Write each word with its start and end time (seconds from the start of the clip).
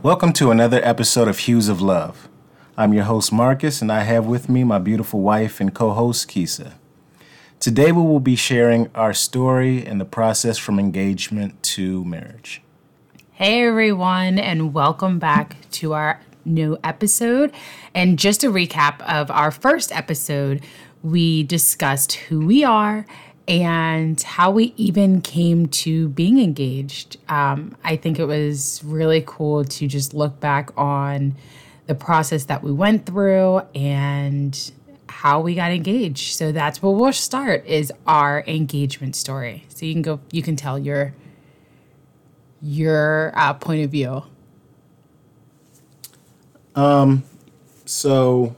Welcome 0.00 0.32
to 0.34 0.52
another 0.52 0.80
episode 0.84 1.26
of 1.26 1.40
Hues 1.40 1.68
of 1.68 1.82
Love. 1.82 2.28
I'm 2.76 2.94
your 2.94 3.02
host, 3.02 3.32
Marcus, 3.32 3.82
and 3.82 3.90
I 3.90 4.04
have 4.04 4.26
with 4.26 4.48
me 4.48 4.62
my 4.62 4.78
beautiful 4.78 5.20
wife 5.20 5.60
and 5.60 5.74
co 5.74 5.90
host, 5.90 6.28
Kisa. 6.28 6.74
Today, 7.58 7.90
we 7.90 8.02
will 8.02 8.20
be 8.20 8.36
sharing 8.36 8.88
our 8.94 9.12
story 9.12 9.84
and 9.84 10.00
the 10.00 10.04
process 10.04 10.56
from 10.56 10.78
engagement 10.78 11.60
to 11.64 12.04
marriage. 12.04 12.62
Hey, 13.32 13.66
everyone, 13.66 14.38
and 14.38 14.72
welcome 14.72 15.18
back 15.18 15.56
to 15.72 15.94
our 15.94 16.20
new 16.44 16.78
episode. 16.84 17.52
And 17.92 18.20
just 18.20 18.44
a 18.44 18.50
recap 18.50 19.00
of 19.00 19.32
our 19.32 19.50
first 19.50 19.90
episode, 19.90 20.62
we 21.02 21.42
discussed 21.42 22.12
who 22.12 22.46
we 22.46 22.62
are 22.62 23.04
and 23.48 24.20
how 24.20 24.50
we 24.50 24.74
even 24.76 25.22
came 25.22 25.66
to 25.66 26.10
being 26.10 26.38
engaged. 26.38 27.16
Um, 27.30 27.76
I 27.82 27.96
think 27.96 28.18
it 28.18 28.26
was 28.26 28.82
really 28.84 29.24
cool 29.26 29.64
to 29.64 29.88
just 29.88 30.12
look 30.12 30.38
back 30.38 30.70
on 30.76 31.34
the 31.86 31.94
process 31.94 32.44
that 32.44 32.62
we 32.62 32.70
went 32.70 33.06
through 33.06 33.62
and 33.74 34.70
how 35.08 35.40
we 35.40 35.54
got 35.54 35.72
engaged. 35.72 36.36
So 36.36 36.52
that's 36.52 36.82
where 36.82 36.92
we'll 36.92 37.12
start 37.14 37.64
is 37.66 37.90
our 38.06 38.44
engagement 38.46 39.16
story. 39.16 39.64
So 39.68 39.86
you 39.86 39.94
can 39.94 40.02
go, 40.02 40.20
you 40.30 40.42
can 40.42 40.54
tell 40.54 40.78
your 40.78 41.14
your 42.60 43.32
uh, 43.34 43.54
point 43.54 43.84
of 43.84 43.90
view. 43.90 44.24
Um, 46.74 47.22
so 47.86 48.54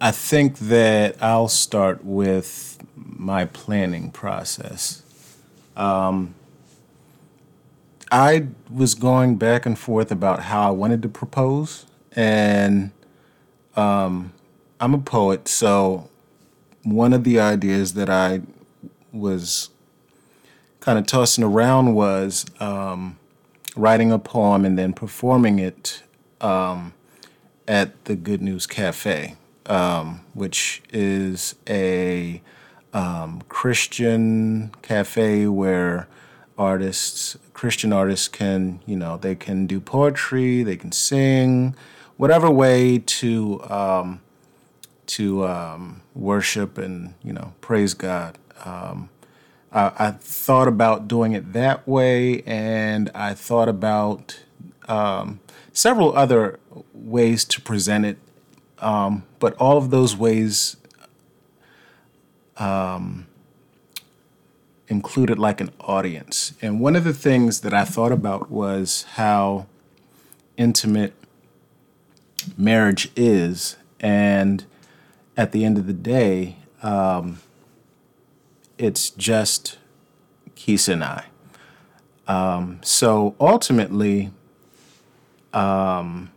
I 0.00 0.12
think 0.12 0.58
that 0.58 1.20
I'll 1.20 1.48
start 1.48 2.04
with 2.04 2.78
my 2.94 3.46
planning 3.46 4.12
process. 4.12 5.02
Um, 5.76 6.36
I 8.12 8.46
was 8.70 8.94
going 8.94 9.36
back 9.36 9.66
and 9.66 9.76
forth 9.76 10.12
about 10.12 10.44
how 10.44 10.68
I 10.68 10.70
wanted 10.70 11.02
to 11.02 11.08
propose, 11.08 11.84
and 12.12 12.92
um, 13.74 14.32
I'm 14.78 14.94
a 14.94 14.98
poet, 14.98 15.48
so 15.48 16.08
one 16.84 17.12
of 17.12 17.24
the 17.24 17.40
ideas 17.40 17.94
that 17.94 18.08
I 18.08 18.42
was 19.12 19.70
kind 20.78 20.96
of 20.96 21.08
tossing 21.08 21.42
around 21.42 21.94
was 21.94 22.46
um, 22.60 23.18
writing 23.74 24.12
a 24.12 24.18
poem 24.20 24.64
and 24.64 24.78
then 24.78 24.92
performing 24.92 25.58
it 25.58 26.04
um, 26.40 26.94
at 27.66 28.04
the 28.04 28.14
Good 28.14 28.40
News 28.40 28.64
Cafe 28.64 29.34
um, 29.68 30.20
which 30.34 30.82
is 30.92 31.54
a 31.68 32.42
um, 32.92 33.42
Christian 33.48 34.72
cafe 34.82 35.46
where 35.46 36.08
artists, 36.56 37.38
Christian 37.52 37.92
artists, 37.92 38.28
can 38.28 38.80
you 38.86 38.96
know 38.96 39.16
they 39.16 39.34
can 39.34 39.66
do 39.66 39.80
poetry, 39.80 40.62
they 40.62 40.76
can 40.76 40.92
sing, 40.92 41.76
whatever 42.16 42.50
way 42.50 42.98
to 42.98 43.62
um, 43.70 44.20
to 45.06 45.46
um, 45.46 46.02
worship 46.14 46.78
and 46.78 47.14
you 47.22 47.32
know 47.32 47.54
praise 47.60 47.94
God. 47.94 48.38
Um, 48.64 49.10
I, 49.70 49.92
I, 49.98 50.10
thought 50.12 50.66
about 50.66 51.06
doing 51.06 51.32
it 51.32 51.52
that 51.52 51.86
way, 51.86 52.42
and 52.42 53.10
I 53.14 53.34
thought 53.34 53.68
about 53.68 54.40
um, 54.88 55.40
several 55.72 56.16
other 56.16 56.58
ways 56.92 57.44
to 57.44 57.60
present 57.60 58.04
it 58.04 58.18
um, 58.80 59.24
but 59.38 59.54
all 59.56 59.76
of 59.76 59.90
those 59.90 60.16
ways 60.16 60.76
um, 62.56 63.26
included 64.88 65.38
like 65.38 65.60
an 65.60 65.70
audience. 65.80 66.54
And 66.60 66.80
one 66.80 66.96
of 66.96 67.04
the 67.04 67.12
things 67.12 67.60
that 67.60 67.74
I 67.74 67.84
thought 67.84 68.12
about 68.12 68.50
was 68.50 69.04
how 69.14 69.66
intimate 70.56 71.14
marriage 72.56 73.10
is. 73.16 73.76
And 74.00 74.64
at 75.36 75.52
the 75.52 75.64
end 75.64 75.78
of 75.78 75.86
the 75.86 75.92
day, 75.92 76.56
um, 76.82 77.40
it's 78.76 79.10
just 79.10 79.78
Keith 80.54 80.88
and 80.88 81.04
I. 81.04 81.24
Um, 82.26 82.80
so 82.82 83.34
ultimately, 83.40 84.30
um, 85.52 86.30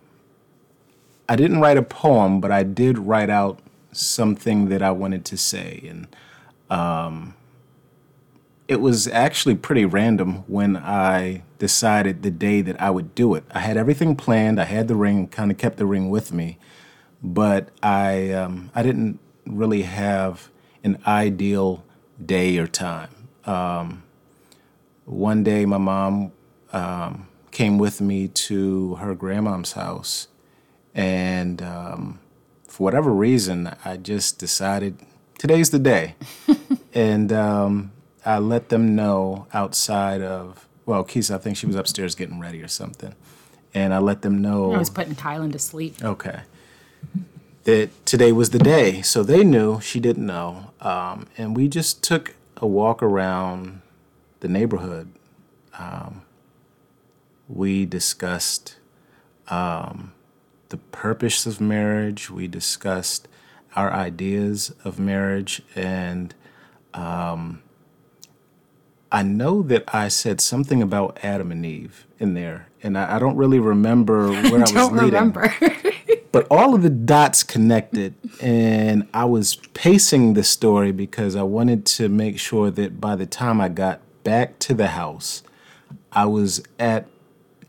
I 1.32 1.38
didn't 1.38 1.62
write 1.62 1.78
a 1.78 1.82
poem, 1.82 2.42
but 2.42 2.52
I 2.52 2.64
did 2.64 2.98
write 2.98 3.30
out 3.30 3.62
something 3.94 4.68
that 4.68 4.82
I 4.82 4.92
wanted 4.92 5.24
to 5.24 5.38
say. 5.38 5.82
And 5.88 6.08
um, 6.70 7.36
it 8.68 8.82
was 8.82 9.08
actually 9.08 9.56
pretty 9.56 9.86
random 9.86 10.44
when 10.48 10.76
I 10.76 11.44
decided 11.58 12.24
the 12.24 12.32
day 12.32 12.60
that 12.60 12.82
I 12.82 12.90
would 12.90 13.16
do 13.16 13.34
it. 13.36 13.46
I 13.52 13.60
had 13.60 13.78
everything 13.78 14.18
planned, 14.18 14.60
I 14.60 14.66
had 14.66 14.90
the 14.90 14.96
ring, 14.96 15.30
kind 15.30 15.50
of 15.52 15.58
kept 15.58 15.78
the 15.78 15.86
ring 15.86 16.10
with 16.10 16.34
me, 16.34 16.58
but 17.24 17.70
I, 17.82 18.32
um, 18.32 18.70
I 18.76 18.84
didn't 18.84 19.18
really 19.46 19.84
have 19.84 20.50
an 20.84 21.02
ideal 21.08 21.86
day 22.26 22.58
or 22.58 22.68
time. 22.68 23.30
Um, 23.46 24.04
one 25.06 25.46
day, 25.46 25.66
my 25.66 25.78
mom 25.78 26.34
um, 26.74 27.30
came 27.52 27.78
with 27.78 28.02
me 28.02 28.28
to 28.28 28.96
her 28.96 29.16
grandmom's 29.16 29.72
house 29.72 30.28
and 30.94 31.62
um, 31.62 32.20
for 32.68 32.84
whatever 32.84 33.12
reason, 33.12 33.74
I 33.86 33.98
just 33.98 34.40
decided 34.40 34.98
today's 35.38 35.70
the 35.70 35.80
day. 35.80 36.16
and 36.94 37.32
um, 37.32 37.92
I 38.26 38.40
let 38.40 38.70
them 38.70 38.96
know 38.96 39.48
outside 39.54 40.22
of, 40.22 40.68
well, 40.86 41.04
Kisa, 41.04 41.36
I 41.36 41.38
think 41.38 41.58
she 41.58 41.66
was 41.66 41.76
upstairs 41.76 42.16
getting 42.16 42.40
ready 42.40 42.62
or 42.62 42.68
something. 42.68 43.16
And 43.74 43.94
I 43.94 44.00
let 44.00 44.22
them 44.22 44.42
know. 44.42 44.74
I 44.74 44.78
was 44.78 44.90
putting 44.90 45.16
Kylan 45.16 45.52
to 45.54 45.60
sleep. 45.60 46.04
Okay. 46.04 46.42
That 47.64 48.06
today 48.06 48.32
was 48.32 48.50
the 48.50 48.60
day. 48.60 49.02
So 49.02 49.24
they 49.24 49.44
knew, 49.44 49.80
she 49.82 50.00
didn't 50.00 50.26
know. 50.26 50.72
Um, 50.82 51.28
and 51.38 51.56
we 51.56 51.68
just 51.68 52.04
took 52.04 52.36
a 52.58 52.68
walk 52.68 53.02
around 53.02 53.82
the 54.42 54.48
neighborhood. 54.48 55.12
Um, 55.78 56.24
we 57.48 57.86
discussed 57.86 58.76
um, 59.48 60.14
the 60.72 60.78
purpose 60.78 61.46
of 61.46 61.62
marriage. 61.62 62.30
We 62.30 62.48
discussed 62.48 63.28
our 63.76 63.92
ideas 63.92 64.74
of 64.84 65.00
marriage. 65.00 65.62
And 65.76 66.34
um, 66.94 67.62
I 69.12 69.24
know 69.24 69.62
that 69.64 69.84
I 69.94 70.08
said 70.08 70.42
something 70.42 70.82
about 70.82 71.20
Adam 71.24 71.52
and 71.52 71.66
Eve 71.66 72.08
in 72.20 72.34
there. 72.34 72.68
And 72.82 72.98
I, 72.98 73.18
I 73.18 73.20
don't 73.20 73.38
really 73.38 73.60
remember 73.60 74.30
where 74.32 74.46
I, 74.46 74.48
I 74.48 74.60
was 74.60 74.92
leading. 74.92 75.04
remember. 75.04 75.54
but 76.32 76.48
all 76.50 76.74
of 76.74 76.82
the 76.82 76.90
dots 76.90 77.44
connected. 77.44 78.16
And 78.42 79.08
I 79.14 79.26
was 79.26 79.58
pacing 79.74 80.34
the 80.34 80.44
story 80.44 80.92
because 80.92 81.36
I 81.36 81.44
wanted 81.44 81.86
to 81.88 82.10
make 82.10 82.40
sure 82.40 82.72
that 82.72 83.00
by 83.00 83.16
the 83.16 83.26
time 83.26 83.62
I 83.62 83.70
got 83.70 84.02
back 84.24 84.60
to 84.60 84.74
the 84.74 84.88
house, 84.88 85.44
I 86.12 86.26
was 86.26 86.64
at 86.80 87.08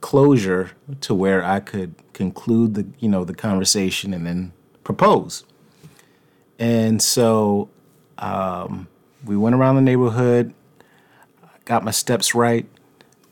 closure 0.01 0.73
to 1.01 1.15
where 1.15 1.45
I 1.45 1.61
could 1.61 1.95
conclude 2.13 2.75
the 2.75 2.87
you 2.99 3.09
know 3.09 3.25
the 3.25 3.35
conversation 3.35 4.13
and 4.15 4.27
then 4.27 4.53
propose. 4.85 5.45
And 6.59 7.03
so 7.03 7.69
um, 8.19 8.87
we 9.25 9.37
went 9.37 9.55
around 9.55 9.77
the 9.77 9.83
neighborhood, 9.83 10.55
got 11.65 11.85
my 11.85 11.91
steps 11.91 12.35
right. 12.35 12.67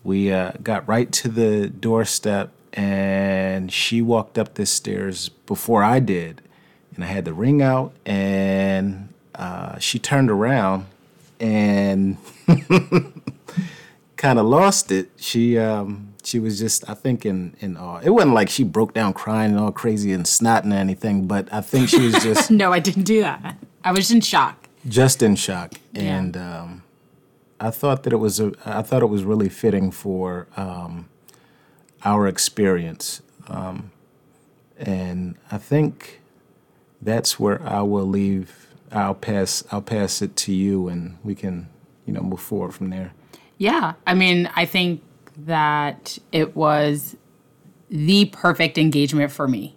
We 0.03 0.33
uh, 0.33 0.53
got 0.63 0.89
right 0.89 1.11
to 1.13 1.29
the 1.29 1.69
doorstep, 1.69 2.51
and 2.73 3.71
she 3.73 4.03
walked 4.03 4.39
up 4.39 4.55
the 4.55 4.67
stairs 4.67 5.29
before 5.29 5.83
I 5.83 6.01
did. 6.01 6.41
And 6.95 7.05
I 7.05 7.09
had 7.09 7.25
the 7.25 7.35
ring 7.35 7.63
out, 7.63 7.93
and 8.05 9.13
uh, 9.35 9.79
she 9.79 9.99
turned 9.99 10.31
around 10.31 10.87
and 11.39 12.17
kind 14.17 14.39
of 14.39 14.47
lost 14.47 14.91
it. 14.91 15.11
She 15.17 15.57
um, 15.57 16.10
she 16.27 16.39
was 16.39 16.59
just 16.59 16.89
I 16.89 16.95
think 16.95 17.25
in 17.27 17.57
in 17.61 17.77
awe. 17.77 18.01
It 18.03 18.11
wasn't 18.11 18.35
like 18.35 18.49
she 18.49 18.65
broke 18.65 18.95
down 18.95 19.13
crying 19.13 19.53
and 19.53 19.61
all 19.61 19.73
crazy 19.73 20.13
and 20.13 20.25
snotting 20.25 20.73
or 20.73 20.77
anything, 20.77 21.27
but 21.27 21.53
I 21.53 21.61
think 21.61 21.89
she 21.89 22.07
was 22.07 22.15
just 22.23 22.51
No, 22.63 22.73
I 22.73 22.79
didn't 22.79 23.05
do 23.05 23.23
that. 23.23 23.57
I 23.85 23.93
was 23.93 24.11
in 24.11 24.21
shock. 24.21 24.69
Just 24.89 25.23
in 25.23 25.37
shock. 25.37 25.75
Yeah. 25.93 26.19
And 26.19 26.37
um, 26.37 26.83
I 27.59 27.71
thought 27.71 28.03
that 28.05 28.13
it 28.13 28.19
was 28.19 28.41
a 28.41 28.53
I 28.65 28.83
thought 28.83 29.03
it 29.03 29.09
was 29.11 29.25
really 29.25 29.49
fitting 29.49 29.91
for 29.91 30.47
um, 30.57 31.09
our 32.05 32.27
experience. 32.27 33.23
Um, 33.49 33.91
and 34.79 35.37
I 35.51 35.59
think 35.59 36.21
that's 37.03 37.39
where 37.39 37.63
I 37.63 37.83
will 37.83 38.07
leave 38.07 38.69
I'll 38.93 39.15
pass 39.15 39.63
I'll 39.71 39.83
pass 39.83 40.23
it 40.23 40.37
to 40.37 40.53
you 40.53 40.89
and 40.89 41.17
we 41.23 41.35
can, 41.35 41.69
you 42.07 42.13
know, 42.13 42.23
move 42.23 42.41
forward 42.41 42.75
from 42.75 42.91
there. 42.91 43.13
Yeah. 43.59 43.95
I 44.07 44.15
mean, 44.15 44.51
I 44.57 44.65
think 44.65 45.03
that 45.47 46.19
it 46.33 46.57
was 46.57 47.17
the 47.89 48.27
perfect 48.27 48.79
engagement 48.79 49.33
for 49.33 49.49
me. 49.49 49.77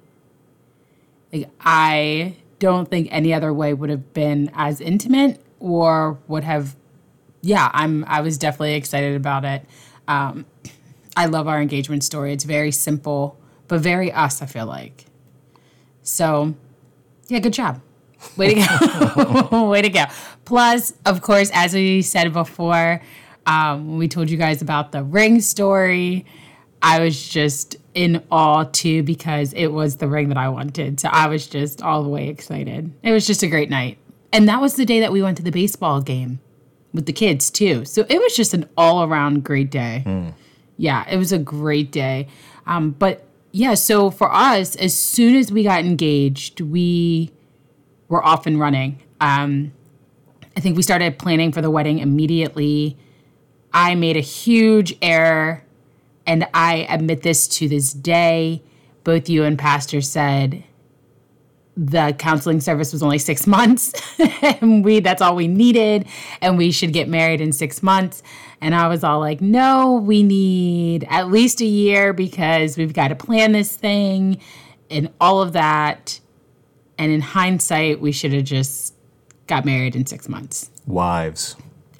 Like 1.32 1.50
I 1.62 2.36
don't 2.60 2.90
think 2.90 3.08
any 3.12 3.34
other 3.34 3.54
way 3.54 3.74
would 3.74 3.90
have 3.90 4.14
been 4.14 4.52
as 4.54 4.80
intimate 4.80 5.44
or 5.60 6.20
would 6.28 6.44
have 6.44 6.76
yeah, 7.42 7.70
I'm 7.74 8.06
I 8.06 8.22
was 8.22 8.38
definitely 8.38 8.76
excited 8.76 9.16
about 9.16 9.44
it. 9.44 9.66
Um, 10.08 10.46
I 11.16 11.26
love 11.26 11.48
our 11.48 11.62
engagement 11.62 12.04
story. 12.04 12.34
It's 12.34 12.46
very 12.46 12.72
simple, 12.72 13.38
but 13.68 13.82
very 13.82 14.12
us, 14.12 14.42
I 14.42 14.46
feel 14.46 14.66
like. 14.66 15.06
So, 16.02 16.56
yeah, 17.28 17.40
good 17.40 17.54
job. 17.54 17.82
Way 18.38 18.56
to 18.56 19.48
go. 19.52 19.68
Way 19.70 19.82
to 19.82 19.90
go. 19.90 20.06
Plus, 20.46 20.94
of 21.06 21.22
course, 21.22 21.52
as 21.54 21.74
we 21.74 22.02
said 22.02 22.32
before, 22.34 23.02
um, 23.46 23.90
when 23.90 23.98
we 23.98 24.08
told 24.08 24.30
you 24.30 24.38
guys 24.38 24.62
about 24.62 24.92
the 24.92 25.04
ring 25.04 25.42
story, 25.42 26.26
I 26.82 27.00
was 27.00 27.28
just 27.28 27.78
in 27.94 28.24
awe 28.32 28.66
too 28.66 29.04
because 29.04 29.54
it 29.54 29.68
was 29.68 29.98
the 29.98 30.08
ring 30.08 30.30
that 30.30 30.38
I 30.38 30.50
wanted. 30.50 31.00
So 31.00 31.10
I 31.10 31.28
was 31.28 31.48
just 31.48 31.82
all 31.82 32.04
the 32.04 32.10
way 32.10 32.28
excited. 32.28 32.92
It 33.04 33.12
was 33.12 33.26
just 33.26 33.44
a 33.44 33.48
great 33.48 33.70
night. 33.70 33.98
And 34.32 34.50
that 34.50 34.60
was 34.60 34.76
the 34.76 34.86
day 34.86 35.00
that 35.00 35.12
we 35.12 35.22
went 35.22 35.38
to 35.38 35.44
the 35.44 35.52
baseball 35.52 36.02
game 36.02 36.40
with 36.94 37.06
the 37.06 37.14
kids 37.14 37.50
too. 37.50 37.86
So 37.86 38.06
it 38.10 38.20
was 38.20 38.36
just 38.36 38.54
an 38.54 38.68
all 38.78 39.04
around 39.04 39.44
great 39.44 39.70
day. 39.70 40.04
Mm. 40.06 40.34
Yeah, 40.78 41.08
it 41.10 41.18
was 41.18 41.32
a 41.32 41.38
great 41.38 41.92
day. 41.92 42.28
Um, 42.66 42.92
but 42.92 43.26
yeah, 43.52 43.76
so 43.76 44.10
for 44.10 44.34
us, 44.34 44.76
as 44.78 44.98
soon 44.98 45.36
as 45.36 45.52
we 45.52 45.64
got 45.64 45.82
engaged, 45.82 46.62
we 46.62 47.32
were 48.10 48.24
off 48.24 48.48
and 48.48 48.60
running. 48.60 49.02
Um, 49.22 49.72
I 50.58 50.60
think 50.60 50.76
we 50.76 50.84
started 50.84 51.18
planning 51.20 51.52
for 51.52 51.62
the 51.62 51.70
wedding 51.70 52.00
immediately. 52.00 52.98
I 53.74 53.96
made 53.96 54.18
a 54.18 54.22
huge 54.22 54.96
error, 55.02 55.64
and 56.26 56.48
I 56.54 56.86
admit 56.90 57.22
this 57.22 57.48
to 57.50 57.68
this 57.68 57.94
day. 57.94 58.62
Both 59.04 59.28
you 59.28 59.44
and 59.44 59.58
Pastor 59.58 60.02
said 60.02 60.64
the 61.76 62.16
counseling 62.20 62.62
service 62.62 62.94
was 62.94 63.02
only 63.02 63.18
six 63.18 63.48
months, 63.48 63.94
and 64.62 64.86
we 64.86 65.00
that's 65.00 65.22
all 65.22 65.36
we 65.36 65.48
needed, 65.48 66.08
and 66.42 66.58
we 66.58 66.72
should 66.72 66.94
get 66.94 67.08
married 67.08 67.42
in 67.42 67.52
six 67.52 67.82
months. 67.82 68.22
And 68.62 68.74
I 68.74 68.88
was 68.88 69.04
all 69.04 69.20
like, 69.20 69.42
no, 69.42 69.96
we 69.96 70.24
need 70.24 71.06
at 71.10 71.30
least 71.30 71.60
a 71.60 71.66
year 71.66 72.14
because 72.14 72.78
we've 72.78 72.94
got 72.94 73.10
to 73.10 73.16
plan 73.16 73.52
this 73.52 73.76
thing 73.76 74.40
and 74.90 75.12
all 75.20 75.42
of 75.42 75.52
that. 75.54 76.20
And 76.98 77.12
in 77.12 77.20
hindsight, 77.20 78.00
we 78.00 78.14
should 78.14 78.32
have 78.32 78.46
just 78.46 78.94
got 79.48 79.66
married 79.66 79.96
in 79.96 80.06
six 80.06 80.30
months. 80.30 80.70
Wives. 80.88 81.58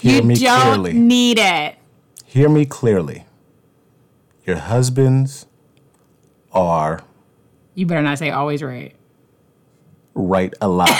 Hear 0.00 0.16
you 0.16 0.22
me 0.22 0.34
don't 0.36 0.62
clearly. 0.62 0.92
need 0.92 1.38
it. 1.38 1.76
Hear 2.24 2.48
me 2.48 2.64
clearly. 2.64 3.24
Your 4.46 4.56
husbands 4.56 5.46
are. 6.52 7.02
You 7.74 7.86
better 7.86 8.02
not 8.02 8.18
say 8.18 8.30
always 8.30 8.62
right. 8.62 8.94
Right 10.14 10.52
a 10.60 10.68
lot. 10.68 10.90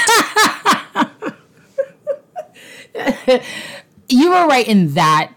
you 4.08 4.30
were 4.30 4.46
right 4.46 4.66
in 4.66 4.94
that. 4.94 5.32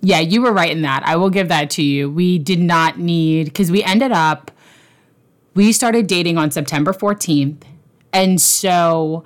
Yeah, 0.00 0.20
you 0.20 0.42
were 0.42 0.52
right 0.52 0.70
in 0.70 0.82
that. 0.82 1.02
I 1.04 1.16
will 1.16 1.30
give 1.30 1.48
that 1.48 1.70
to 1.70 1.82
you. 1.82 2.10
We 2.10 2.38
did 2.38 2.60
not 2.60 2.98
need, 2.98 3.46
because 3.46 3.70
we 3.70 3.82
ended 3.82 4.12
up, 4.12 4.50
we 5.54 5.72
started 5.72 6.06
dating 6.06 6.38
on 6.38 6.50
September 6.50 6.92
14th. 6.92 7.62
And 8.12 8.40
so 8.40 9.24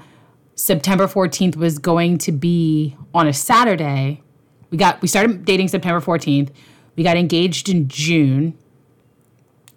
September 0.54 1.06
14th 1.06 1.56
was 1.56 1.78
going 1.78 2.18
to 2.18 2.32
be 2.32 2.96
on 3.14 3.26
a 3.26 3.32
Saturday. 3.32 4.22
We 4.70 4.78
got 4.78 5.00
we 5.02 5.08
started 5.08 5.44
dating 5.44 5.68
September 5.68 6.00
14th. 6.00 6.50
We 6.96 7.02
got 7.02 7.16
engaged 7.16 7.68
in 7.68 7.88
June. 7.88 8.56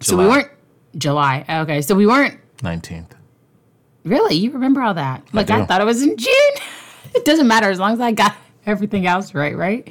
So 0.00 0.16
we 0.16 0.26
weren't 0.26 0.50
July. 0.96 1.44
Okay. 1.48 1.82
So 1.82 1.94
we 1.94 2.06
weren't 2.06 2.38
19th. 2.58 3.12
Really? 4.04 4.36
You 4.36 4.52
remember 4.52 4.82
all 4.82 4.94
that? 4.94 5.22
Like 5.32 5.50
I, 5.50 5.60
I 5.60 5.66
thought 5.66 5.80
it 5.80 5.84
was 5.84 6.02
in 6.02 6.16
June. 6.16 6.52
it 7.14 7.24
doesn't 7.24 7.48
matter 7.48 7.70
as 7.70 7.78
long 7.78 7.92
as 7.92 8.00
I 8.00 8.12
got 8.12 8.36
everything 8.66 9.06
else 9.06 9.34
right, 9.34 9.56
right? 9.56 9.88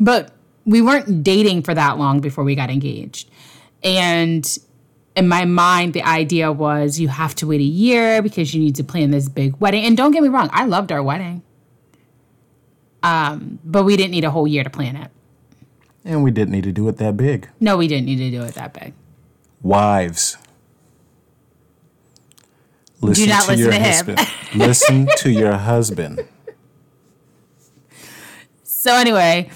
But 0.00 0.32
we 0.64 0.82
weren't 0.82 1.22
dating 1.22 1.62
for 1.62 1.74
that 1.74 1.98
long 1.98 2.20
before 2.20 2.44
we 2.44 2.54
got 2.54 2.70
engaged. 2.70 3.30
And 3.82 4.58
in 5.16 5.28
my 5.28 5.44
mind, 5.44 5.94
the 5.94 6.02
idea 6.02 6.50
was 6.50 6.98
you 6.98 7.08
have 7.08 7.34
to 7.36 7.46
wait 7.46 7.60
a 7.60 7.64
year 7.64 8.20
because 8.22 8.54
you 8.54 8.60
need 8.60 8.74
to 8.76 8.84
plan 8.84 9.10
this 9.10 9.28
big 9.28 9.56
wedding. 9.60 9.84
And 9.84 9.96
don't 9.96 10.10
get 10.10 10.22
me 10.22 10.28
wrong, 10.28 10.50
I 10.52 10.64
loved 10.64 10.90
our 10.90 11.02
wedding. 11.02 11.42
Um, 13.02 13.58
but 13.64 13.84
we 13.84 13.96
didn't 13.96 14.10
need 14.12 14.24
a 14.24 14.30
whole 14.30 14.46
year 14.48 14.64
to 14.64 14.70
plan 14.70 14.96
it. 14.96 15.10
And 16.04 16.22
we 16.22 16.30
didn't 16.30 16.52
need 16.52 16.64
to 16.64 16.72
do 16.72 16.88
it 16.88 16.96
that 16.98 17.16
big. 17.16 17.48
No, 17.60 17.76
we 17.76 17.86
didn't 17.88 18.06
need 18.06 18.16
to 18.18 18.30
do 18.30 18.42
it 18.42 18.54
that 18.54 18.72
big. 18.72 18.92
Wives. 19.62 20.36
Listen 23.00 23.24
do 23.24 23.30
not 23.30 23.42
to 23.44 23.50
listen 23.50 23.58
your 23.64 23.72
to 23.72 23.80
husband. 23.82 24.20
him. 24.20 24.58
listen 24.58 25.08
to 25.18 25.30
your 25.30 25.52
husband. 25.56 26.28
So 28.62 28.94
anyway, 28.94 29.50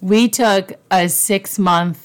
we 0.00 0.28
took 0.28 0.72
a 0.90 1.08
six 1.08 1.58
month 1.58 2.01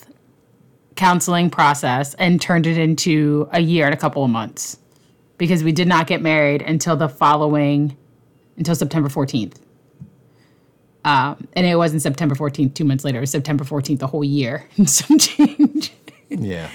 counseling 0.97 1.49
process 1.49 2.13
and 2.15 2.41
turned 2.41 2.67
it 2.67 2.77
into 2.77 3.47
a 3.51 3.61
year 3.61 3.85
and 3.85 3.93
a 3.93 3.97
couple 3.97 4.23
of 4.23 4.29
months 4.29 4.77
because 5.37 5.63
we 5.63 5.71
did 5.71 5.87
not 5.87 6.07
get 6.07 6.21
married 6.21 6.61
until 6.61 6.95
the 6.95 7.07
following 7.07 7.95
until 8.57 8.75
September 8.75 9.07
14th. 9.07 9.59
Um, 11.05 11.47
and 11.53 11.65
it 11.65 11.75
wasn't 11.75 12.01
September 12.01 12.35
14th, 12.35 12.73
two 12.73 12.83
months 12.83 13.05
later. 13.05 13.19
It 13.19 13.21
was 13.21 13.31
September 13.31 13.63
14th, 13.63 13.99
the 13.99 14.07
whole 14.07 14.23
year. 14.23 14.67
and 14.75 14.89
Some 14.89 15.17
change. 15.17 15.93
Yeah. 16.29 16.69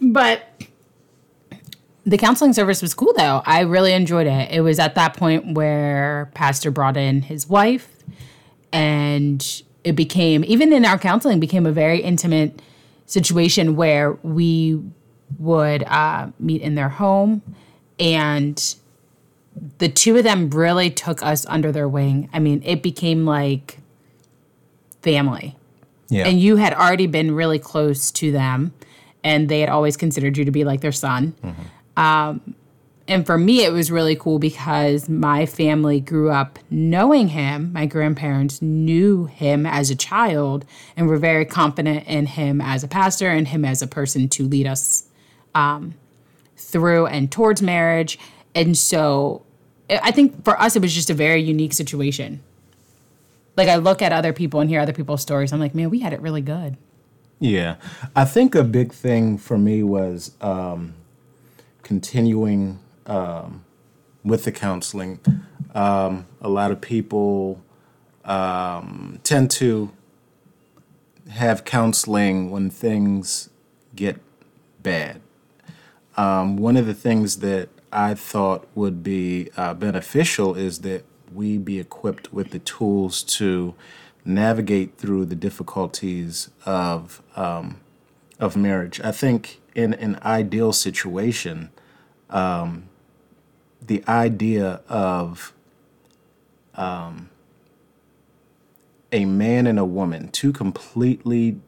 But 0.00 0.42
the 2.04 2.18
counseling 2.18 2.52
service 2.52 2.82
was 2.82 2.92
cool, 2.92 3.14
though. 3.16 3.42
I 3.46 3.60
really 3.60 3.92
enjoyed 3.92 4.26
it. 4.26 4.50
It 4.50 4.60
was 4.60 4.78
at 4.78 4.94
that 4.96 5.16
point 5.16 5.54
where 5.54 6.30
Pastor 6.34 6.70
brought 6.70 6.96
in 6.96 7.22
his 7.22 7.48
wife, 7.48 7.88
and 8.72 9.62
it 9.84 9.92
became, 9.92 10.44
even 10.44 10.72
in 10.72 10.84
our 10.84 10.98
counseling, 10.98 11.40
became 11.40 11.64
a 11.64 11.72
very 11.72 12.00
intimate 12.00 12.60
situation 13.08 13.74
where 13.74 14.12
we 14.22 14.80
would 15.38 15.82
uh, 15.84 16.28
meet 16.38 16.62
in 16.62 16.76
their 16.76 16.88
home 16.88 17.42
and 17.98 18.76
the 19.78 19.88
two 19.88 20.16
of 20.16 20.24
them 20.24 20.50
really 20.50 20.90
took 20.90 21.22
us 21.22 21.44
under 21.46 21.72
their 21.72 21.88
wing. 21.88 22.28
I 22.32 22.38
mean, 22.38 22.62
it 22.64 22.82
became 22.82 23.24
like 23.26 23.78
family. 25.02 25.56
Yeah. 26.08 26.26
And 26.26 26.40
you 26.40 26.56
had 26.56 26.72
already 26.74 27.06
been 27.06 27.34
really 27.34 27.58
close 27.58 28.10
to 28.12 28.32
them, 28.32 28.72
and 29.22 29.48
they 29.48 29.60
had 29.60 29.68
always 29.68 29.96
considered 29.96 30.38
you 30.38 30.44
to 30.44 30.50
be 30.50 30.64
like 30.64 30.80
their 30.80 30.92
son. 30.92 31.34
Mm-hmm. 31.42 32.00
Um, 32.00 32.54
and 33.08 33.24
for 33.24 33.38
me, 33.38 33.64
it 33.64 33.72
was 33.72 33.90
really 33.90 34.14
cool 34.14 34.38
because 34.38 35.08
my 35.08 35.46
family 35.46 35.98
grew 35.98 36.30
up 36.30 36.58
knowing 36.70 37.28
him. 37.28 37.72
My 37.72 37.86
grandparents 37.86 38.60
knew 38.60 39.24
him 39.24 39.64
as 39.64 39.88
a 39.88 39.96
child 39.96 40.66
and 40.94 41.08
were 41.08 41.16
very 41.16 41.46
confident 41.46 42.06
in 42.06 42.26
him 42.26 42.60
as 42.60 42.84
a 42.84 42.88
pastor 42.88 43.30
and 43.30 43.48
him 43.48 43.64
as 43.64 43.80
a 43.80 43.86
person 43.86 44.28
to 44.28 44.44
lead 44.44 44.66
us 44.66 45.04
um, 45.54 45.94
through 46.58 47.06
and 47.06 47.32
towards 47.32 47.62
marriage. 47.62 48.18
And 48.54 48.76
so 48.76 49.42
I 49.88 50.10
think 50.10 50.44
for 50.44 50.60
us, 50.60 50.76
it 50.76 50.82
was 50.82 50.94
just 50.94 51.08
a 51.08 51.14
very 51.14 51.40
unique 51.40 51.72
situation. 51.72 52.42
Like 53.56 53.68
I 53.68 53.76
look 53.76 54.02
at 54.02 54.12
other 54.12 54.34
people 54.34 54.60
and 54.60 54.68
hear 54.68 54.80
other 54.80 54.92
people's 54.92 55.22
stories. 55.22 55.50
I'm 55.50 55.60
like, 55.60 55.74
man, 55.74 55.88
we 55.88 56.00
had 56.00 56.12
it 56.12 56.20
really 56.20 56.42
good. 56.42 56.76
Yeah. 57.40 57.76
I 58.14 58.26
think 58.26 58.54
a 58.54 58.64
big 58.64 58.92
thing 58.92 59.38
for 59.38 59.56
me 59.56 59.82
was 59.82 60.32
um, 60.42 60.92
continuing 61.82 62.80
um, 63.08 63.64
with 64.22 64.44
the 64.44 64.52
counseling. 64.52 65.18
Um, 65.74 66.26
a 66.40 66.48
lot 66.48 66.70
of 66.70 66.80
people 66.80 67.62
um, 68.24 69.18
tend 69.24 69.50
to 69.52 69.90
have 71.30 71.64
counseling 71.64 72.50
when 72.50 72.70
things 72.70 73.50
get 73.94 74.20
bad. 74.82 75.20
Um, 76.16 76.56
one 76.56 76.76
of 76.76 76.86
the 76.86 76.94
things 76.94 77.38
that 77.38 77.68
I 77.92 78.14
thought 78.14 78.66
would 78.74 79.02
be 79.02 79.50
uh, 79.56 79.74
beneficial 79.74 80.54
is 80.54 80.80
that 80.80 81.04
we 81.32 81.58
be 81.58 81.78
equipped 81.78 82.32
with 82.32 82.50
the 82.50 82.58
tools 82.58 83.22
to 83.22 83.74
navigate 84.24 84.96
through 84.98 85.24
the 85.24 85.34
difficulties 85.34 86.50
of 86.66 87.22
um, 87.36 87.80
of 88.38 88.56
marriage. 88.56 89.00
I 89.00 89.12
think 89.12 89.60
in 89.74 89.94
an 89.94 90.18
ideal 90.22 90.72
situation, 90.72 91.70
um, 92.30 92.88
the 93.80 94.02
idea 94.06 94.80
of 94.88 95.52
um, 96.74 97.30
a 99.12 99.24
man 99.24 99.66
and 99.66 99.78
a 99.78 99.84
woman, 99.84 100.28
two 100.28 100.52
completely 100.52 101.58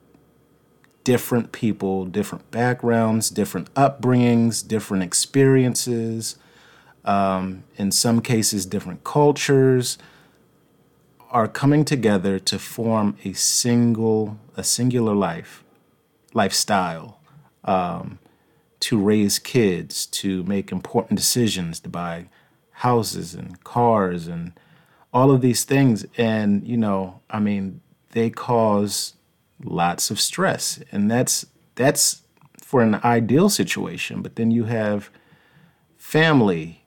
different 1.04 1.52
people, 1.52 2.04
different 2.04 2.50
backgrounds, 2.50 3.30
different 3.30 3.72
upbringings, 3.74 4.66
different 4.66 5.02
experiences, 5.02 6.36
um, 7.04 7.64
in 7.76 7.90
some 7.90 8.20
cases, 8.20 8.66
different 8.66 9.02
cultures, 9.04 9.98
are 11.30 11.48
coming 11.48 11.84
together 11.84 12.38
to 12.38 12.58
form 12.58 13.16
a 13.24 13.32
single, 13.32 14.38
a 14.56 14.64
singular 14.64 15.14
life, 15.14 15.64
lifestyle. 16.34 17.20
Um, 17.64 18.18
to 18.80 18.98
raise 18.98 19.38
kids, 19.38 20.06
to 20.06 20.42
make 20.44 20.72
important 20.72 21.18
decisions, 21.18 21.80
to 21.80 21.88
buy 21.88 22.28
houses 22.72 23.34
and 23.34 23.62
cars 23.62 24.26
and 24.26 24.52
all 25.12 25.30
of 25.30 25.40
these 25.40 25.64
things. 25.64 26.06
And, 26.16 26.66
you 26.66 26.76
know, 26.76 27.20
I 27.28 27.40
mean, 27.40 27.80
they 28.12 28.30
cause 28.30 29.14
lots 29.62 30.10
of 30.10 30.20
stress, 30.20 30.82
and 30.90 31.10
that's 31.10 31.46
that's 31.74 32.22
for 32.58 32.82
an 32.82 32.96
ideal 33.04 33.48
situation. 33.48 34.22
But 34.22 34.36
then 34.36 34.50
you 34.50 34.64
have 34.64 35.10
family 35.96 36.84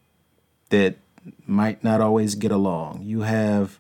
that 0.69 0.97
might 1.45 1.83
not 1.83 2.01
always 2.01 2.35
get 2.35 2.51
along. 2.51 3.03
You 3.03 3.21
have 3.21 3.79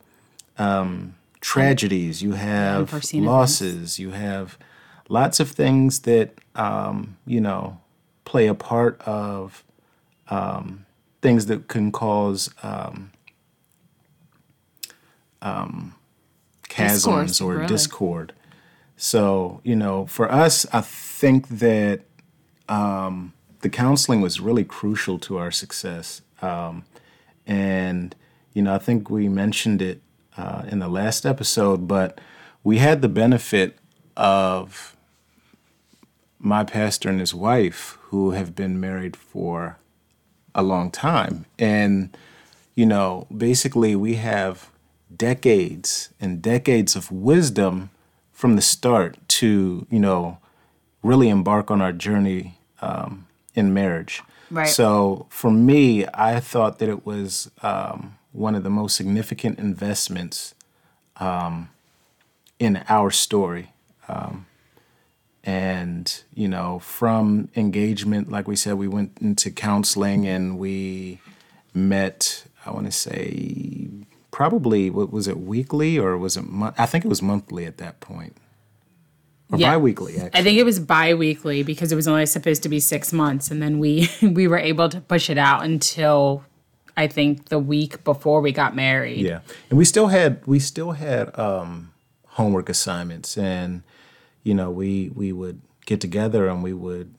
um, 0.57 1.15
tragedies. 1.41 2.21
You 2.21 2.33
have 2.33 2.93
losses. 3.13 3.73
events. 3.73 3.99
You 3.99 4.11
have 4.11 4.57
lots 5.09 5.39
of 5.39 5.51
things 5.51 5.99
that 6.01 6.35
um, 6.55 7.17
you 7.25 7.41
know 7.41 7.79
play 8.33 8.47
a 8.47 8.55
part 8.55 8.99
of 9.01 9.63
um, 10.27 10.87
things 11.21 11.45
that 11.45 11.67
can 11.67 11.91
cause 11.91 12.49
um, 12.63 13.11
um, 15.43 15.93
chasms 16.67 17.03
Discourse, 17.03 17.41
or 17.41 17.53
really. 17.53 17.67
discord. 17.67 18.33
So 18.97 19.61
you 19.63 19.75
know, 19.75 20.07
for 20.07 20.31
us, 20.31 20.65
I 20.73 20.81
think 20.81 21.47
that 21.47 22.01
um, 22.67 23.33
the 23.61 23.69
counseling 23.69 24.19
was 24.19 24.39
really 24.39 24.63
crucial 24.63 25.19
to 25.19 25.37
our 25.37 25.51
success. 25.51 26.23
Um, 26.41 26.85
and 27.45 28.15
you 28.55 28.63
know, 28.63 28.73
I 28.73 28.79
think 28.79 29.11
we 29.11 29.29
mentioned 29.29 29.79
it 29.79 30.01
uh, 30.35 30.63
in 30.67 30.79
the 30.79 30.87
last 30.87 31.23
episode, 31.23 31.87
but 31.87 32.19
we 32.63 32.79
had 32.79 33.03
the 33.03 33.09
benefit 33.09 33.77
of 34.17 34.97
my 36.39 36.63
pastor 36.63 37.09
and 37.09 37.19
his 37.19 37.35
wife, 37.35 37.99
who 38.13 38.29
have 38.29 38.53
been 38.55 38.79
married 38.79 39.15
for 39.15 39.79
a 40.53 40.61
long 40.61 40.91
time, 40.91 41.47
and 41.57 42.15
you 42.75 42.85
know, 42.85 43.25
basically, 43.35 43.95
we 43.95 44.15
have 44.15 44.69
decades 45.15 46.09
and 46.21 46.39
decades 46.39 46.95
of 46.95 47.11
wisdom 47.11 47.89
from 48.31 48.55
the 48.55 48.61
start 48.61 49.17
to 49.27 49.87
you 49.89 49.97
know 49.97 50.37
really 51.01 51.27
embark 51.27 51.71
on 51.71 51.81
our 51.81 51.91
journey 51.91 52.59
um, 52.81 53.25
in 53.55 53.73
marriage. 53.73 54.21
Right. 54.51 54.69
So 54.69 55.25
for 55.29 55.49
me, 55.49 56.05
I 56.13 56.39
thought 56.39 56.77
that 56.77 56.89
it 56.89 57.07
was 57.07 57.49
um, 57.63 58.19
one 58.31 58.53
of 58.53 58.61
the 58.61 58.69
most 58.69 58.95
significant 58.95 59.57
investments 59.57 60.53
um, 61.17 61.69
in 62.59 62.83
our 62.87 63.09
story. 63.09 63.71
Um, 64.07 64.45
and, 65.43 66.23
you 66.33 66.47
know, 66.47 66.79
from 66.79 67.49
engagement, 67.55 68.31
like 68.31 68.47
we 68.47 68.55
said, 68.55 68.75
we 68.75 68.87
went 68.87 69.17
into 69.21 69.51
counseling 69.51 70.25
and 70.27 70.57
we 70.57 71.19
met, 71.73 72.45
I 72.65 72.71
want 72.71 72.85
to 72.85 72.91
say, 72.91 73.87
probably, 74.31 74.89
what 74.89 75.11
was 75.11 75.27
it, 75.27 75.39
weekly 75.39 75.97
or 75.99 76.17
was 76.17 76.37
it, 76.37 76.45
I 76.77 76.85
think 76.85 77.03
it 77.03 77.09
was 77.09 77.21
monthly 77.21 77.65
at 77.65 77.77
that 77.77 77.99
point. 77.99 78.37
Or 79.51 79.59
Yeah. 79.59 79.71
bi 79.71 79.77
weekly, 79.77 80.13
actually. 80.15 80.39
I 80.39 80.43
think 80.43 80.57
it 80.57 80.63
was 80.63 80.79
bi-weekly 80.79 81.63
because 81.63 81.91
it 81.91 81.95
was 81.95 82.07
only 82.07 82.25
supposed 82.25 82.63
to 82.63 82.69
be 82.69 82.79
six 82.79 83.11
months, 83.11 83.51
and 83.51 83.61
then 83.61 83.77
we 83.77 84.09
we 84.21 84.47
were 84.47 84.57
able 84.57 84.87
to 84.89 85.01
push 85.01 85.29
it 85.29 85.37
out 85.37 85.63
until 85.63 86.43
I 86.95 87.07
think 87.07 87.49
the 87.49 87.59
week 87.59 88.03
before 88.03 88.39
we 88.41 88.51
got 88.51 88.75
married. 88.75 89.19
Yeah, 89.19 89.41
and 89.69 89.77
we 89.77 89.85
still 89.85 90.07
had 90.07 90.41
we 90.47 90.59
still 90.59 90.93
had 90.93 91.37
um, 91.37 91.91
homework 92.29 92.69
assignments, 92.69 93.37
and 93.37 93.83
you 94.43 94.53
know 94.53 94.69
we 94.71 95.09
we 95.15 95.31
would 95.31 95.61
get 95.85 95.99
together 96.01 96.47
and 96.47 96.63
we 96.63 96.73
would 96.73 97.13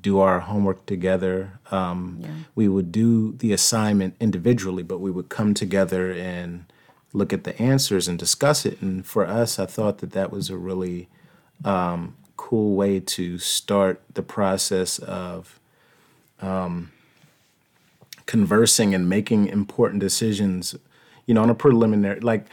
do 0.00 0.18
our 0.20 0.40
homework 0.40 0.86
together. 0.86 1.58
Um, 1.70 2.20
We 2.54 2.68
would 2.68 2.92
do 2.92 3.32
the 3.32 3.52
assignment 3.52 4.14
individually, 4.20 4.82
but 4.82 5.00
we 5.00 5.10
would 5.10 5.28
come 5.28 5.54
together 5.54 6.12
and 6.12 6.64
look 7.12 7.32
at 7.32 7.44
the 7.44 7.60
answers 7.60 8.08
and 8.08 8.18
discuss 8.18 8.66
it. 8.66 8.80
And 8.82 9.06
for 9.06 9.26
us, 9.26 9.58
I 9.58 9.66
thought 9.66 9.98
that 9.98 10.12
that 10.12 10.30
was 10.30 10.50
a 10.50 10.56
really 10.56 11.08
um, 11.64 12.14
cool 12.36 12.76
way 12.76 13.00
to 13.00 13.38
start 13.38 14.02
the 14.14 14.22
process 14.22 14.98
of 14.98 15.58
conversing 18.26 18.94
and 18.94 19.08
making 19.08 19.48
important 19.48 20.00
decisions, 20.00 20.76
you 21.26 21.34
know, 21.34 21.42
on 21.42 21.50
a 21.50 21.54
preliminary, 21.54 22.20
like 22.20 22.46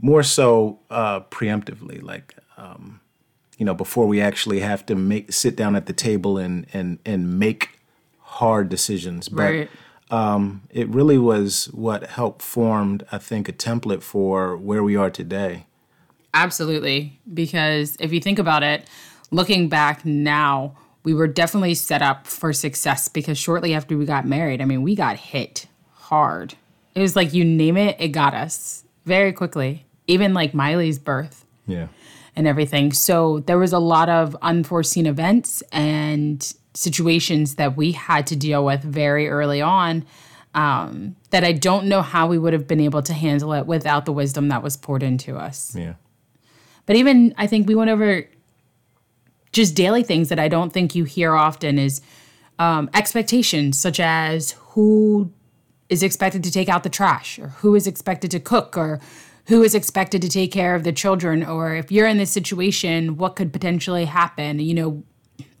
more 0.00 0.22
so 0.22 0.78
uh, 0.90 1.20
preemptively, 1.20 2.02
like, 2.02 2.34
um, 2.56 3.00
you 3.56 3.64
know, 3.64 3.74
before 3.74 4.06
we 4.06 4.20
actually 4.20 4.60
have 4.60 4.84
to 4.86 4.94
make 4.94 5.32
sit 5.32 5.56
down 5.56 5.74
at 5.76 5.86
the 5.86 5.92
table 5.92 6.38
and 6.38 6.66
and 6.72 6.98
and 7.06 7.38
make 7.38 7.78
hard 8.20 8.68
decisions. 8.68 9.28
But 9.28 9.42
Right. 9.52 9.70
um, 10.10 10.62
it 10.70 10.88
really 10.88 11.18
was 11.18 11.66
what 11.72 12.04
helped 12.04 12.42
formed, 12.42 13.04
I 13.10 13.18
think, 13.18 13.48
a 13.48 13.52
template 13.52 14.02
for 14.02 14.56
where 14.56 14.82
we 14.82 14.94
are 14.96 15.10
today. 15.10 15.66
Absolutely. 16.34 17.18
Because 17.32 17.96
if 17.98 18.12
you 18.12 18.20
think 18.20 18.38
about 18.38 18.62
it, 18.62 18.86
looking 19.30 19.68
back 19.68 20.04
now, 20.04 20.76
we 21.02 21.14
were 21.14 21.26
definitely 21.28 21.74
set 21.74 22.02
up 22.02 22.26
for 22.26 22.52
success 22.52 23.08
because 23.08 23.38
shortly 23.38 23.72
after 23.72 23.96
we 23.96 24.04
got 24.04 24.26
married, 24.26 24.60
I 24.60 24.64
mean, 24.66 24.82
we 24.82 24.94
got 24.94 25.16
hit 25.16 25.66
hard. 25.94 26.54
It 26.94 27.00
was 27.00 27.16
like 27.16 27.32
you 27.32 27.44
name 27.44 27.76
it, 27.76 27.96
it 27.98 28.08
got 28.08 28.34
us 28.34 28.84
very 29.04 29.32
quickly. 29.32 29.86
Even 30.08 30.34
like 30.34 30.52
Miley's 30.54 30.98
birth 30.98 31.44
Yeah. 31.66 31.86
And 32.36 32.46
everything. 32.46 32.92
So 32.92 33.40
there 33.40 33.58
was 33.58 33.72
a 33.72 33.78
lot 33.78 34.08
of 34.08 34.36
unforeseen 34.42 35.06
events 35.06 35.62
and 35.72 36.54
situations 36.74 37.54
that 37.54 37.76
we 37.76 37.92
had 37.92 38.26
to 38.28 38.36
deal 38.36 38.64
with 38.64 38.82
very 38.82 39.28
early 39.28 39.62
on 39.62 40.04
um, 40.54 41.16
that 41.30 41.44
I 41.44 41.52
don't 41.52 41.86
know 41.86 42.02
how 42.02 42.26
we 42.26 42.38
would 42.38 42.52
have 42.52 42.68
been 42.68 42.80
able 42.80 43.02
to 43.02 43.12
handle 43.12 43.52
it 43.52 43.66
without 43.66 44.04
the 44.04 44.12
wisdom 44.12 44.48
that 44.48 44.62
was 44.62 44.76
poured 44.76 45.02
into 45.02 45.36
us. 45.36 45.74
Yeah. 45.74 45.94
But 46.86 46.96
even 46.96 47.34
I 47.36 47.46
think 47.46 47.66
we 47.66 47.74
went 47.74 47.90
over 47.90 48.24
just 49.52 49.74
daily 49.74 50.02
things 50.02 50.28
that 50.28 50.38
I 50.38 50.48
don't 50.48 50.72
think 50.72 50.94
you 50.94 51.04
hear 51.04 51.34
often 51.34 51.78
is 51.78 52.00
um, 52.58 52.90
expectations, 52.94 53.78
such 53.78 54.00
as 54.00 54.52
who 54.70 55.32
is 55.88 56.02
expected 56.02 56.42
to 56.44 56.50
take 56.50 56.68
out 56.68 56.82
the 56.82 56.88
trash, 56.88 57.38
or 57.38 57.48
who 57.48 57.74
is 57.74 57.86
expected 57.86 58.30
to 58.32 58.40
cook, 58.40 58.76
or 58.76 59.00
who 59.46 59.62
is 59.62 59.74
expected 59.74 60.20
to 60.22 60.28
take 60.28 60.50
care 60.52 60.74
of 60.74 60.82
the 60.84 60.92
children, 60.92 61.44
or 61.44 61.74
if 61.74 61.92
you're 61.92 62.06
in 62.06 62.18
this 62.18 62.30
situation, 62.30 63.16
what 63.16 63.36
could 63.36 63.52
potentially 63.52 64.04
happen. 64.04 64.58
You 64.58 64.74
know, 64.74 65.04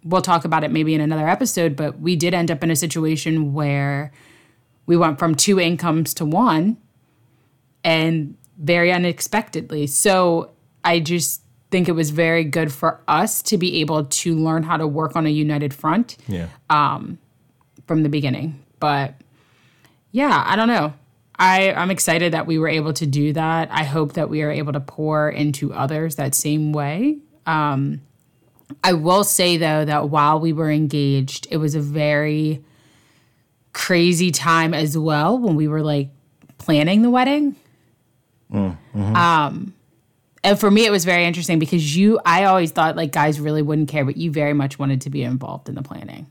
we'll 0.04 0.22
talk 0.22 0.44
about 0.44 0.64
it 0.64 0.70
maybe 0.72 0.94
in 0.94 1.00
another 1.00 1.28
episode, 1.28 1.76
but 1.76 2.00
we 2.00 2.16
did 2.16 2.34
end 2.34 2.50
up 2.50 2.62
in 2.64 2.70
a 2.70 2.76
situation 2.76 3.52
where 3.52 4.12
we 4.86 4.96
went 4.96 5.18
from 5.18 5.34
two 5.34 5.58
incomes 5.60 6.14
to 6.14 6.24
one 6.24 6.76
and 7.84 8.36
very 8.58 8.90
unexpectedly. 8.92 9.86
So 9.86 10.50
I 10.84 11.00
just 11.00 11.42
think 11.70 11.88
it 11.88 11.92
was 11.92 12.10
very 12.10 12.44
good 12.44 12.72
for 12.72 13.00
us 13.08 13.42
to 13.42 13.58
be 13.58 13.80
able 13.80 14.04
to 14.04 14.34
learn 14.34 14.62
how 14.62 14.76
to 14.76 14.86
work 14.86 15.16
on 15.16 15.26
a 15.26 15.30
united 15.30 15.74
front 15.74 16.16
Yeah. 16.28 16.48
um, 16.70 17.18
from 17.86 18.02
the 18.02 18.08
beginning. 18.08 18.62
But 18.80 19.14
yeah, 20.12 20.44
I 20.46 20.56
don't 20.56 20.68
know. 20.68 20.94
I, 21.38 21.72
I'm 21.72 21.90
excited 21.90 22.32
that 22.32 22.46
we 22.46 22.58
were 22.58 22.68
able 22.68 22.92
to 22.94 23.06
do 23.06 23.32
that. 23.34 23.68
I 23.70 23.84
hope 23.84 24.14
that 24.14 24.30
we 24.30 24.42
are 24.42 24.50
able 24.50 24.72
to 24.72 24.80
pour 24.80 25.28
into 25.28 25.72
others 25.72 26.16
that 26.16 26.34
same 26.34 26.72
way. 26.72 27.18
Um, 27.44 28.00
I 28.82 28.94
will 28.94 29.22
say 29.24 29.56
though 29.56 29.84
that 29.84 30.08
while 30.08 30.40
we 30.40 30.52
were 30.52 30.70
engaged, 30.70 31.46
it 31.50 31.58
was 31.58 31.74
a 31.74 31.80
very 31.80 32.64
crazy 33.72 34.30
time 34.30 34.72
as 34.72 34.96
well 34.96 35.38
when 35.38 35.54
we 35.54 35.68
were 35.68 35.82
like 35.82 36.08
planning 36.58 37.02
the 37.02 37.10
wedding. 37.10 37.54
Um, 39.14 39.74
and 40.42 40.58
for 40.58 40.70
me, 40.70 40.86
it 40.86 40.90
was 40.90 41.04
very 41.04 41.24
interesting 41.24 41.58
because 41.58 41.96
you, 41.96 42.18
I 42.24 42.44
always 42.44 42.70
thought 42.70 42.96
like 42.96 43.12
guys 43.12 43.38
really 43.40 43.62
wouldn't 43.62 43.88
care, 43.88 44.04
but 44.04 44.16
you 44.16 44.30
very 44.30 44.52
much 44.54 44.78
wanted 44.78 45.00
to 45.02 45.10
be 45.10 45.22
involved 45.22 45.68
in 45.68 45.74
the 45.74 45.82
planning. 45.82 46.26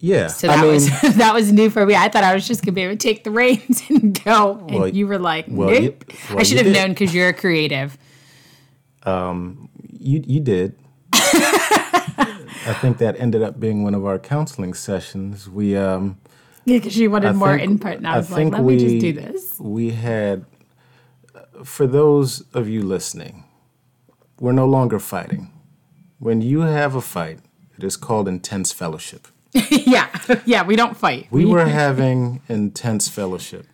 Yeah. 0.00 0.28
So 0.28 0.46
that 0.46 0.64
was 0.64 0.88
that 1.16 1.34
was 1.34 1.52
new 1.52 1.70
for 1.70 1.84
me. 1.84 1.94
I 1.94 2.08
thought 2.08 2.22
I 2.24 2.34
was 2.34 2.46
just 2.46 2.62
gonna 2.64 2.72
be 2.72 2.82
able 2.82 2.94
to 2.94 2.98
take 2.98 3.24
the 3.24 3.30
reins 3.30 3.82
and 3.88 4.22
go, 4.24 4.58
and 4.68 4.78
Well, 4.78 4.88
you 4.88 5.06
were 5.06 5.18
like, 5.18 5.46
well, 5.48 5.70
nope. 5.70 5.82
you- 5.82 6.16
well, 6.30 6.38
I 6.40 6.42
should 6.44 6.58
have 6.58 6.66
did. 6.66 6.74
known 6.74 6.90
because 6.90 7.12
you're 7.14 7.28
a 7.28 7.32
creative. 7.34 7.98
Um, 9.04 9.68
You 9.98 10.22
you 10.26 10.40
did. 10.40 10.76
I 11.12 12.74
think 12.80 12.98
that 12.98 13.18
ended 13.18 13.42
up 13.42 13.58
being 13.58 13.82
one 13.82 13.94
of 13.94 14.04
our 14.04 14.18
counseling 14.18 14.74
sessions. 14.74 15.48
We 15.48 15.76
um 15.76 16.18
Yeah, 16.64 16.78
because 16.78 16.96
you 16.96 17.10
wanted 17.10 17.28
I 17.28 17.32
more 17.32 17.56
think- 17.58 17.70
input, 17.70 17.96
and 17.98 18.06
I 18.06 18.14
I 18.14 18.16
was 18.18 18.30
like, 18.30 18.38
think 18.38 18.52
let 18.54 18.64
me 18.64 18.78
just 18.78 18.98
do 19.00 19.12
this. 19.12 19.58
we 19.58 19.90
had 19.90 20.44
for 21.64 21.86
those 21.88 22.42
of 22.54 22.68
you 22.68 22.82
listening, 22.82 23.44
we're 24.38 24.52
no 24.52 24.66
longer 24.66 24.98
fighting. 25.00 25.50
When 26.20 26.40
you 26.42 26.60
have 26.62 26.94
a 26.94 27.00
fight, 27.00 27.40
it 27.76 27.84
is 27.84 27.96
called 27.96 28.28
intense 28.28 28.72
fellowship. 28.72 29.28
yeah, 29.70 30.08
yeah, 30.44 30.62
we 30.64 30.76
don't 30.76 30.96
fight. 30.96 31.26
We 31.30 31.44
were 31.44 31.66
having 31.66 32.42
intense 32.48 33.08
fellowship 33.08 33.66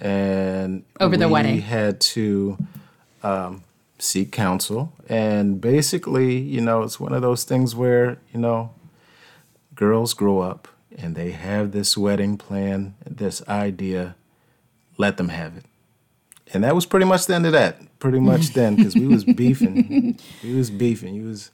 and 0.00 0.84
Over 1.00 1.16
the 1.16 1.28
we 1.28 1.32
wedding. 1.32 1.60
had 1.60 2.00
to 2.00 2.58
um, 3.22 3.64
seek 3.98 4.32
counsel 4.32 4.92
and 5.08 5.60
basically 5.60 6.38
you 6.38 6.60
know 6.60 6.82
it's 6.82 6.98
one 6.98 7.12
of 7.12 7.22
those 7.22 7.44
things 7.44 7.74
where 7.74 8.18
you 8.32 8.40
know 8.40 8.74
girls 9.74 10.12
grow 10.12 10.40
up 10.40 10.66
and 10.98 11.14
they 11.14 11.30
have 11.30 11.70
this 11.70 11.96
wedding 11.96 12.36
plan 12.36 12.94
this 13.08 13.46
idea 13.48 14.16
let 14.98 15.16
them 15.18 15.28
have 15.28 15.56
it 15.56 15.64
and 16.52 16.64
that 16.64 16.74
was 16.74 16.84
pretty 16.84 17.06
much 17.06 17.26
the 17.26 17.34
end 17.34 17.46
of 17.46 17.52
that. 17.52 17.98
Pretty 17.98 18.20
much 18.20 18.52
then, 18.52 18.76
because 18.76 18.94
we 18.94 19.06
was 19.06 19.24
beefing. 19.24 20.18
we 20.42 20.54
was 20.54 20.70
beefing. 20.70 21.14
You 21.14 21.28
was. 21.28 21.50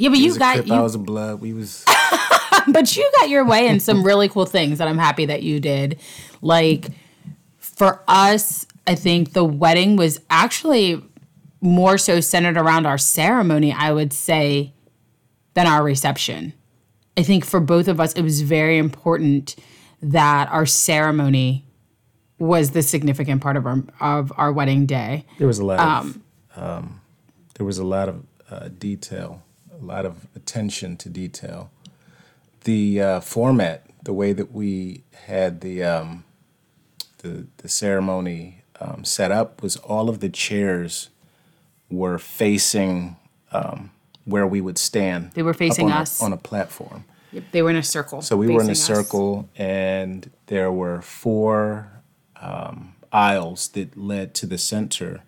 Yeah, 0.00 0.08
but 0.08 0.18
you 0.18 0.38
got 0.38 0.54
Crip, 0.54 0.66
you, 0.66 0.74
I 0.74 0.80
was 0.80 0.94
a 0.94 0.98
blood. 0.98 1.42
We 1.42 1.52
was. 1.52 1.84
but 2.68 2.96
you 2.96 3.10
got 3.18 3.28
your 3.28 3.44
way 3.44 3.68
in 3.68 3.80
some 3.80 4.02
really 4.02 4.30
cool 4.30 4.46
things 4.46 4.78
that 4.78 4.88
I'm 4.88 4.96
happy 4.96 5.26
that 5.26 5.42
you 5.42 5.60
did. 5.60 6.00
Like 6.40 6.88
for 7.58 8.02
us, 8.08 8.66
I 8.86 8.94
think 8.94 9.34
the 9.34 9.44
wedding 9.44 9.96
was 9.96 10.18
actually 10.30 11.02
more 11.60 11.98
so 11.98 12.20
centered 12.20 12.56
around 12.56 12.86
our 12.86 12.96
ceremony, 12.96 13.72
I 13.72 13.92
would 13.92 14.14
say, 14.14 14.72
than 15.52 15.66
our 15.66 15.82
reception. 15.82 16.54
I 17.18 17.22
think 17.22 17.44
for 17.44 17.60
both 17.60 17.86
of 17.86 18.00
us, 18.00 18.14
it 18.14 18.22
was 18.22 18.40
very 18.40 18.78
important 18.78 19.54
that 20.00 20.48
our 20.48 20.64
ceremony 20.64 21.66
was 22.38 22.70
the 22.70 22.80
significant 22.80 23.42
part 23.42 23.58
of 23.58 23.66
our 23.66 23.84
of 24.00 24.32
our 24.38 24.50
wedding 24.50 24.86
day. 24.86 25.26
There 25.36 25.46
was 25.46 25.58
a 25.58 25.64
lot 25.66 25.78
of. 25.78 26.18
Um, 26.56 27.02
there 27.54 27.66
was 27.66 27.76
a 27.76 27.84
lot 27.84 28.08
of 28.08 28.24
uh, 28.50 28.68
detail, 28.78 29.42
a 29.80 29.84
lot 29.84 30.04
of 30.06 30.26
attention 30.36 30.96
to 30.98 31.08
detail. 31.08 31.70
The 32.64 33.00
uh, 33.00 33.20
format, 33.20 33.86
the 34.04 34.12
way 34.12 34.32
that 34.32 34.52
we 34.52 35.02
had 35.26 35.60
the 35.60 35.82
um, 35.82 36.24
the 37.18 37.46
the 37.58 37.68
ceremony 37.68 38.62
um, 38.80 39.04
set 39.04 39.30
up 39.30 39.62
was 39.62 39.76
all 39.76 40.08
of 40.08 40.20
the 40.20 40.28
chairs 40.28 41.08
were 41.90 42.18
facing 42.18 43.16
um, 43.52 43.90
where 44.24 44.46
we 44.46 44.60
would 44.60 44.78
stand. 44.78 45.32
They 45.32 45.42
were 45.42 45.54
facing 45.54 45.86
on 45.90 45.92
a- 45.98 46.00
us. 46.02 46.20
on 46.22 46.32
a 46.32 46.36
platform. 46.36 47.04
Yep, 47.32 47.44
They 47.52 47.62
were 47.62 47.70
in 47.70 47.76
a 47.76 47.82
circle. 47.82 48.22
So 48.22 48.36
we 48.36 48.48
were 48.48 48.60
in 48.60 48.68
a 48.68 48.72
us. 48.72 48.82
circle, 48.82 49.48
and 49.56 50.30
there 50.46 50.70
were 50.72 51.00
four 51.00 51.90
um, 52.40 52.94
aisles 53.12 53.68
that 53.68 53.96
led 53.96 54.34
to 54.34 54.46
the 54.46 54.58
center, 54.58 55.22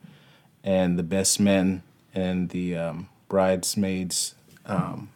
and 0.64 0.98
the 0.98 1.02
best 1.04 1.38
men 1.40 1.82
and 2.14 2.50
the 2.50 2.76
um, 2.76 3.08
bridesmaids 3.28 4.34
um, 4.72 5.10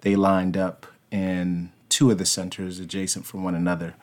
they 0.00 0.16
lined 0.16 0.56
up 0.56 0.86
in 1.10 1.70
two 1.88 2.10
of 2.10 2.18
the 2.18 2.26
centers 2.26 2.78
adjacent 2.78 3.26
from 3.26 3.42
one 3.42 3.54
another. 3.54 3.94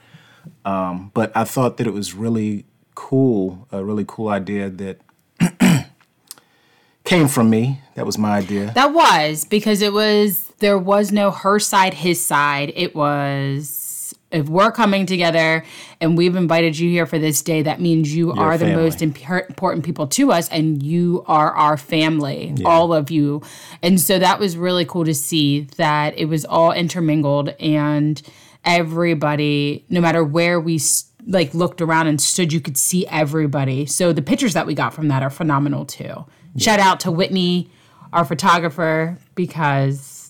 Um, 0.65 1.12
but 1.13 1.31
I 1.36 1.43
thought 1.43 1.77
that 1.77 1.88
it 1.88 1.93
was 1.93 2.13
really 2.13 2.65
cool, 2.96 3.67
a 3.72 3.84
really 3.84 4.05
cool 4.08 4.29
idea 4.29 4.70
that 4.70 5.01
came 7.03 7.27
from 7.27 7.50
me. 7.50 7.81
That 7.96 8.05
was 8.05 8.17
my 8.17 8.38
idea. 8.38 8.72
That 8.74 8.93
was 8.93 9.46
because 9.46 9.81
it 9.81 9.93
was 9.93 10.48
there 10.60 10.77
was 10.77 11.12
no 11.12 11.31
her 11.31 11.60
side, 11.60 11.96
his 11.96 12.25
side. 12.25 12.72
It 12.75 12.96
was 12.96 13.81
if 14.32 14.48
we're 14.48 14.72
coming 14.72 15.06
together 15.06 15.64
and 16.00 16.18
we've 16.18 16.36
invited 16.36 16.78
you 16.80 16.90
here 16.90 17.06
for 17.06 17.20
this 17.20 17.42
day, 17.42 17.62
that 17.64 17.82
means 17.82 18.16
you 18.16 18.32
are 18.32 18.58
the 18.58 18.66
most 18.76 19.02
imp- 19.02 19.30
important 19.50 19.84
people 19.86 20.08
to 20.08 20.32
us 20.32 20.48
and 20.50 20.82
you 20.82 21.24
are 21.28 21.52
our 21.54 21.78
family, 21.78 22.56
all 22.66 22.94
of 22.94 23.12
you. 23.12 23.42
And 23.82 24.00
so 24.00 24.20
that 24.20 24.40
was 24.40 24.58
really 24.58 24.86
cool 24.86 25.06
to 25.06 25.14
see 25.14 25.62
that 25.78 26.18
it 26.18 26.26
was 26.26 26.46
all 26.46 26.72
intermingled 26.72 27.50
and 27.60 28.22
everybody, 28.64 29.86
no 29.90 30.00
matter 30.00 30.24
where 30.24 30.60
we 30.60 30.80
like 31.28 31.54
looked 31.54 31.82
around 31.82 32.08
and 32.08 32.22
stood, 32.22 32.54
you 32.54 32.62
could 32.62 32.78
see 32.78 33.06
everybody. 33.08 33.86
So 33.86 34.14
the 34.14 34.22
pictures 34.22 34.54
that 34.54 34.66
we 34.66 34.74
got 34.74 34.94
from 34.94 35.08
that 35.10 35.24
are 35.24 35.30
phenomenal 35.30 35.86
too. 35.86 36.26
Shout 36.58 36.80
out 36.80 37.00
to 37.02 37.12
Whitney, 37.12 37.70
our 38.12 38.26
photographer, 38.26 39.18
because 39.36 40.21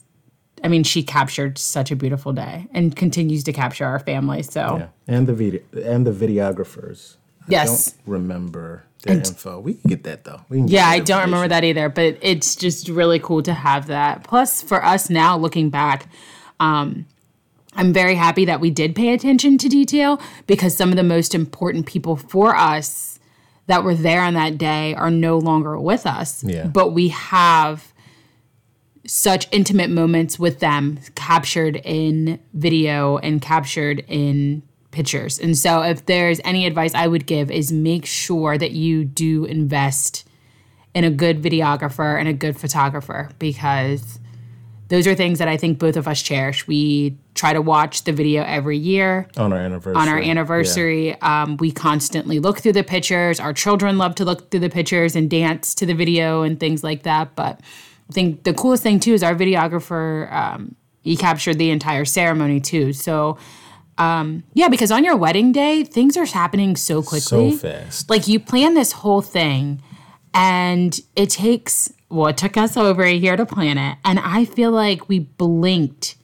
I 0.64 0.68
mean 0.68 0.84
she 0.84 1.04
captured 1.04 1.58
such 1.58 1.92
a 1.92 1.96
beautiful 1.96 2.34
day 2.34 2.68
and 2.74 2.96
continues 2.96 3.44
to 3.46 3.54
capture 3.54 3.86
our 3.86 4.00
family. 4.00 4.44
So 4.44 4.78
Yeah, 4.80 5.16
and 5.16 5.28
the 5.28 5.34
video 5.34 5.62
and 5.84 6.06
the 6.06 6.12
videographers. 6.12 7.16
yes. 7.48 7.92
don't 7.92 7.98
remember 8.06 8.84
their 9.04 9.18
info. 9.18 9.60
We 9.60 9.74
can 9.76 9.90
get 9.90 10.04
that 10.04 10.24
though. 10.24 10.42
We 10.50 10.58
can 10.58 10.68
Yeah, 10.68 10.86
that 10.86 10.92
I 10.92 11.00
don't 11.00 11.22
remember 11.22 11.48
that 11.48 11.64
either, 11.64 11.90
but 11.90 12.18
it's 12.22 12.56
just 12.56 12.88
really 12.88 13.20
cool 13.20 13.42
to 13.44 13.54
have 13.54 13.88
that. 13.88 14.24
Plus, 14.24 14.62
for 14.62 14.84
us 14.86 15.10
now, 15.10 15.38
looking 15.38 15.70
back, 15.72 16.08
um, 16.60 17.06
I'm 17.74 17.94
very 17.94 18.16
happy 18.16 18.46
that 18.46 18.60
we 18.60 18.70
did 18.70 18.96
pay 18.96 19.14
attention 19.14 19.58
to 19.60 19.70
detail 19.70 20.22
because 20.46 20.76
some 20.76 20.90
of 20.90 20.98
the 20.98 21.04
most 21.04 21.34
important 21.34 21.86
people 21.86 22.16
for 22.16 22.56
us 22.56 23.20
that 23.68 23.84
were 23.84 23.96
there 23.96 24.22
on 24.22 24.34
that 24.34 24.58
day 24.58 24.94
are 24.96 25.10
no 25.10 25.38
longer 25.38 25.80
with 25.80 26.06
us. 26.06 26.44
Yeah. 26.44 26.68
But 26.68 26.90
we 26.92 27.08
have 27.08 27.91
such 29.06 29.48
intimate 29.52 29.90
moments 29.90 30.38
with 30.38 30.60
them 30.60 31.00
captured 31.16 31.78
in 31.84 32.40
video 32.54 33.18
and 33.18 33.42
captured 33.42 34.04
in 34.08 34.62
pictures. 34.92 35.40
And 35.40 35.58
so 35.58 35.82
if 35.82 36.06
there's 36.06 36.40
any 36.44 36.66
advice 36.66 36.94
I 36.94 37.08
would 37.08 37.26
give 37.26 37.50
is 37.50 37.72
make 37.72 38.06
sure 38.06 38.58
that 38.58 38.72
you 38.72 39.06
do 39.06 39.46
invest 39.46 40.28
in 40.94 41.04
a 41.04 41.10
good 41.10 41.42
videographer 41.42 42.20
and 42.20 42.28
a 42.28 42.34
good 42.34 42.58
photographer 42.58 43.30
because 43.40 44.20
those 44.90 45.08
are 45.08 45.16
things 45.16 45.40
that 45.40 45.48
I 45.48 45.56
think 45.56 45.80
both 45.80 45.96
of 45.96 46.06
us 46.06 46.22
cherish. 46.22 46.68
We 46.68 47.18
try 47.34 47.54
to 47.54 47.62
watch 47.62 48.04
the 48.04 48.12
video 48.12 48.44
every 48.44 48.78
year 48.78 49.30
on 49.38 49.54
our 49.54 49.60
anniversary. 49.60 50.02
on 50.02 50.10
our 50.10 50.20
anniversary. 50.20 51.22
Um, 51.22 51.56
we 51.58 51.72
constantly 51.72 52.40
look 52.40 52.60
through 52.60 52.74
the 52.74 52.84
pictures. 52.84 53.40
Our 53.40 53.54
children 53.54 53.98
love 53.98 54.16
to 54.16 54.26
look 54.26 54.52
through 54.52 54.60
the 54.60 54.70
pictures 54.70 55.16
and 55.16 55.30
dance 55.30 55.74
to 55.76 55.86
the 55.86 55.94
video 55.94 56.42
and 56.42 56.60
things 56.60 56.84
like 56.84 57.04
that. 57.04 57.36
But 57.38 57.62
think 58.12 58.44
the 58.44 58.54
coolest 58.54 58.84
thing 58.84 59.00
too 59.00 59.14
is 59.14 59.24
our 59.24 59.36
videographer. 59.36 60.32
Um, 60.32 60.76
he 61.02 61.18
captured 61.18 61.58
the 61.58 61.72
entire 61.72 62.06
ceremony 62.06 62.60
too. 62.60 62.94
So 62.94 63.38
um, 63.98 64.44
yeah, 64.54 64.68
because 64.68 64.92
on 64.92 65.04
your 65.04 65.16
wedding 65.16 65.52
day, 65.52 65.84
things 65.84 66.18
are 66.18 66.26
happening 66.26 66.76
so 66.76 67.02
quickly. 67.02 67.52
So 67.52 67.58
fast. 67.58 68.10
Like 68.10 68.28
you 68.28 68.40
plan 68.40 68.74
this 68.74 68.92
whole 68.94 69.22
thing, 69.22 69.82
and 70.34 71.00
it 71.16 71.30
takes 71.30 71.92
well, 72.10 72.28
it 72.28 72.38
took 72.38 72.58
us 72.58 72.76
over 72.76 73.04
a 73.04 73.14
year 73.14 73.38
to 73.38 73.46
plan 73.46 73.78
it, 73.78 73.98
and 74.04 74.20
I 74.20 74.46
feel 74.46 74.72
like 74.72 75.08
we 75.08 75.20
blinked 75.20 76.16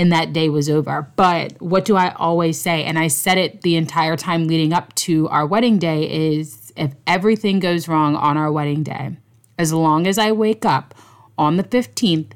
and 0.00 0.10
that 0.12 0.32
day 0.32 0.48
was 0.48 0.70
over. 0.70 1.12
But 1.14 1.60
what 1.60 1.84
do 1.84 1.94
I 1.94 2.14
always 2.14 2.58
say? 2.58 2.84
And 2.84 2.98
I 2.98 3.08
said 3.08 3.36
it 3.36 3.60
the 3.60 3.76
entire 3.76 4.16
time 4.16 4.46
leading 4.46 4.72
up 4.72 4.94
to 4.94 5.28
our 5.28 5.46
wedding 5.46 5.78
day 5.78 6.34
is 6.34 6.72
if 6.74 6.94
everything 7.06 7.60
goes 7.60 7.86
wrong 7.86 8.16
on 8.16 8.38
our 8.38 8.50
wedding 8.50 8.82
day, 8.82 9.18
as 9.58 9.74
long 9.74 10.06
as 10.06 10.16
I 10.16 10.32
wake 10.32 10.64
up 10.64 10.94
on 11.40 11.56
the 11.56 11.64
15th 11.64 12.32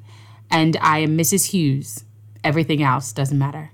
and 0.50 0.76
I 0.80 0.98
am 0.98 1.16
Mrs. 1.16 1.50
Hughes, 1.50 2.04
everything 2.42 2.82
else 2.82 3.12
doesn't 3.12 3.38
matter. 3.38 3.70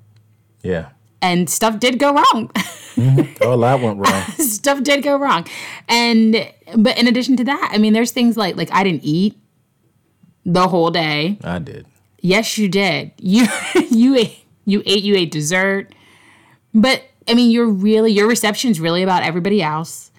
Yeah. 0.63 0.91
And 1.23 1.49
stuff 1.49 1.79
did 1.79 1.99
go 1.99 2.13
wrong. 2.15 2.51
Oh, 3.41 3.55
a 3.55 3.57
lot 3.57 3.81
went 3.81 3.99
wrong. 3.99 4.23
stuff 4.39 4.83
did 4.83 5.03
go 5.03 5.17
wrong. 5.17 5.47
And 5.89 6.53
but 6.77 6.99
in 6.99 7.09
addition 7.09 7.35
to 7.37 7.45
that, 7.45 7.71
I 7.73 7.79
mean 7.79 7.95
there's 7.95 8.11
things 8.11 8.37
like 8.37 8.57
like 8.57 8.71
I 8.73 8.85
didn't 8.85 9.05
eat 9.05 9.39
the 10.45 10.69
whole 10.69 10.91
day. 10.91 11.39
I 11.43 11.61
did. 11.61 11.87
Yes, 12.21 12.59
you 12.59 12.69
did. 12.69 13.13
You 13.17 13.47
you 13.91 14.17
ate 14.17 14.45
you 14.67 14.83
ate 14.85 15.03
you 15.03 15.17
ate 15.17 15.31
dessert. 15.31 15.95
But 16.75 17.05
I 17.27 17.35
mean, 17.35 17.51
you're 17.51 17.71
really 17.71 18.13
your 18.13 18.29
reception's 18.29 18.81
really 18.81 19.03
about 19.03 19.23
everybody 19.23 19.63
else. 19.63 20.11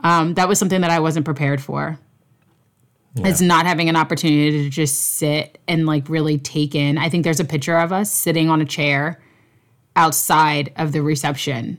Um, 0.00 0.34
that 0.34 0.48
was 0.48 0.58
something 0.58 0.80
that 0.80 0.90
I 0.90 0.98
wasn't 0.98 1.24
prepared 1.24 1.62
for. 1.62 1.98
It's 3.16 3.40
not 3.40 3.66
having 3.66 3.88
an 3.88 3.96
opportunity 3.96 4.64
to 4.64 4.70
just 4.70 5.16
sit 5.16 5.58
and 5.68 5.86
like 5.86 6.08
really 6.08 6.38
take 6.38 6.74
in. 6.74 6.96
I 6.96 7.08
think 7.08 7.24
there's 7.24 7.40
a 7.40 7.44
picture 7.44 7.76
of 7.76 7.92
us 7.92 8.10
sitting 8.10 8.48
on 8.48 8.60
a 8.60 8.64
chair 8.64 9.20
outside 9.96 10.72
of 10.76 10.92
the 10.92 11.02
reception. 11.02 11.78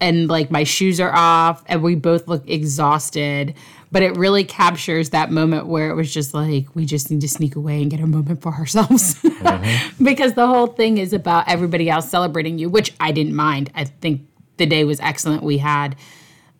And 0.00 0.28
like 0.28 0.50
my 0.50 0.64
shoes 0.64 1.00
are 1.00 1.14
off 1.14 1.64
and 1.66 1.82
we 1.82 1.96
both 1.96 2.28
look 2.28 2.48
exhausted. 2.48 3.54
But 3.90 4.02
it 4.02 4.16
really 4.16 4.44
captures 4.44 5.10
that 5.10 5.30
moment 5.30 5.66
where 5.66 5.90
it 5.90 5.94
was 5.94 6.12
just 6.12 6.34
like, 6.34 6.74
we 6.74 6.84
just 6.84 7.10
need 7.10 7.20
to 7.22 7.28
sneak 7.28 7.56
away 7.56 7.80
and 7.80 7.90
get 7.90 8.00
a 8.00 8.06
moment 8.06 8.42
for 8.42 8.52
ourselves. 8.52 9.20
because 10.02 10.34
the 10.34 10.46
whole 10.46 10.66
thing 10.68 10.98
is 10.98 11.12
about 11.12 11.48
everybody 11.48 11.88
else 11.90 12.08
celebrating 12.08 12.58
you, 12.58 12.68
which 12.68 12.92
I 13.00 13.12
didn't 13.12 13.34
mind. 13.34 13.70
I 13.74 13.84
think 13.84 14.22
the 14.56 14.66
day 14.66 14.84
was 14.84 15.00
excellent. 15.00 15.42
We 15.42 15.58
had 15.58 15.96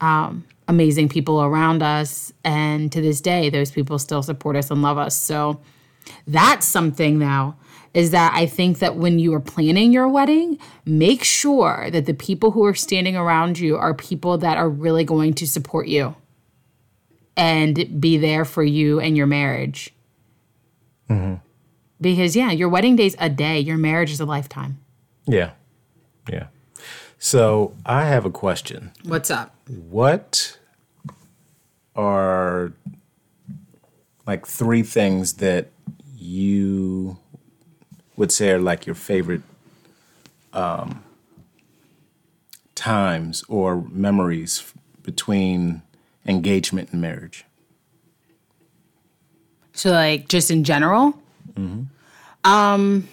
um, 0.01 0.45
amazing 0.69 1.09
people 1.09 1.43
around 1.43 1.83
us. 1.83 2.33
And 2.45 2.91
to 2.93 3.01
this 3.01 3.21
day, 3.21 3.51
those 3.51 3.71
people 3.71 3.99
still 3.99 4.23
support 4.23 4.57
us 4.57 4.71
and 4.71 4.83
love 4.83 4.99
us. 4.99 5.15
So 5.17 5.61
that's 6.27 6.67
something 6.67 7.19
now 7.19 7.57
is 7.93 8.11
that 8.11 8.33
I 8.35 8.47
think 8.47 8.81
that 8.81 8.97
when 8.97 9.21
you 9.21 9.33
are 9.35 9.41
planning 9.41 9.93
your 9.93 10.09
wedding, 10.09 10.59
make 10.85 11.23
sure 11.23 11.89
that 11.93 12.07
the 12.07 12.15
people 12.15 12.51
who 12.51 12.65
are 12.65 12.75
standing 12.75 13.17
around 13.17 13.59
you 13.59 13.77
are 13.77 13.95
people 13.95 14.37
that 14.39 14.59
are 14.59 14.69
really 14.69 15.05
going 15.05 15.33
to 15.35 15.47
support 15.47 15.87
you 15.87 16.17
and 17.37 18.01
be 18.01 18.19
there 18.19 18.45
for 18.45 18.65
you 18.65 18.99
and 18.99 19.17
your 19.17 19.27
marriage. 19.27 19.95
Mm-hmm. 21.09 21.35
Because, 22.01 22.35
yeah, 22.35 22.51
your 22.51 22.69
wedding 22.69 22.97
day's 22.97 23.15
a 23.21 23.31
day, 23.31 23.61
your 23.61 23.79
marriage 23.79 24.11
is 24.11 24.21
a 24.21 24.25
lifetime. 24.25 24.81
Yeah. 25.27 25.53
Yeah. 26.29 26.49
So 27.19 27.75
I 27.87 28.05
have 28.05 28.25
a 28.25 28.31
question. 28.31 28.93
What's 29.05 29.31
up? 29.31 29.55
What 29.69 30.59
are 31.97 32.73
like 34.27 34.47
three 34.47 34.83
things 34.83 35.35
that 35.35 35.69
you 36.17 37.19
would 38.17 38.33
say 38.33 38.51
are 38.51 38.59
like 38.59 38.87
your 38.87 38.95
favorite 38.95 39.43
um, 40.53 41.03
times 42.75 43.45
or 43.49 43.83
memories 43.91 44.73
between 45.03 45.83
engagement 46.27 46.91
and 46.93 47.01
marriage? 47.01 47.45
So, 49.73 49.91
like, 49.91 50.29
just 50.29 50.51
in 50.53 50.63
general? 50.63 51.19
Um, 52.45 53.09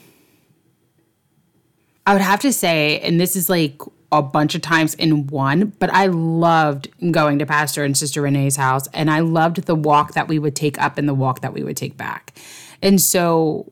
I 2.05 2.13
would 2.13 2.21
have 2.21 2.39
to 2.41 2.51
say, 2.51 2.99
and 2.99 3.19
this 3.19 3.35
is 3.35 3.49
like 3.49 3.81
a 4.11 4.21
bunch 4.21 4.55
of 4.55 4.61
times 4.61 4.93
in 4.95 5.27
one, 5.27 5.73
but 5.79 5.93
I 5.93 6.07
loved 6.07 6.89
going 7.11 7.39
to 7.39 7.45
Pastor 7.45 7.83
and 7.83 7.95
Sister 7.95 8.21
Renee's 8.21 8.55
house, 8.55 8.87
and 8.93 9.09
I 9.09 9.19
loved 9.19 9.63
the 9.65 9.75
walk 9.75 10.13
that 10.13 10.27
we 10.27 10.39
would 10.39 10.55
take 10.55 10.81
up 10.81 10.97
and 10.97 11.07
the 11.07 11.13
walk 11.13 11.41
that 11.41 11.53
we 11.53 11.63
would 11.63 11.77
take 11.77 11.97
back. 11.97 12.37
And 12.81 12.99
so, 12.99 13.71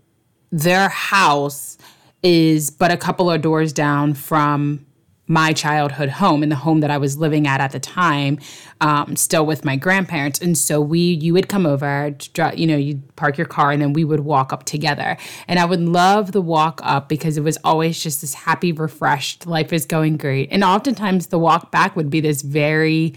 their 0.51 0.89
house 0.89 1.77
is 2.23 2.69
but 2.69 2.91
a 2.91 2.97
couple 2.97 3.29
of 3.29 3.41
doors 3.41 3.73
down 3.73 4.13
from 4.13 4.85
my 5.29 5.53
childhood 5.53 6.09
home 6.09 6.43
and 6.43 6.51
the 6.51 6.57
home 6.57 6.81
that 6.81 6.89
I 6.89 6.97
was 6.97 7.17
living 7.17 7.47
at 7.47 7.61
at 7.61 7.71
the 7.71 7.79
time, 7.79 8.39
um, 8.81 9.15
still 9.15 9.45
with 9.45 9.63
my 9.63 9.75
grandparents. 9.75 10.39
And 10.41 10.57
so 10.57 10.81
we, 10.81 10.99
you 10.99 11.33
would 11.33 11.47
come 11.47 11.65
over, 11.65 12.15
you 12.55 12.67
know, 12.67 12.75
you'd 12.75 13.15
park 13.15 13.37
your 13.37 13.45
car, 13.47 13.71
and 13.71 13.81
then 13.81 13.93
we 13.93 14.03
would 14.03 14.21
walk 14.21 14.51
up 14.51 14.65
together. 14.65 15.15
And 15.47 15.59
I 15.59 15.65
would 15.65 15.81
love 15.81 16.31
the 16.31 16.41
walk 16.41 16.81
up 16.83 17.07
because 17.07 17.37
it 17.37 17.41
was 17.41 17.57
always 17.63 18.01
just 18.01 18.21
this 18.21 18.33
happy, 18.33 18.71
refreshed, 18.71 19.45
life 19.45 19.71
is 19.71 19.85
going 19.85 20.17
great. 20.17 20.49
And 20.51 20.63
oftentimes 20.63 21.27
the 21.27 21.39
walk 21.39 21.71
back 21.71 21.95
would 21.95 22.09
be 22.09 22.21
this 22.21 22.41
very 22.41 23.13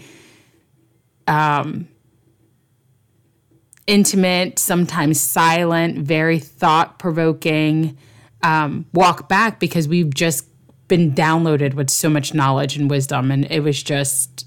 intimate, 3.87 4.59
sometimes 4.59 5.19
silent, 5.19 5.97
very 5.97 6.39
thought 6.39 6.99
provoking 6.99 7.97
um, 8.43 8.85
walk 8.93 9.27
back 9.27 9.59
because 9.59 9.87
we've 9.87 10.13
just 10.13 10.45
been 10.87 11.13
downloaded 11.13 11.73
with 11.73 11.89
so 11.89 12.09
much 12.09 12.33
knowledge 12.33 12.77
and 12.77 12.89
wisdom. 12.89 13.31
And 13.31 13.45
it 13.51 13.61
was 13.61 13.81
just 13.81 14.45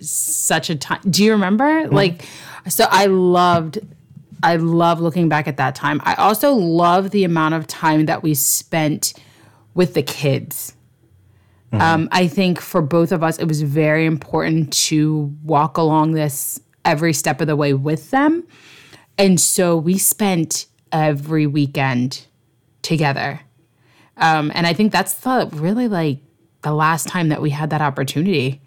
such 0.00 0.70
a 0.70 0.76
time. 0.76 1.00
Do 1.08 1.24
you 1.24 1.32
remember? 1.32 1.88
Like, 1.88 2.24
so 2.68 2.86
I 2.90 3.06
loved. 3.06 3.78
I 4.40 4.54
love 4.54 5.00
looking 5.00 5.28
back 5.28 5.48
at 5.48 5.56
that 5.56 5.74
time. 5.74 6.00
I 6.04 6.14
also 6.14 6.52
love 6.52 7.10
the 7.10 7.24
amount 7.24 7.54
of 7.54 7.66
time 7.66 8.06
that 8.06 8.22
we 8.22 8.34
spent 8.34 9.14
with 9.74 9.94
the 9.94 10.02
kids. 10.02 10.76
Um, 11.72 12.08
I 12.12 12.28
think 12.28 12.60
for 12.60 12.80
both 12.80 13.12
of 13.12 13.22
us, 13.22 13.38
it 13.38 13.46
was 13.46 13.62
very 13.62 14.06
important 14.06 14.72
to 14.72 15.36
walk 15.42 15.76
along 15.76 16.12
this 16.12 16.60
every 16.84 17.12
step 17.12 17.40
of 17.40 17.46
the 17.46 17.56
way 17.56 17.74
with 17.74 18.10
them. 18.10 18.46
And 19.18 19.40
so 19.40 19.76
we 19.76 19.98
spent 19.98 20.66
every 20.92 21.46
weekend 21.46 22.26
together. 22.82 23.40
Um, 24.18 24.52
and 24.54 24.66
I 24.66 24.72
think 24.72 24.92
that's 24.92 25.14
the 25.14 25.48
really 25.52 25.88
like 25.88 26.18
the 26.62 26.72
last 26.72 27.08
time 27.08 27.28
that 27.28 27.40
we 27.40 27.50
had 27.50 27.70
that 27.70 27.80
opportunity 27.80 28.60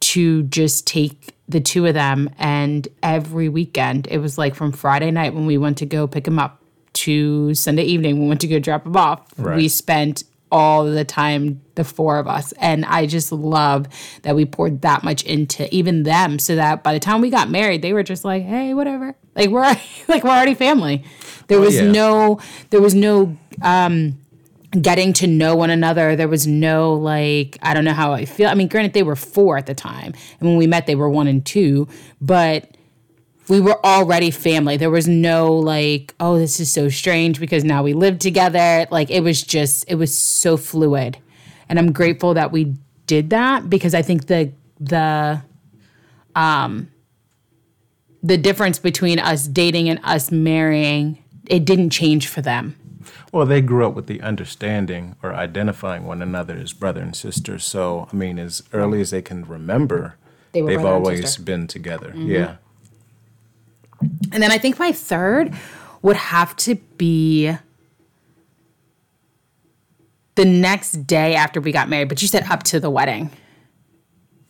to 0.00 0.44
just 0.44 0.86
take 0.86 1.34
the 1.48 1.60
two 1.60 1.86
of 1.86 1.94
them. 1.94 2.30
And 2.38 2.86
every 3.02 3.48
weekend, 3.48 4.06
it 4.08 4.18
was 4.18 4.38
like 4.38 4.54
from 4.54 4.72
Friday 4.72 5.10
night 5.10 5.34
when 5.34 5.46
we 5.46 5.58
went 5.58 5.78
to 5.78 5.86
go 5.86 6.06
pick 6.06 6.24
them 6.24 6.38
up 6.38 6.62
to 6.92 7.54
Sunday 7.54 7.84
evening 7.84 8.14
when 8.14 8.22
we 8.22 8.28
went 8.28 8.40
to 8.42 8.48
go 8.48 8.58
drop 8.58 8.84
them 8.84 8.96
off. 8.96 9.26
Right. 9.36 9.56
We 9.56 9.68
spent 9.68 10.24
all 10.52 10.84
the 10.84 11.04
time, 11.04 11.60
the 11.76 11.84
four 11.84 12.18
of 12.18 12.26
us. 12.26 12.52
And 12.58 12.84
I 12.84 13.06
just 13.06 13.30
love 13.30 13.86
that 14.22 14.34
we 14.34 14.44
poured 14.44 14.82
that 14.82 15.04
much 15.04 15.22
into 15.22 15.72
even 15.74 16.02
them 16.02 16.38
so 16.38 16.56
that 16.56 16.82
by 16.82 16.92
the 16.92 17.00
time 17.00 17.20
we 17.20 17.30
got 17.30 17.48
married, 17.48 17.82
they 17.82 17.92
were 17.92 18.02
just 18.02 18.24
like, 18.24 18.42
hey, 18.42 18.74
whatever. 18.74 19.14
Like 19.34 19.50
we're 19.50 19.62
like 20.08 20.24
we're 20.24 20.30
already 20.30 20.54
family. 20.54 21.04
There 21.46 21.60
was 21.60 21.76
yeah. 21.76 21.90
no 21.90 22.40
there 22.70 22.80
was 22.80 22.94
no 22.94 23.36
um 23.62 24.18
getting 24.78 25.12
to 25.14 25.26
know 25.26 25.56
one 25.56 25.70
another. 25.70 26.14
There 26.14 26.28
was 26.28 26.46
no 26.46 26.94
like, 26.94 27.58
I 27.62 27.74
don't 27.74 27.84
know 27.84 27.92
how 27.92 28.12
I 28.12 28.24
feel. 28.24 28.48
I 28.48 28.54
mean, 28.54 28.68
granted, 28.68 28.92
they 28.92 29.02
were 29.02 29.16
four 29.16 29.56
at 29.58 29.66
the 29.66 29.74
time. 29.74 30.14
And 30.38 30.48
when 30.48 30.56
we 30.56 30.66
met, 30.66 30.86
they 30.86 30.94
were 30.94 31.08
one 31.08 31.26
and 31.26 31.44
two, 31.44 31.88
but 32.20 32.76
we 33.48 33.60
were 33.60 33.84
already 33.84 34.30
family. 34.30 34.76
There 34.76 34.90
was 34.90 35.08
no 35.08 35.52
like, 35.54 36.14
oh, 36.20 36.38
this 36.38 36.60
is 36.60 36.70
so 36.70 36.88
strange 36.88 37.40
because 37.40 37.64
now 37.64 37.82
we 37.82 37.94
live 37.94 38.20
together. 38.20 38.86
Like, 38.90 39.10
it 39.10 39.22
was 39.22 39.42
just, 39.42 39.84
it 39.88 39.96
was 39.96 40.16
so 40.16 40.56
fluid. 40.56 41.18
And 41.68 41.78
I'm 41.78 41.90
grateful 41.92 42.34
that 42.34 42.52
we 42.52 42.76
did 43.06 43.30
that 43.30 43.68
because 43.68 43.92
I 43.92 44.02
think 44.02 44.26
the, 44.26 44.52
the, 44.78 45.42
um, 46.36 46.92
the 48.22 48.36
difference 48.36 48.78
between 48.78 49.18
us 49.18 49.48
dating 49.48 49.88
and 49.88 49.98
us 50.04 50.30
marrying, 50.30 51.18
it 51.46 51.64
didn't 51.64 51.90
change 51.90 52.28
for 52.28 52.42
them. 52.42 52.76
Well, 53.32 53.46
they 53.46 53.60
grew 53.60 53.86
up 53.86 53.94
with 53.94 54.06
the 54.06 54.20
understanding 54.20 55.16
or 55.22 55.34
identifying 55.34 56.04
one 56.04 56.22
another 56.22 56.56
as 56.56 56.72
brother 56.72 57.00
and 57.00 57.14
sister. 57.14 57.58
So, 57.58 58.08
I 58.12 58.16
mean, 58.16 58.38
as 58.38 58.62
early 58.72 59.00
as 59.00 59.10
they 59.10 59.22
can 59.22 59.44
remember, 59.44 60.16
they 60.52 60.60
and 60.60 60.84
always. 60.84 61.34
Mm-hmm. 61.34 61.44
been 61.44 61.66
together. 61.66 62.12
Yeah. 62.14 62.56
And 64.32 64.42
then 64.42 64.50
I 64.50 64.58
think 64.58 64.78
my 64.78 64.92
third 64.92 65.54
would 66.02 66.16
have 66.16 66.56
to 66.56 66.76
be 66.96 67.54
the 70.36 70.44
next 70.44 71.06
day 71.06 71.34
after 71.34 71.60
we 71.60 71.72
got 71.72 71.88
married, 71.88 72.08
but 72.08 72.22
you 72.22 72.28
said 72.28 72.44
up 72.50 72.62
to 72.64 72.80
the 72.80 72.90
wedding. 72.90 73.30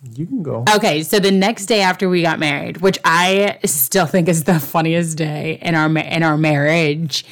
You 0.02 0.26
can 0.26 0.42
go. 0.42 0.64
Okay, 0.74 1.02
so 1.02 1.18
the 1.18 1.30
next 1.30 1.66
day 1.66 1.82
after 1.82 2.08
we 2.08 2.22
got 2.22 2.38
married, 2.38 2.78
which 2.78 2.98
I 3.04 3.58
still 3.64 4.06
think 4.06 4.28
is 4.28 4.44
the 4.44 4.58
funniest 4.58 5.18
day 5.18 5.58
in 5.60 5.74
our 5.74 5.88
ma- 5.90 6.00
in 6.00 6.22
our 6.22 6.38
marriage, 6.38 7.24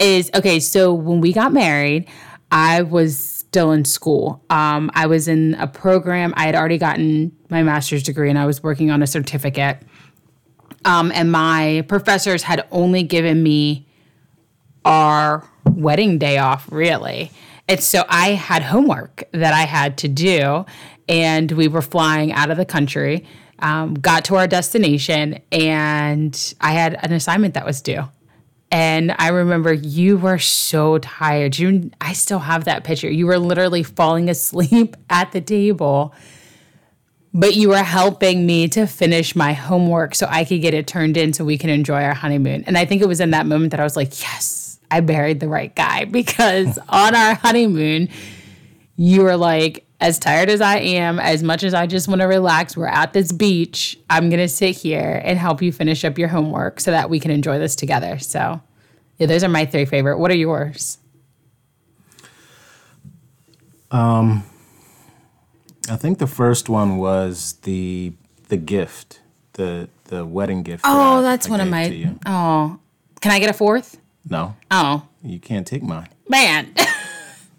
is 0.00 0.30
okay. 0.34 0.58
So 0.58 0.92
when 0.92 1.20
we 1.20 1.32
got 1.32 1.52
married, 1.52 2.08
I 2.50 2.82
was 2.82 3.16
still 3.16 3.70
in 3.70 3.84
school. 3.84 4.44
Um, 4.50 4.90
I 4.94 5.06
was 5.06 5.28
in 5.28 5.54
a 5.54 5.68
program. 5.68 6.34
I 6.36 6.46
had 6.46 6.56
already 6.56 6.78
gotten 6.78 7.30
my 7.48 7.62
master's 7.62 8.02
degree, 8.02 8.28
and 8.28 8.38
I 8.38 8.46
was 8.46 8.60
working 8.60 8.90
on 8.90 9.02
a 9.02 9.06
certificate. 9.06 9.78
Um, 10.84 11.12
and 11.14 11.30
my 11.30 11.84
professors 11.86 12.42
had 12.42 12.66
only 12.72 13.04
given 13.04 13.42
me 13.42 13.86
our 14.84 15.48
wedding 15.64 16.18
day 16.18 16.38
off, 16.38 16.70
really. 16.72 17.30
And 17.68 17.80
so 17.80 18.04
I 18.08 18.30
had 18.30 18.62
homework 18.62 19.24
that 19.32 19.52
I 19.52 19.62
had 19.62 19.98
to 19.98 20.08
do, 20.08 20.64
and 21.08 21.50
we 21.52 21.68
were 21.68 21.82
flying 21.82 22.32
out 22.32 22.50
of 22.50 22.56
the 22.56 22.64
country. 22.64 23.26
Um, 23.58 23.94
got 23.94 24.26
to 24.26 24.36
our 24.36 24.46
destination, 24.46 25.40
and 25.50 26.54
I 26.60 26.72
had 26.72 26.98
an 27.02 27.12
assignment 27.12 27.54
that 27.54 27.64
was 27.64 27.80
due. 27.80 28.04
And 28.70 29.14
I 29.18 29.28
remember 29.28 29.72
you 29.72 30.18
were 30.18 30.38
so 30.38 30.98
tired. 30.98 31.58
You, 31.58 31.90
I 32.00 32.12
still 32.12 32.40
have 32.40 32.64
that 32.64 32.84
picture. 32.84 33.10
You 33.10 33.26
were 33.26 33.38
literally 33.38 33.82
falling 33.82 34.28
asleep 34.28 34.96
at 35.10 35.32
the 35.32 35.40
table 35.40 36.14
but 37.36 37.54
you 37.54 37.68
were 37.68 37.82
helping 37.82 38.46
me 38.46 38.66
to 38.66 38.86
finish 38.86 39.36
my 39.36 39.52
homework 39.52 40.14
so 40.14 40.26
I 40.28 40.46
could 40.46 40.62
get 40.62 40.72
it 40.72 40.86
turned 40.86 41.18
in 41.18 41.34
so 41.34 41.44
we 41.44 41.58
can 41.58 41.68
enjoy 41.68 42.02
our 42.02 42.14
honeymoon. 42.14 42.64
And 42.64 42.78
I 42.78 42.86
think 42.86 43.02
it 43.02 43.08
was 43.08 43.20
in 43.20 43.32
that 43.32 43.44
moment 43.44 43.72
that 43.72 43.80
I 43.80 43.84
was 43.84 43.94
like, 43.94 44.22
yes, 44.22 44.80
I 44.90 45.02
married 45.02 45.40
the 45.40 45.48
right 45.48 45.74
guy 45.74 46.04
because 46.10 46.78
on 46.88 47.14
our 47.14 47.34
honeymoon, 47.34 48.08
you 48.96 49.22
were 49.22 49.36
like, 49.36 49.85
as 50.00 50.18
tired 50.18 50.50
as 50.50 50.60
I 50.60 50.76
am, 50.78 51.18
as 51.18 51.42
much 51.42 51.62
as 51.62 51.72
I 51.74 51.86
just 51.86 52.06
want 52.08 52.20
to 52.20 52.26
relax, 52.26 52.76
we're 52.76 52.86
at 52.86 53.12
this 53.12 53.32
beach. 53.32 53.98
I'm 54.10 54.28
going 54.28 54.40
to 54.40 54.48
sit 54.48 54.76
here 54.76 55.20
and 55.24 55.38
help 55.38 55.62
you 55.62 55.72
finish 55.72 56.04
up 56.04 56.18
your 56.18 56.28
homework 56.28 56.80
so 56.80 56.90
that 56.90 57.08
we 57.08 57.18
can 57.18 57.30
enjoy 57.30 57.58
this 57.58 57.74
together. 57.74 58.18
So, 58.18 58.60
yeah, 59.18 59.26
those 59.26 59.42
are 59.42 59.48
my 59.48 59.64
three 59.64 59.86
favorite. 59.86 60.18
What 60.18 60.30
are 60.30 60.36
yours? 60.36 60.98
Um, 63.90 64.44
I 65.88 65.96
think 65.96 66.18
the 66.18 66.26
first 66.26 66.68
one 66.68 66.98
was 66.98 67.54
the 67.62 68.12
the 68.48 68.56
gift, 68.56 69.20
the 69.54 69.88
the 70.06 70.26
wedding 70.26 70.62
gift. 70.62 70.84
Oh, 70.86 71.18
I- 71.18 71.22
that's 71.22 71.46
I 71.46 71.50
one 71.50 71.60
of 71.60 71.68
my. 71.68 72.14
Oh, 72.26 72.78
can 73.20 73.30
I 73.32 73.38
get 73.38 73.48
a 73.48 73.52
fourth? 73.52 73.98
No, 74.28 74.56
Oh, 74.72 75.06
you 75.22 75.38
can't 75.38 75.64
take 75.66 75.84
mine. 75.84 76.08
man. 76.28 76.74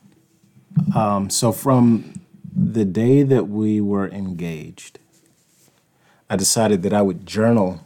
um, 0.95 1.30
So 1.30 1.54
from 1.54 2.16
the 2.78 2.86
day 2.86 3.24
that 3.24 3.48
we 3.50 3.82
were 3.82 4.08
engaged, 4.08 5.00
I 6.30 6.36
decided 6.36 6.84
that 6.84 6.94
I 6.94 7.02
would 7.02 7.26
journal 7.26 7.84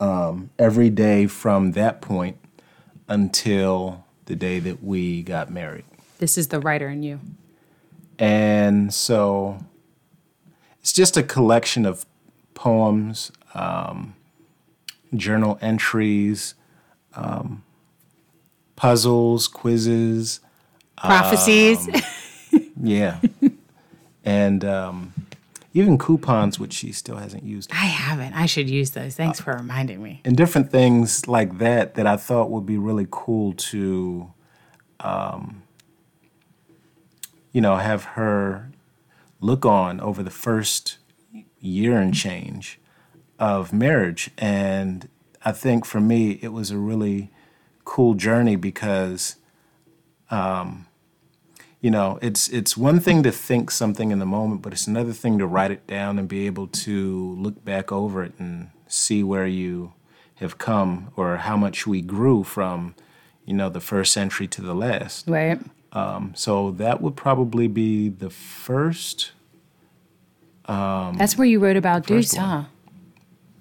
um, 0.00 0.48
every 0.58 0.88
day 0.88 1.26
from 1.26 1.72
that 1.72 2.00
point 2.00 2.38
until 3.06 4.06
the 4.24 4.34
day 4.34 4.58
that 4.58 4.82
we 4.82 5.22
got 5.22 5.50
married. 5.50 5.84
this 6.20 6.38
is 6.38 6.48
the 6.48 6.58
writer 6.58 6.88
in 6.88 7.02
you. 7.02 7.20
And 8.18 8.94
so 8.94 9.58
it's 10.80 10.94
just 10.94 11.18
a 11.18 11.22
collection 11.22 11.84
of 11.84 12.06
poems, 12.54 13.30
um, 13.52 14.14
journal 15.14 15.58
entries, 15.60 16.54
um, 17.14 17.62
puzzles, 18.74 19.48
quizzes. 19.48 20.40
Prophecies. 20.96 21.86
Yeah. 22.82 23.20
and 24.30 24.64
um, 24.64 25.12
even 25.74 25.98
coupons, 25.98 26.58
which 26.58 26.72
she 26.72 26.92
still 26.92 27.16
hasn't 27.16 27.42
used. 27.42 27.70
I 27.72 27.86
haven't. 27.86 28.32
I 28.32 28.46
should 28.46 28.70
use 28.70 28.90
those. 28.90 29.16
Thanks 29.16 29.40
for 29.40 29.54
reminding 29.54 30.02
me. 30.02 30.20
And 30.24 30.36
different 30.36 30.70
things 30.70 31.26
like 31.26 31.58
that 31.58 31.94
that 31.94 32.06
I 32.06 32.16
thought 32.16 32.50
would 32.50 32.66
be 32.66 32.78
really 32.78 33.08
cool 33.10 33.54
to, 33.54 34.32
um, 35.00 35.62
you 37.52 37.60
know, 37.60 37.76
have 37.76 38.04
her 38.04 38.70
look 39.40 39.66
on 39.66 40.00
over 40.00 40.22
the 40.22 40.30
first 40.30 40.98
year 41.58 41.98
and 41.98 42.14
change 42.14 42.78
of 43.38 43.72
marriage. 43.72 44.30
And 44.38 45.08
I 45.44 45.52
think 45.52 45.84
for 45.84 46.00
me, 46.00 46.38
it 46.42 46.52
was 46.52 46.70
a 46.70 46.78
really 46.78 47.30
cool 47.84 48.14
journey 48.14 48.54
because, 48.56 49.36
um, 50.30 50.86
you 51.80 51.90
know, 51.90 52.18
it's 52.20 52.48
it's 52.48 52.76
one 52.76 53.00
thing 53.00 53.22
to 53.22 53.32
think 53.32 53.70
something 53.70 54.10
in 54.10 54.18
the 54.18 54.26
moment, 54.26 54.62
but 54.62 54.72
it's 54.72 54.86
another 54.86 55.12
thing 55.12 55.38
to 55.38 55.46
write 55.46 55.70
it 55.70 55.86
down 55.86 56.18
and 56.18 56.28
be 56.28 56.46
able 56.46 56.66
to 56.66 57.34
look 57.38 57.64
back 57.64 57.90
over 57.90 58.22
it 58.22 58.32
and 58.38 58.70
see 58.86 59.22
where 59.22 59.46
you 59.46 59.94
have 60.36 60.58
come 60.58 61.10
or 61.16 61.38
how 61.38 61.56
much 61.56 61.86
we 61.86 62.00
grew 62.02 62.44
from, 62.44 62.94
you 63.46 63.54
know, 63.54 63.68
the 63.68 63.80
first 63.80 64.12
century 64.12 64.46
to 64.48 64.60
the 64.62 64.74
last. 64.74 65.26
Right. 65.28 65.58
Um, 65.92 66.32
so 66.36 66.70
that 66.72 67.00
would 67.00 67.16
probably 67.16 67.66
be 67.66 68.08
the 68.08 68.30
first. 68.30 69.32
That's 70.68 71.36
where 71.36 71.46
you 71.46 71.58
wrote 71.58 71.76
about 71.76 72.06
Deuce, 72.06 72.34
one. 72.34 72.44
huh? 72.44 72.64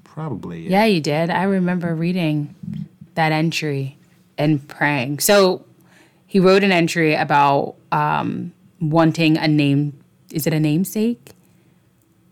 Probably. 0.03 0.67
Yeah, 0.69 0.85
you 0.85 1.01
did. 1.01 1.29
I 1.29 1.43
remember 1.43 1.95
reading 1.95 2.53
that 3.15 3.31
entry 3.31 3.97
and 4.37 4.65
praying. 4.67 5.19
So 5.19 5.65
he 6.29 6.39
wrote 6.39 6.63
an 6.63 6.71
entry 6.71 7.15
about 7.15 7.75
um, 7.91 8.53
wanting 8.79 9.35
a 9.35 9.47
name. 9.47 9.99
Is 10.31 10.45
it 10.45 10.53
a 10.53 10.59
namesake? 10.59 11.31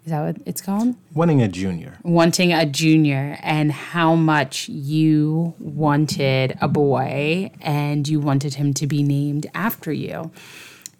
Is 0.05 0.11
that 0.11 0.21
what 0.21 0.37
it's 0.45 0.61
called? 0.61 0.95
Winning 1.15 1.41
a 1.41 1.47
junior. 1.47 1.97
Wanting 2.03 2.53
a 2.53 2.67
junior 2.67 3.39
and 3.41 3.71
how 3.71 4.13
much 4.13 4.69
you 4.69 5.55
wanted 5.59 6.55
a 6.61 6.67
boy 6.67 7.49
and 7.59 8.07
you 8.07 8.19
wanted 8.19 8.53
him 8.53 8.71
to 8.75 8.85
be 8.85 9.01
named 9.01 9.47
after 9.55 9.91
you. 9.91 10.31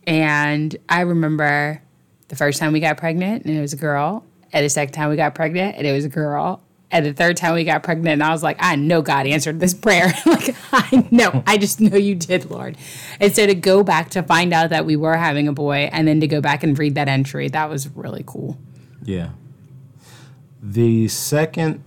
And 0.08 0.76
I 0.90 1.02
remember 1.02 1.84
the 2.30 2.36
first 2.36 2.60
time 2.60 2.74
we 2.74 2.80
got 2.80 2.98
pregnant 2.98 3.46
and 3.46 3.56
it 3.56 3.62
was 3.62 3.74
a 3.74 3.78
girl. 3.78 4.26
And 4.52 4.66
the 4.66 4.70
second 4.70 4.94
time 4.94 5.12
we 5.12 5.18
got 5.18 5.36
pregnant 5.36 5.76
and 5.78 5.86
it 5.86 5.94
was 5.94 6.04
a 6.04 6.10
girl. 6.10 6.64
And 6.90 7.06
the 7.06 7.14
third 7.14 7.36
time 7.36 7.54
we 7.54 7.66
got 7.66 7.84
pregnant, 7.84 8.14
and 8.14 8.24
I 8.24 8.32
was 8.32 8.44
like, 8.44 8.56
I 8.60 8.78
know 8.78 9.02
God 9.02 9.28
answered 9.28 9.60
this 9.60 9.74
prayer. 9.74 10.14
like, 10.26 10.56
I 10.72 11.08
know. 11.12 11.44
I 11.46 11.58
just 11.58 11.82
know 11.82 11.98
you 11.98 12.16
did, 12.16 12.50
Lord. 12.50 12.78
And 13.20 13.36
so 13.36 13.46
to 13.46 13.54
go 13.54 13.84
back 13.84 14.10
to 14.12 14.24
find 14.24 14.54
out 14.54 14.70
that 14.70 14.86
we 14.86 14.96
were 14.96 15.18
having 15.18 15.50
a 15.50 15.54
boy 15.54 15.90
and 15.92 16.08
then 16.08 16.22
to 16.22 16.28
go 16.28 16.40
back 16.40 16.64
and 16.64 16.80
read 16.80 16.96
that 16.96 17.10
entry, 17.10 17.50
that 17.50 17.70
was 17.70 17.90
really 17.90 18.24
cool. 18.26 18.58
Yeah. 19.04 19.32
The 20.64 21.10
second 21.10 21.84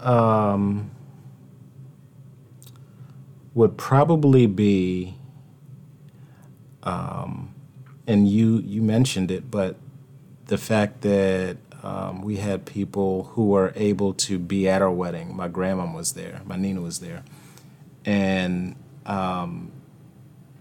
um, 0.00 0.90
would 3.54 3.78
probably 3.78 4.46
be, 4.46 5.16
um, 6.82 7.54
and 8.06 8.28
you 8.28 8.58
you 8.58 8.82
mentioned 8.82 9.30
it, 9.30 9.50
but 9.50 9.76
the 10.46 10.58
fact 10.58 11.02
that 11.02 11.56
um, 11.88 12.20
we 12.20 12.36
had 12.36 12.58
people 12.66 13.12
who 13.32 13.44
were 13.54 13.72
able 13.74 14.12
to 14.14 14.38
be 14.38 14.68
at 14.68 14.82
our 14.82 14.90
wedding. 14.90 15.34
My 15.34 15.48
grandma 15.48 15.86
was 16.00 16.12
there. 16.12 16.42
My 16.44 16.56
Nina 16.56 16.80
was 16.80 16.98
there, 17.00 17.22
and 18.04 18.76
um, 19.06 19.72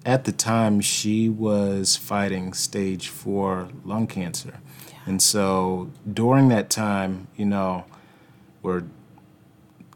at 0.06 0.24
the 0.24 0.32
time 0.32 0.80
she 0.80 1.28
was 1.28 1.98
fighting 1.98 2.54
stage 2.54 3.10
four 3.10 3.70
lung 3.84 4.08
cancer. 4.08 4.60
And 5.06 5.22
so 5.22 5.90
during 6.22 6.48
that 6.50 6.70
time, 6.70 7.28
you 7.36 7.46
know, 7.46 7.86
we're 8.62 8.84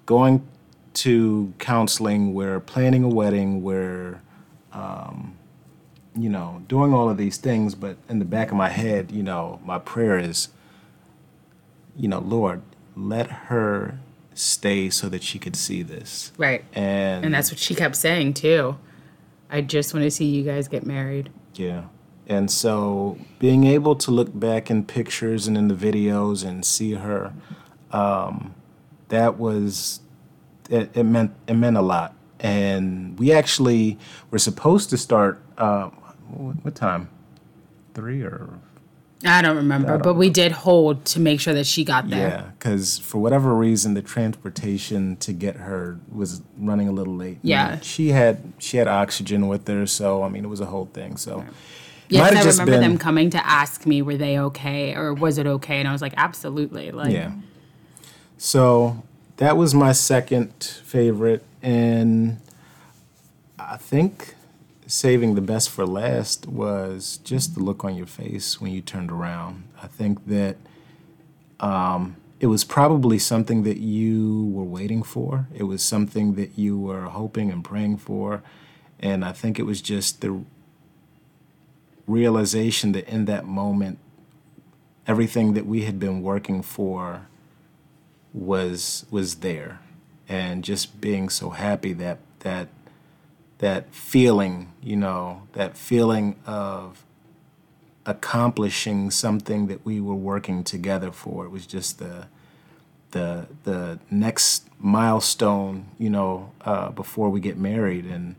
going 0.06 0.46
to 0.94 1.54
counseling, 1.60 2.34
we're 2.34 2.60
planning 2.60 3.04
a 3.04 3.10
wedding, 3.10 3.62
we're, 3.62 4.22
um, 4.74 5.38
you 6.16 6.30
know, 6.30 6.62
doing 6.68 6.94
all 6.94 7.10
of 7.10 7.18
these 7.18 7.38
things. 7.38 7.76
But 7.76 7.98
in 8.10 8.20
the 8.20 8.26
back 8.26 8.52
of 8.52 8.58
my 8.58 8.70
head, 8.70 9.12
you 9.12 9.24
know, 9.24 9.60
my 9.66 9.80
prayer 9.80 10.18
is, 10.18 10.50
you 11.96 12.08
know, 12.08 12.20
Lord, 12.20 12.62
let 12.96 13.30
her 13.30 14.00
stay 14.34 14.90
so 14.90 15.10
that 15.10 15.24
she 15.24 15.40
could 15.40 15.56
see 15.56 15.84
this. 15.84 16.32
Right. 16.38 16.64
And, 16.74 17.26
And 17.26 17.34
that's 17.34 17.52
what 17.52 17.60
she 17.60 17.76
kept 17.76 17.96
saying 17.96 18.34
too. 18.36 18.78
I 19.50 19.62
just 19.62 19.94
want 19.94 20.04
to 20.04 20.12
see 20.12 20.26
you 20.26 20.44
guys 20.44 20.68
get 20.68 20.86
married. 20.86 21.30
Yeah. 21.56 21.86
And 22.28 22.50
so 22.50 23.18
being 23.40 23.66
able 23.66 23.96
to 23.98 24.12
look 24.12 24.38
back 24.38 24.72
in 24.72 24.86
pictures 24.86 25.48
and 25.48 25.58
in 25.58 25.68
the 25.68 25.76
videos 25.76 26.46
and 26.48 26.66
see 26.66 26.94
her, 26.94 27.34
um, 27.92 28.56
that 29.10 29.38
was, 29.38 30.00
it, 30.70 30.96
it 30.96 31.04
meant, 31.04 31.34
it 31.48 31.56
meant 31.56 31.76
a 31.76 31.82
lot. 31.82 32.16
And 32.40 33.20
we 33.20 33.34
actually 33.34 34.00
were 34.30 34.40
supposed 34.40 34.90
to 34.92 34.98
start, 34.98 35.44
uh, 35.58 35.90
what 36.30 36.64
what 36.64 36.76
time? 36.76 37.10
Three 37.94 38.22
or 38.22 38.48
I 39.24 39.42
don't 39.42 39.56
remember, 39.58 39.98
but 40.00 40.16
we 40.16 40.30
did 40.32 40.52
hold 40.52 41.06
to 41.06 41.20
make 41.20 41.40
sure 41.40 41.54
that 41.54 41.68
she 41.68 41.84
got 41.84 42.10
there. 42.10 42.30
Yeah, 42.30 42.52
because 42.58 42.98
for 42.98 43.20
whatever 43.20 43.54
reason, 43.54 43.94
the 43.94 44.02
transportation 44.02 45.16
to 45.18 45.32
get 45.34 45.58
her 45.58 46.00
was 46.12 46.42
running 46.58 46.88
a 46.88 46.92
little 46.92 47.16
late. 47.16 47.38
Yeah. 47.44 47.74
And 47.74 47.84
she 47.84 48.10
had 48.10 48.42
she 48.58 48.78
had 48.78 48.88
oxygen 48.88 49.48
with 49.48 49.68
her, 49.68 49.86
so 49.86 50.24
I 50.24 50.30
mean, 50.30 50.44
it 50.44 50.48
was 50.48 50.60
a 50.60 50.66
whole 50.66 50.86
thing. 50.94 51.18
So, 51.18 51.46
Yes, 52.10 52.34
Might 52.34 52.38
I 52.42 52.50
remember 52.50 52.72
been- 52.74 52.82
them 52.82 52.98
coming 52.98 53.30
to 53.30 53.46
ask 53.48 53.86
me, 53.86 54.02
were 54.02 54.18
they 54.18 54.38
okay 54.38 54.94
or 54.96 55.14
was 55.14 55.38
it 55.38 55.48
okay? 55.48 55.80
And 55.80 55.88
I 55.88 55.94
was 55.94 56.02
like, 56.02 56.14
absolutely. 56.18 56.92
Like, 56.92 57.14
yeah. 57.14 57.32
So 58.38 59.04
that 59.38 59.56
was 59.56 59.74
my 59.74 59.92
second 59.94 60.52
favorite, 60.84 61.44
and 61.62 62.38
I 63.60 63.78
think 63.78 64.36
saving 64.92 65.36
the 65.36 65.42
best 65.42 65.70
for 65.70 65.86
last 65.86 66.48
was 66.48 67.18
just 67.24 67.56
the 67.56 67.62
look 67.62 67.86
on 67.86 67.96
your 67.96 68.06
face 68.06 68.60
when 68.60 68.74
you 68.74 68.82
turned 68.82 69.10
around. 69.10 69.64
I 69.82 69.88
think 69.88 70.28
that 70.28 70.58
um, 71.62 72.18
it 72.42 72.48
was 72.48 72.66
probably 72.66 73.18
something 73.18 73.64
that 73.64 73.78
you 73.78 74.48
were 74.48 74.66
waiting 74.66 75.02
for. 75.02 75.48
It 75.56 75.64
was 75.64 75.82
something 75.82 76.36
that 76.36 76.58
you 76.58 76.78
were 76.78 77.06
hoping 77.06 77.52
and 77.52 77.64
praying 77.64 77.98
for, 77.98 78.44
and 79.00 79.24
I 79.24 79.32
think 79.32 79.58
it 79.58 79.64
was 79.64 79.82
just 79.82 80.20
the 80.20 80.44
realization 82.06 82.92
that 82.92 83.08
in 83.08 83.26
that 83.26 83.46
moment, 83.46 83.98
everything 85.08 85.54
that 85.54 85.66
we 85.66 85.84
had 85.84 86.00
been 86.00 86.22
working 86.22 86.62
for 86.62 87.28
was 88.34 89.06
was 89.10 89.36
there, 89.36 89.80
and 90.28 90.66
just 90.66 91.00
being 91.00 91.30
so 91.30 91.52
happy 91.52 91.94
that 91.94 92.20
that 92.40 92.68
that 93.62 93.94
feeling, 93.94 94.74
you 94.82 94.96
know, 94.96 95.44
that 95.54 95.78
feeling 95.78 96.36
of 96.48 97.06
accomplishing 98.08 99.12
something 99.12 99.68
that 99.68 99.86
we 99.86 100.02
were 100.02 100.16
working 100.16 100.64
together 100.64 101.12
for. 101.12 101.46
It 101.46 101.50
was 101.50 101.68
just 101.68 102.00
the 102.00 102.28
the 103.12 103.48
the 103.64 104.00
next 104.10 104.68
milestone, 104.80 105.86
you 106.00 106.10
know, 106.10 106.52
uh, 106.62 106.90
before 106.90 107.30
we 107.30 107.40
get 107.40 107.56
married, 107.56 108.06
and 108.06 108.36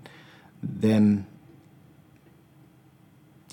then, 0.60 1.26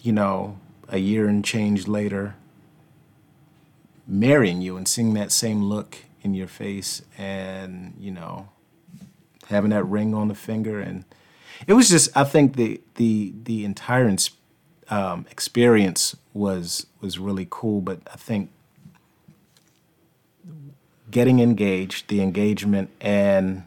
you 0.01 0.12
know, 0.12 0.58
a 0.88 0.97
year 0.97 1.27
and 1.27 1.45
change 1.45 1.88
later, 1.88 2.36
marrying 4.08 4.60
you 4.60 4.75
and 4.75 4.88
seeing 4.88 5.13
that 5.13 5.32
same 5.32 5.62
look 5.62 5.99
in 6.23 6.34
your 6.34 6.47
face, 6.47 7.03
and 7.15 7.93
you 7.99 8.10
know, 8.10 8.49
having 9.49 9.69
that 9.69 9.84
ring 9.84 10.15
on 10.15 10.29
the 10.29 10.36
finger, 10.36 10.79
and 10.79 11.05
it 11.67 11.73
was 11.73 11.89
just, 11.89 12.15
I 12.15 12.23
think 12.23 12.55
the 12.55 12.81
the 12.95 13.33
the 13.43 13.65
entire 13.65 14.15
um, 14.89 15.25
experience 15.31 16.15
was 16.33 16.87
was 17.01 17.19
really 17.19 17.47
cool, 17.49 17.81
but 17.81 18.01
I 18.11 18.17
think 18.17 18.51
getting 21.11 21.39
engaged, 21.39 22.07
the 22.09 22.21
engagement, 22.21 22.89
and 23.01 23.63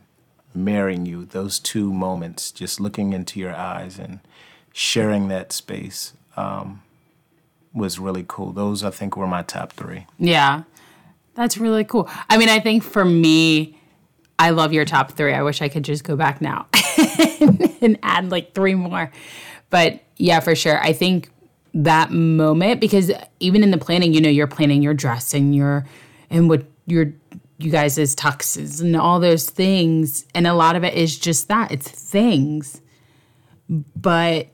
marrying 0.54 1.06
you, 1.06 1.24
those 1.24 1.58
two 1.58 1.92
moments, 1.92 2.50
just 2.50 2.80
looking 2.80 3.12
into 3.12 3.40
your 3.40 3.54
eyes 3.54 3.98
and 3.98 4.20
sharing 4.72 5.28
that 5.28 5.52
space 5.52 6.12
um, 6.36 6.82
was 7.72 7.98
really 7.98 8.24
cool. 8.26 8.52
Those, 8.52 8.84
I 8.84 8.90
think, 8.90 9.16
were 9.16 9.26
my 9.26 9.42
top 9.42 9.72
three. 9.72 10.06
Yeah. 10.18 10.62
That's 11.34 11.56
really 11.56 11.84
cool. 11.84 12.08
I 12.28 12.36
mean, 12.36 12.48
I 12.48 12.60
think 12.60 12.82
for 12.82 13.04
me, 13.04 13.78
I 14.38 14.50
love 14.50 14.72
your 14.72 14.84
top 14.84 15.12
three. 15.12 15.32
I 15.32 15.42
wish 15.42 15.62
I 15.62 15.68
could 15.68 15.84
just 15.84 16.04
go 16.04 16.16
back 16.16 16.40
now 16.40 16.66
and 17.80 17.98
add 18.02 18.30
like 18.30 18.54
three 18.54 18.74
more. 18.74 19.10
But 19.70 20.00
yeah, 20.16 20.40
for 20.40 20.54
sure. 20.54 20.80
I 20.80 20.92
think 20.92 21.30
that 21.74 22.10
moment, 22.10 22.80
because 22.80 23.10
even 23.40 23.62
in 23.62 23.70
the 23.70 23.78
planning, 23.78 24.12
you 24.12 24.20
know, 24.20 24.28
you're 24.28 24.46
planning 24.46 24.82
your 24.82 24.94
dress 24.94 25.34
and 25.34 25.54
your, 25.54 25.86
and 26.30 26.48
what 26.48 26.64
your, 26.86 27.12
you 27.58 27.70
guys' 27.70 28.14
tuxes 28.14 28.80
and 28.80 28.96
all 28.96 29.20
those 29.20 29.48
things. 29.48 30.26
And 30.34 30.46
a 30.46 30.54
lot 30.54 30.76
of 30.76 30.84
it 30.84 30.94
is 30.94 31.18
just 31.18 31.48
that 31.48 31.72
it's 31.72 31.88
things. 31.88 32.80
But 33.68 34.48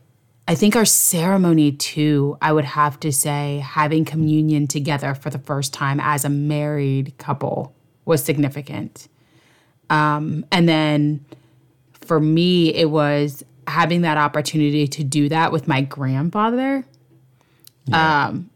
I 0.47 0.55
think 0.55 0.77
our 0.77 0.85
ceremony 0.85 1.73
too, 1.73 2.38
I 2.40 2.53
would 2.53 2.64
have 2.64 2.99
to 3.01 3.12
say, 3.12 3.59
having 3.59 4.05
communion 4.05 4.66
together 4.66 5.14
for 5.14 5.31
the 5.31 5.38
first 5.38 5.75
time 5.75 6.01
as 6.01 6.25
a 6.25 6.31
married 6.31 7.18
couple 7.18 7.75
was 8.05 8.25
significant. 8.25 9.09
Um, 9.90 10.47
and 10.51 10.68
then 10.68 11.25
for 12.09 12.18
me, 12.18 12.75
it 12.75 12.90
was 12.90 13.44
having 13.68 14.01
that 14.01 14.16
opportunity 14.16 14.88
to 14.88 15.05
do 15.05 15.29
that 15.29 15.53
with 15.53 15.68
my 15.68 15.83
grandfather. 15.83 16.85
Um, 17.92 18.51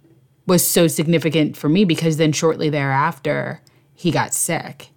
was 0.46 0.66
so 0.66 0.88
significant 0.88 1.56
for 1.56 1.68
me 1.68 1.84
because 1.84 2.16
then 2.16 2.32
shortly 2.32 2.68
thereafter 2.68 3.60
he 3.94 4.10
got 4.10 4.34
sick. 4.34 4.88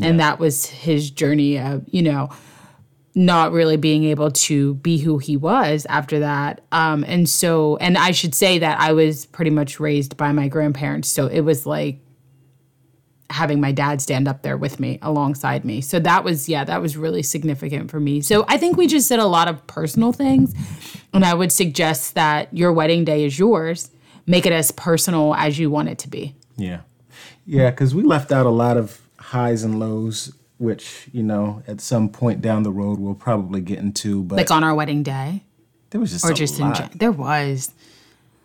And 0.00 0.18
that 0.18 0.40
was 0.40 0.66
his 0.66 1.10
journey 1.10 1.58
of, 1.58 1.84
you 1.88 2.02
know, 2.02 2.30
not 3.14 3.52
really 3.52 3.76
being 3.76 4.04
able 4.04 4.32
to 4.32 4.74
be 4.74 4.98
who 4.98 5.18
he 5.18 5.36
was 5.36 5.86
after 5.88 6.18
that. 6.20 6.62
Um, 6.72 7.04
and 7.06 7.28
so, 7.28 7.76
and 7.76 7.96
I 7.96 8.10
should 8.10 8.34
say 8.34 8.58
that 8.58 8.80
I 8.80 8.92
was 8.92 9.26
pretty 9.26 9.52
much 9.52 9.78
raised 9.78 10.16
by 10.16 10.32
my 10.32 10.48
grandparents. 10.48 11.08
So 11.08 11.28
it 11.28 11.42
was 11.42 11.64
like 11.64 12.00
having 13.30 13.60
my 13.60 13.72
dad 13.72 14.00
stand 14.02 14.28
up 14.28 14.42
there 14.42 14.56
with 14.56 14.78
me 14.78 14.98
alongside 15.02 15.64
me. 15.64 15.80
So 15.80 15.98
that 16.00 16.24
was, 16.24 16.48
yeah, 16.48 16.64
that 16.64 16.80
was 16.80 16.96
really 16.96 17.22
significant 17.22 17.90
for 17.90 17.98
me. 17.98 18.20
So 18.20 18.44
I 18.48 18.58
think 18.58 18.76
we 18.76 18.86
just 18.86 19.08
did 19.08 19.18
a 19.18 19.26
lot 19.26 19.48
of 19.48 19.66
personal 19.66 20.12
things. 20.12 20.54
And 21.12 21.24
I 21.24 21.34
would 21.34 21.50
suggest 21.52 22.14
that 22.14 22.52
your 22.52 22.72
wedding 22.72 23.04
day 23.04 23.24
is 23.24 23.38
yours. 23.38 23.90
Make 24.26 24.46
it 24.46 24.52
as 24.52 24.70
personal 24.70 25.34
as 25.34 25.58
you 25.58 25.70
want 25.70 25.88
it 25.88 25.98
to 25.98 26.08
be. 26.08 26.34
Yeah. 26.56 26.80
Yeah, 27.46 27.70
because 27.70 27.94
we 27.94 28.02
left 28.02 28.32
out 28.32 28.46
a 28.46 28.50
lot 28.50 28.76
of 28.76 29.00
highs 29.18 29.64
and 29.64 29.78
lows, 29.78 30.32
which, 30.58 31.08
you 31.12 31.22
know, 31.22 31.62
at 31.66 31.80
some 31.80 32.08
point 32.08 32.40
down 32.40 32.62
the 32.62 32.72
road 32.72 32.98
we'll 32.98 33.14
probably 33.14 33.60
get 33.60 33.78
into. 33.78 34.22
But 34.22 34.36
Like 34.36 34.50
on 34.50 34.64
our 34.64 34.74
wedding 34.74 35.02
day 35.02 35.42
there 35.90 36.00
was 36.00 36.10
just 36.12 36.24
or 36.24 36.32
just 36.32 36.58
in 36.58 36.74
gen- 36.74 36.90
there 36.94 37.12
was. 37.12 37.72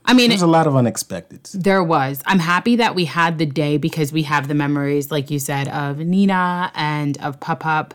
I 0.10 0.14
mean, 0.14 0.30
There's 0.30 0.42
a 0.42 0.48
lot 0.48 0.66
of 0.66 0.76
unexpected. 0.76 1.44
There 1.54 1.84
was. 1.84 2.24
I'm 2.26 2.40
happy 2.40 2.78
that 2.78 2.96
we 2.96 3.06
had 3.06 3.38
the 3.38 3.46
day 3.46 3.78
because 3.78 4.12
we 4.12 4.24
have 4.24 4.48
the 4.48 4.56
memories, 4.56 5.12
like 5.12 5.30
you 5.30 5.38
said, 5.38 5.68
of 5.68 6.00
Nina 6.00 6.72
and 6.74 7.16
of 7.22 7.40
Pup 7.40 7.64
Up. 7.64 7.94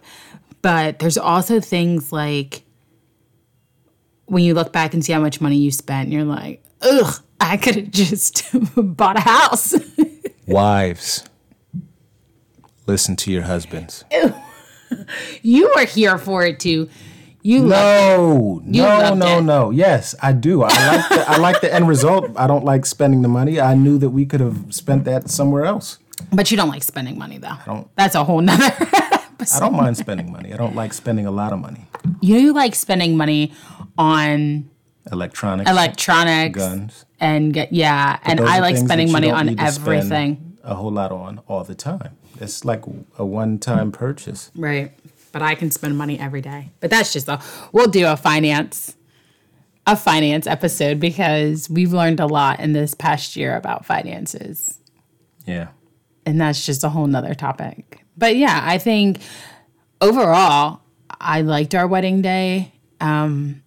But 0.63 1.01
there's 1.01 1.19
also 1.19 1.59
things 1.59 2.13
like 2.13 2.63
when 4.27 4.45
you 4.45 4.55
look 4.55 4.73
back 4.73 4.95
and 4.95 5.05
see 5.05 5.13
how 5.13 5.19
much 5.21 5.41
money 5.41 5.57
you 5.57 5.73
spent, 5.73 6.11
you're 6.11 6.23
like, 6.23 6.63
ugh, 6.83 7.21
I 7.41 7.57
could 7.57 7.75
have 7.75 7.91
just 7.91 8.45
bought 8.77 9.17
a 9.17 9.21
house. 9.21 9.75
Wives, 10.47 11.25
listen 12.87 13.17
to 13.17 13.33
your 13.33 13.43
husbands. 13.43 14.05
you 15.43 15.73
were 15.75 15.85
here 15.85 16.17
for 16.19 16.47
it 16.47 16.61
too. 16.61 16.89
You 17.47 17.61
No, 17.67 18.63
no, 18.65 18.83
loved 18.89 19.19
no, 19.19 19.39
it. 19.39 19.43
no. 19.43 19.71
Yes, 19.71 20.15
I 20.23 20.33
do. 20.33 20.63
I 20.63 20.69
like 20.97 21.09
the, 21.11 21.31
I 21.31 21.37
like 21.37 21.61
the 21.61 21.73
end 21.73 21.87
result. 21.87 22.31
I 22.37 22.47
don't 22.47 22.65
like 22.65 22.87
spending 22.87 23.21
the 23.21 23.29
money. 23.29 23.61
I 23.61 23.75
knew 23.75 23.99
that 23.99 24.09
we 24.11 24.25
could 24.25 24.41
have 24.41 24.75
spent 24.75 25.05
that 25.05 25.29
somewhere 25.29 25.67
else. 25.67 25.99
but 26.33 26.51
you 26.51 26.57
don't 26.57 26.71
like 26.71 26.83
spending 26.83 27.19
money 27.19 27.37
though. 27.37 27.49
I 27.49 27.63
don't. 27.67 27.97
That's 27.97 28.15
a 28.15 28.25
whole 28.25 28.41
nother. 28.41 28.65
I 28.81 29.61
don't 29.61 29.75
mind 29.77 29.99
spending 29.99 30.33
money. 30.33 30.55
I 30.55 30.57
don't 30.57 30.75
like 30.75 30.95
spending 30.95 31.27
a 31.27 31.31
lot 31.31 31.53
of 31.53 31.59
money. 31.59 31.87
you 32.23 32.55
like 32.55 32.75
spending 32.75 33.15
money 33.15 33.53
on 33.99 34.71
Electronics, 35.13 35.69
electronics 35.71 36.59
guns. 36.59 37.05
and 37.21 37.53
get 37.53 37.71
yeah, 37.75 38.19
and 38.25 38.41
I 38.41 38.61
like 38.61 38.79
spending 38.79 39.13
money 39.13 39.31
on 39.31 39.47
need 39.47 39.59
to 39.59 39.71
spend 39.71 39.89
everything. 39.89 40.59
A 40.63 40.75
whole 40.77 40.91
lot 40.93 41.13
on 41.13 41.41
all 41.47 41.63
the 41.63 41.75
time. 41.75 42.17
It's 42.41 42.65
like 42.65 42.85
a 43.19 43.25
one-time 43.27 43.93
purchase. 43.93 44.51
Right. 44.57 44.93
But 45.35 45.43
I 45.43 45.55
can 45.55 45.71
spend 45.71 45.99
money 45.99 46.19
every 46.19 46.41
day. 46.41 46.71
But 46.81 46.91
that's 46.91 47.13
just 47.13 47.29
a 47.29 47.43
we'll 47.73 47.89
do 47.89 48.07
a 48.07 48.17
finance 48.17 48.97
a 49.87 49.97
finance 49.97 50.47
episode 50.47 50.99
because 50.99 51.69
we've 51.69 51.93
learned 51.93 52.21
a 52.21 52.27
lot 52.27 52.61
in 52.61 52.73
this 52.73 52.95
past 52.95 53.37
year 53.37 53.57
about 53.57 53.85
finances. 53.85 54.79
Yeah. 55.47 55.69
And 56.25 56.41
that's 56.41 56.65
just 56.65 56.85
a 56.85 56.89
whole 56.89 57.07
nother 57.07 57.35
topic. 57.35 58.03
But 58.17 58.37
yeah, 58.37 58.61
I 58.63 58.79
think 58.79 59.21
overall 60.01 60.81
I 61.21 61.43
liked 61.43 61.75
our 61.75 61.87
wedding 61.87 62.23
day. 62.23 62.73
Um 63.01 63.63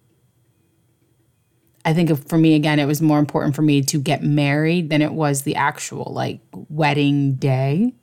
I 1.84 1.94
think 1.94 2.28
for 2.28 2.36
me 2.36 2.54
again 2.54 2.80
it 2.80 2.86
was 2.86 3.00
more 3.00 3.18
important 3.18 3.54
for 3.54 3.62
me 3.62 3.82
to 3.82 3.98
get 3.98 4.22
married 4.22 4.90
than 4.90 5.02
it 5.02 5.12
was 5.12 5.42
the 5.42 5.54
actual 5.54 6.12
like 6.12 6.40
wedding 6.68 7.34
day. 7.34 7.94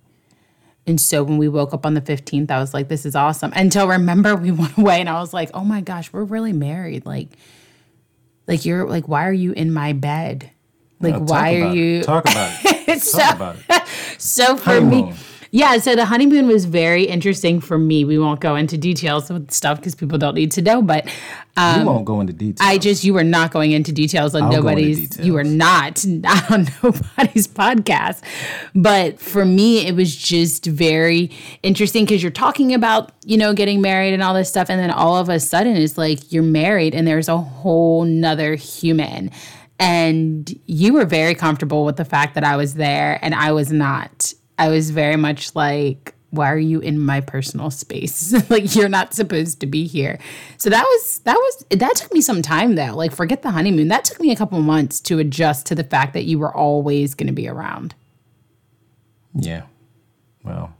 And 0.87 1.01
so 1.01 1.23
when 1.23 1.37
we 1.37 1.47
woke 1.47 1.73
up 1.73 1.85
on 1.85 1.95
the 1.95 2.01
15th, 2.01 2.51
I 2.51 2.59
was 2.59 2.73
like, 2.73 2.87
this 2.89 3.05
is 3.05 3.15
awesome. 3.15 3.51
Until 3.55 3.87
remember 3.87 4.35
we 4.35 4.51
went 4.51 4.77
away 4.77 4.99
and 4.99 5.09
I 5.09 5.19
was 5.19 5.33
like, 5.33 5.49
oh 5.53 5.63
my 5.63 5.81
gosh, 5.81 6.13
we're 6.13 6.23
really 6.23 6.53
married. 6.53 7.05
Like, 7.05 7.29
like 8.47 8.65
you're 8.65 8.87
like, 8.87 9.07
why 9.07 9.27
are 9.27 9.33
you 9.33 9.51
in 9.51 9.73
my 9.73 9.93
bed? 9.93 10.51
Like, 10.99 11.15
talk 11.15 11.29
why 11.29 11.55
are 11.55 11.61
about 11.61 11.75
it. 11.75 11.79
you 11.79 12.03
Talk 12.03 12.23
about 12.25 12.59
it. 12.63 13.01
so, 13.01 13.19
Talk 13.19 13.35
about 13.35 13.57
it. 13.69 13.87
so 14.17 14.57
for 14.57 14.79
me. 14.79 15.13
Yeah, 15.55 15.77
so 15.77 15.95
the 15.95 16.03
honeymoon 16.03 16.47
was 16.47 16.65
very 16.65 17.05
interesting 17.05 17.61
for 17.61 17.77
me. 17.77 18.03
We 18.03 18.19
won't 18.19 18.41
go 18.41 18.57
into 18.57 18.77
details 18.77 19.29
with 19.29 19.51
stuff 19.51 19.77
because 19.77 19.95
people 19.95 20.17
don't 20.17 20.35
need 20.35 20.51
to 20.51 20.61
know, 20.61 20.81
but 20.81 21.05
we 21.05 21.85
won't 21.85 22.03
go 22.03 22.19
into 22.19 22.33
detail. 22.33 22.61
Um, 22.67 22.73
I 22.73 22.77
just 22.77 23.05
you 23.05 23.13
were 23.13 23.23
not 23.23 23.51
going 23.51 23.71
into 23.71 23.93
details 23.93 24.35
on 24.35 24.43
I'll 24.43 24.51
nobody's. 24.51 25.17
You 25.17 25.31
were 25.31 25.45
not 25.45 26.05
not 26.07 26.51
on 26.51 26.67
nobody's 26.83 27.47
podcast. 27.47 28.21
But 28.75 29.17
for 29.17 29.45
me, 29.45 29.87
it 29.87 29.95
was 29.95 30.13
just 30.13 30.65
very 30.65 31.31
interesting 31.63 32.03
because 32.03 32.21
you're 32.21 32.33
talking 32.33 32.73
about 32.73 33.13
you 33.23 33.37
know 33.37 33.53
getting 33.53 33.79
married 33.79 34.13
and 34.13 34.21
all 34.21 34.33
this 34.33 34.49
stuff, 34.49 34.69
and 34.69 34.77
then 34.77 34.91
all 34.91 35.15
of 35.15 35.29
a 35.29 35.39
sudden 35.39 35.77
it's 35.77 35.97
like 35.97 36.33
you're 36.33 36.43
married 36.43 36.93
and 36.93 37.07
there's 37.07 37.29
a 37.29 37.37
whole 37.37 38.03
nother 38.03 38.55
human. 38.55 39.31
And 39.79 40.53
you 40.65 40.91
were 40.91 41.05
very 41.05 41.33
comfortable 41.33 41.85
with 41.85 41.95
the 41.95 42.05
fact 42.05 42.35
that 42.35 42.43
I 42.43 42.57
was 42.57 42.73
there 42.73 43.19
and 43.21 43.33
I 43.33 43.53
was 43.53 43.71
not. 43.71 44.33
I 44.57 44.69
was 44.69 44.91
very 44.91 45.15
much 45.15 45.55
like, 45.55 46.13
why 46.31 46.51
are 46.51 46.57
you 46.57 46.79
in 46.79 46.99
my 46.99 47.21
personal 47.21 47.71
space? 47.71 48.33
like 48.49 48.75
you're 48.75 48.89
not 48.89 49.13
supposed 49.13 49.59
to 49.61 49.67
be 49.67 49.87
here. 49.87 50.19
So 50.57 50.69
that 50.69 50.83
was 50.83 51.19
that 51.19 51.35
was 51.35 51.65
that 51.71 51.95
took 51.95 52.13
me 52.13 52.21
some 52.21 52.41
time 52.41 52.75
though. 52.75 52.95
Like 52.95 53.13
forget 53.13 53.41
the 53.41 53.51
honeymoon. 53.51 53.87
That 53.87 54.05
took 54.05 54.19
me 54.19 54.31
a 54.31 54.35
couple 54.35 54.59
months 54.61 54.99
to 55.01 55.19
adjust 55.19 55.65
to 55.67 55.75
the 55.75 55.83
fact 55.83 56.13
that 56.13 56.25
you 56.25 56.39
were 56.39 56.53
always 56.53 57.15
going 57.15 57.27
to 57.27 57.33
be 57.33 57.47
around. 57.47 57.95
Yeah. 59.33 59.63
Well, 60.43 60.73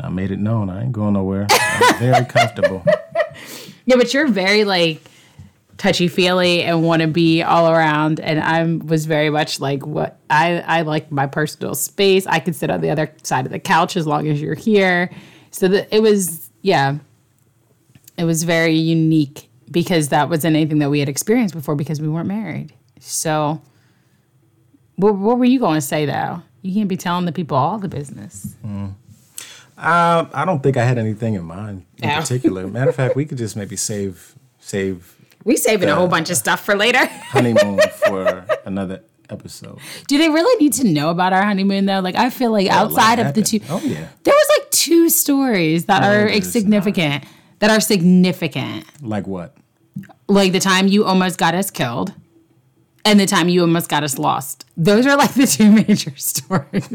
I 0.00 0.08
made 0.08 0.30
it 0.30 0.38
known. 0.38 0.70
I 0.70 0.82
ain't 0.82 0.92
going 0.92 1.14
nowhere. 1.14 1.46
I'm 1.50 1.98
very 1.98 2.24
comfortable. 2.24 2.84
Yeah, 3.88 3.96
but 3.96 4.12
you're 4.12 4.28
very 4.28 4.64
like 4.64 5.00
touchy 5.78 6.08
feely 6.08 6.62
and 6.62 6.82
want 6.82 7.00
to 7.02 7.08
be 7.08 7.42
all 7.42 7.70
around 7.70 8.18
and 8.20 8.40
I 8.40 8.64
was 8.84 9.06
very 9.06 9.30
much 9.30 9.60
like 9.60 9.86
what 9.86 10.18
I 10.28 10.58
I 10.60 10.82
like 10.82 11.10
my 11.10 11.26
personal 11.26 11.74
space. 11.74 12.26
I 12.26 12.40
can 12.40 12.52
sit 12.52 12.68
on 12.68 12.80
the 12.80 12.90
other 12.90 13.12
side 13.22 13.46
of 13.46 13.52
the 13.52 13.58
couch 13.60 13.96
as 13.96 14.06
long 14.06 14.26
as 14.28 14.40
you're 14.42 14.54
here. 14.56 15.10
So 15.52 15.68
that 15.68 15.88
it 15.94 16.02
was 16.02 16.50
yeah. 16.62 16.98
It 18.16 18.24
was 18.24 18.42
very 18.42 18.74
unique 18.74 19.48
because 19.70 20.08
that 20.08 20.28
wasn't 20.28 20.56
anything 20.56 20.80
that 20.80 20.90
we 20.90 20.98
had 20.98 21.08
experienced 21.08 21.54
before 21.54 21.76
because 21.76 22.00
we 22.00 22.08
weren't 22.08 22.26
married. 22.26 22.72
So 22.98 23.62
what, 24.96 25.14
what 25.16 25.38
were 25.38 25.44
you 25.44 25.60
going 25.60 25.76
to 25.76 25.80
say 25.80 26.04
though? 26.06 26.42
You 26.62 26.74
can't 26.74 26.88
be 26.88 26.96
telling 26.96 27.24
the 27.26 27.30
people 27.32 27.56
all 27.56 27.78
the 27.78 27.88
business. 27.88 28.56
Uh, 29.76 30.26
I 30.34 30.44
don't 30.44 30.60
think 30.60 30.76
I 30.76 30.84
had 30.84 30.98
anything 30.98 31.34
in 31.34 31.44
mind 31.44 31.84
in 31.98 32.08
Yeah. 32.08 32.20
particular. 32.20 32.66
Matter 32.66 32.90
of 32.90 32.96
fact, 32.96 33.14
we 33.14 33.24
could 33.24 33.38
just 33.38 33.54
maybe 33.56 33.76
save 33.76 34.34
save 34.58 35.14
We 35.44 35.56
saving 35.56 35.88
a 35.88 35.94
whole 35.94 36.08
bunch 36.08 36.30
of 36.30 36.36
stuff 36.36 36.64
for 36.64 36.74
later. 36.76 37.04
honeymoon 37.06 37.80
for 38.06 38.44
another 38.66 39.02
episode. 39.30 39.78
Do 40.06 40.18
they 40.18 40.28
really 40.28 40.62
need 40.62 40.72
to 40.74 40.84
know 40.86 41.10
about 41.10 41.32
our 41.32 41.42
honeymoon 41.44 41.86
though? 41.86 42.00
Like 42.00 42.16
I 42.16 42.30
feel 42.30 42.50
like 42.50 42.66
a 42.66 42.72
outside 42.72 43.18
of 43.18 43.34
the 43.34 43.40
happened. 43.40 43.46
two 43.46 43.60
Oh, 43.68 43.80
yeah. 43.84 44.08
There 44.24 44.34
was 44.34 44.48
like 44.58 44.70
two 44.70 45.08
stories 45.08 45.86
that 45.86 46.02
No, 46.02 46.08
are 46.08 46.28
there's 46.28 46.50
significant. 46.50 47.24
That 47.60 47.70
are 47.70 47.80
significant. 47.80 48.84
Like 49.02 49.26
what? 49.26 49.56
Like 50.28 50.52
the 50.52 50.60
time 50.60 50.86
you 50.88 51.04
almost 51.04 51.38
got 51.38 51.54
us 51.54 51.70
killed 51.70 52.12
and 53.04 53.18
the 53.18 53.26
time 53.26 53.48
you 53.48 53.62
almost 53.62 53.88
got 53.88 54.02
us 54.04 54.18
lost. 54.18 54.64
Those 54.76 55.06
are 55.06 55.16
like 55.16 55.32
the 55.34 55.46
two 55.46 55.70
major 55.72 56.14
stories. 56.16 56.88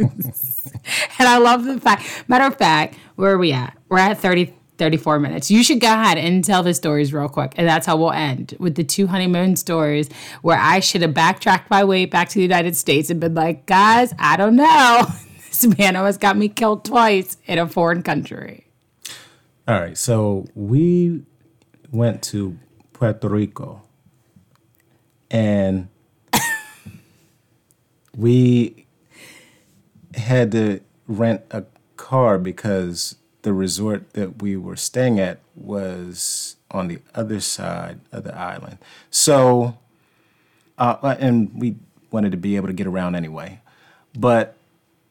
and 1.18 1.28
I 1.28 1.38
love 1.38 1.64
the 1.66 1.80
fact, 1.80 2.24
matter 2.28 2.46
of 2.46 2.56
fact, 2.58 2.96
where 3.16 3.32
are 3.34 3.38
we 3.38 3.52
at? 3.52 3.76
We're 3.90 3.98
at 4.00 4.20
30, 4.20 4.54
34 4.78 5.20
minutes. 5.20 5.52
You 5.52 5.64
should 5.64 5.80
go 5.80 5.92
ahead 5.92 6.18
and 6.18 6.44
tell 6.44 6.64
the 6.64 6.74
stories 6.74 7.14
real 7.14 7.30
quick. 7.30 7.54
And 7.58 7.68
that's 7.68 7.86
how 7.86 7.98
we'll 7.98 8.12
end 8.12 8.56
with 8.60 8.76
the 8.76 8.84
two 8.84 9.08
honeymoon 9.08 9.56
stories 9.56 10.10
where 10.42 10.58
I 10.58 10.80
should 10.80 11.02
have 11.02 11.14
backtracked 11.14 11.70
my 11.70 11.84
way 11.84 12.06
back 12.06 12.30
to 12.30 12.36
the 12.36 12.42
United 12.42 12.76
States 12.76 13.10
and 13.10 13.20
been 13.20 13.36
like, 13.36 13.66
guys, 13.66 14.14
I 14.18 14.38
don't 14.38 14.56
know. 14.56 15.06
This 15.54 15.78
man 15.78 15.96
almost 15.96 16.20
got 16.20 16.36
me 16.36 16.50
killed 16.50 16.84
twice 16.84 17.38
in 17.46 17.60
a 17.60 17.68
foreign 17.68 18.02
country. 18.02 18.66
All 19.68 19.80
right. 19.80 19.96
So 19.96 20.48
we 20.56 21.22
went 21.92 22.24
to 22.24 22.58
Puerto 22.92 23.30
Rico 23.30 23.84
and 25.30 25.90
we 28.18 28.88
had 30.16 30.52
to 30.54 30.80
rent 31.08 31.44
a 31.52 31.66
car 31.98 32.40
because 32.40 33.16
the 33.44 33.54
resort 33.54 34.14
that 34.14 34.42
we 34.42 34.58
were 34.58 34.76
staying 34.76 35.20
at 35.20 35.40
was 35.56 36.56
on 36.72 36.88
the 36.88 37.00
other 37.14 37.40
side 37.40 38.00
of 38.12 38.24
the 38.24 38.36
island. 38.38 38.78
So, 39.12 39.78
uh, 40.78 41.16
and 41.20 41.52
we 41.54 41.76
wanted 42.12 42.32
to 42.32 42.38
be 42.38 42.56
able 42.56 42.68
to 42.68 42.74
get 42.74 42.88
around 42.88 43.16
anyway. 43.16 43.62
But, 44.18 44.56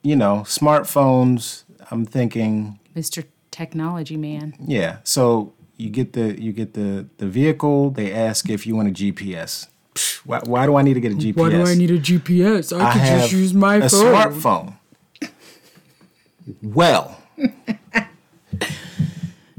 you 0.02 0.16
know, 0.16 0.38
smartphones, 0.46 1.64
I'm 1.90 2.04
thinking, 2.04 2.78
Mr. 2.96 3.24
Technology 3.50 4.16
Man. 4.16 4.54
yeah. 4.66 4.98
So 5.04 5.52
you 5.76 5.90
get 5.90 6.12
the 6.14 6.40
you 6.40 6.52
get 6.52 6.74
the 6.74 7.06
the 7.18 7.26
vehicle. 7.26 7.90
They 7.90 8.12
ask 8.12 8.48
if 8.48 8.66
you 8.66 8.76
want 8.76 8.88
a 8.88 8.92
GPS. 8.92 9.66
Why, 10.24 10.40
why 10.44 10.64
do 10.66 10.76
I 10.76 10.82
need 10.82 10.94
to 10.94 11.00
get 11.00 11.12
a 11.12 11.16
GPS? 11.16 11.36
Why 11.36 11.50
do 11.50 11.62
I 11.66 11.74
need 11.74 11.90
a 11.90 11.98
GPS? 11.98 12.72
I, 12.78 12.88
I 12.88 12.92
could 12.92 13.02
have 13.02 13.20
just 13.22 13.32
use 13.32 13.52
my 13.52 13.76
a 13.76 13.88
phone. 13.90 14.14
smartphone. 14.14 14.74
Well, 16.62 17.18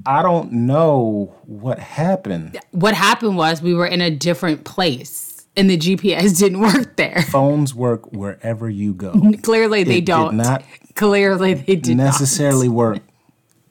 I 0.06 0.22
don't 0.22 0.52
know 0.52 1.34
what 1.46 1.80
happened. 1.80 2.60
What 2.72 2.94
happened 2.94 3.38
was 3.38 3.62
we 3.62 3.74
were 3.74 3.88
in 3.88 4.02
a 4.02 4.12
different 4.12 4.64
place 4.66 5.46
and 5.56 5.70
the 5.70 5.78
GPS 5.78 6.38
didn't 6.40 6.60
work 6.60 6.96
there. 6.96 7.22
Phones 7.30 7.74
work 7.74 8.12
wherever 8.12 8.70
you 8.70 8.94
go. 8.94 9.14
Clearly 9.44 9.84
they 9.84 9.98
It 9.98 10.02
did 10.02 10.06
don't. 10.06 10.38
not 10.38 10.64
Clearly 10.96 11.54
they 11.56 11.76
did 11.76 11.98
not 11.98 12.04
necessarily 12.04 12.70
work 12.70 13.00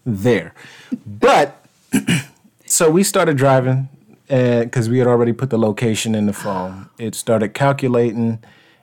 there. 0.05 0.55
But 1.07 1.64
so 2.66 2.91
we 2.91 3.03
started 3.05 3.37
driving 3.37 3.89
eh, 4.28 4.64
because 4.64 4.89
we 4.89 4.99
had 4.99 5.07
already 5.07 5.33
put 5.33 5.51
the 5.51 5.59
location 5.59 6.14
in 6.14 6.26
the 6.26 6.33
phone. 6.33 6.89
It 6.99 7.14
started 7.14 7.55
calculating. 7.55 8.43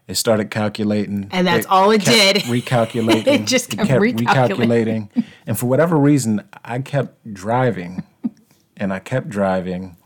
It 0.10 0.18
started 0.18 0.49
calculating. 0.49 1.28
And 1.30 1.45
that's 1.45 1.68
all 1.68 1.91
it 1.91 2.03
did. 2.03 2.38
Recalculating. 2.47 3.28
It 3.28 3.45
just 3.45 3.70
kept 3.70 3.91
recalculating. 3.91 4.26
recalculating. 4.26 5.26
And 5.45 5.57
for 5.57 5.68
whatever 5.68 5.97
reason, 5.97 6.43
I 6.66 6.80
kept 6.80 7.32
driving 7.32 8.01
and 8.76 8.91
I 8.91 8.97
kept 8.97 9.30
driving. 9.30 9.97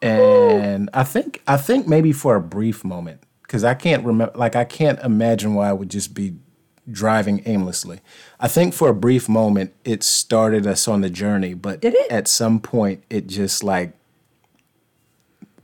And 0.00 0.88
I 0.94 1.02
think 1.02 1.42
I 1.48 1.56
think 1.56 1.88
maybe 1.88 2.12
for 2.12 2.36
a 2.36 2.40
brief 2.40 2.84
moment, 2.84 3.20
because 3.42 3.64
I 3.64 3.74
can't 3.74 4.04
remember 4.04 4.38
like 4.38 4.54
I 4.54 4.64
can't 4.64 5.00
imagine 5.00 5.54
why 5.54 5.70
I 5.70 5.72
would 5.72 5.90
just 5.90 6.14
be 6.14 6.36
driving 6.88 7.42
aimlessly. 7.46 8.00
I 8.38 8.46
think 8.46 8.74
for 8.74 8.90
a 8.90 8.94
brief 8.94 9.28
moment 9.28 9.74
it 9.84 10.04
started 10.04 10.68
us 10.68 10.86
on 10.86 11.00
the 11.00 11.10
journey, 11.10 11.54
but 11.54 11.84
it? 11.84 12.12
at 12.12 12.28
some 12.28 12.60
point 12.60 13.02
it 13.10 13.26
just 13.26 13.64
like 13.64 13.92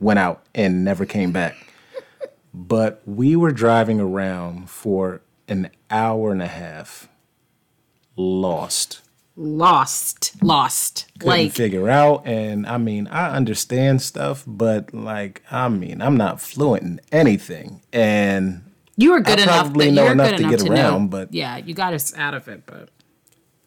went 0.01 0.19
out 0.19 0.43
and 0.53 0.83
never 0.83 1.05
came 1.05 1.31
back. 1.31 1.55
But 2.53 3.01
we 3.05 3.35
were 3.35 3.51
driving 3.51 3.99
around 3.99 4.69
for 4.69 5.21
an 5.47 5.69
hour 5.89 6.31
and 6.31 6.41
a 6.41 6.47
half, 6.47 7.09
lost 8.15 9.01
Lost. 9.37 10.33
Lost. 10.43 11.07
couldn't 11.19 11.29
like 11.29 11.51
figure 11.53 11.89
out. 11.89 12.27
And 12.27 12.67
I 12.67 12.77
mean, 12.77 13.07
I 13.07 13.35
understand 13.35 14.01
stuff, 14.01 14.43
but 14.45 14.93
like, 14.93 15.41
I 15.49 15.69
mean, 15.69 16.01
I'm 16.01 16.17
not 16.17 16.41
fluent 16.41 16.83
in 16.83 17.01
anything. 17.11 17.81
And 17.93 18.61
you 18.97 19.11
were 19.11 19.21
good 19.21 19.39
I 19.39 19.43
enough 19.43 19.61
probably 19.63 19.91
know 19.91 20.11
enough 20.11 20.29
to 20.29 20.35
enough 20.35 20.51
get 20.51 20.59
to 20.59 20.71
around, 20.71 21.03
know. 21.03 21.07
but- 21.07 21.33
yeah, 21.33 21.57
you 21.57 21.73
got 21.73 21.93
us 21.93 22.15
out 22.17 22.33
of 22.33 22.47
it, 22.47 22.65
but 22.65 22.89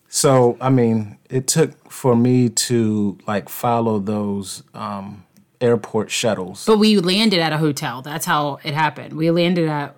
so, 0.07 0.57
I 0.61 0.71
mean, 0.71 1.19
it 1.29 1.49
took 1.49 1.91
for 1.91 2.15
me 2.15 2.49
to 2.51 3.19
like 3.27 3.49
follow 3.49 3.99
those 3.99 4.63
um, 4.75 5.24
airport 5.65 6.11
shuttles. 6.11 6.65
But 6.67 6.79
we 6.79 6.99
landed 6.99 7.41
at 7.41 7.53
a 7.53 7.59
hotel. 7.59 8.03
That's 8.03 8.27
how 8.27 8.59
it 8.63 8.75
happened. 8.75 9.15
We 9.15 9.31
landed 9.31 9.69
at 9.69 9.97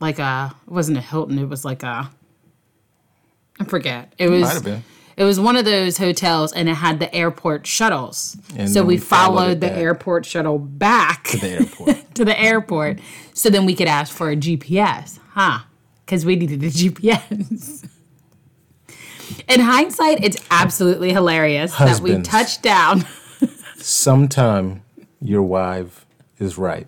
like 0.00 0.18
a 0.18 0.54
it 0.66 0.70
wasn't 0.72 0.98
a 0.98 1.00
Hilton, 1.00 1.38
it 1.38 1.48
was 1.48 1.64
like 1.64 1.82
a 1.82 2.10
I 3.60 3.64
forget. 3.64 4.14
It 4.18 4.28
was 4.28 4.42
Might 4.42 4.54
have 4.54 4.64
been. 4.64 4.84
it 5.16 5.24
was 5.24 5.40
one 5.40 5.56
of 5.56 5.64
those 5.64 5.98
hotels 5.98 6.52
and 6.52 6.68
it 6.68 6.74
had 6.74 7.00
the 7.00 7.12
airport 7.12 7.66
shuttles. 7.66 8.36
And 8.56 8.70
so 8.70 8.82
we, 8.82 8.94
we 8.94 8.98
followed 8.98 9.36
followed 9.36 9.60
the 9.60 9.72
airport 9.72 10.24
shuttle 10.24 10.58
back 10.60 11.24
to 11.24 11.38
the 11.38 11.48
airport. 11.58 12.14
to 12.14 12.24
the 12.24 12.40
airport 12.40 13.00
so 13.34 13.50
then 13.50 13.66
we 13.66 13.74
could 13.74 13.88
ask 13.88 14.14
for 14.14 14.30
a 14.30 14.36
GPS, 14.36 15.18
huh? 15.32 15.60
Because 16.04 16.24
we 16.24 16.36
needed 16.36 16.62
a 16.62 16.70
GPS. 16.70 17.88
In 19.48 19.60
hindsight, 19.60 20.22
it's 20.24 20.42
absolutely 20.50 21.12
hilarious 21.12 21.74
that 21.76 22.00
we 22.00 22.20
touched 22.22 22.62
down. 22.62 23.04
Sometime 23.78 24.82
your 25.20 25.42
wife 25.42 26.04
is 26.38 26.58
right. 26.58 26.86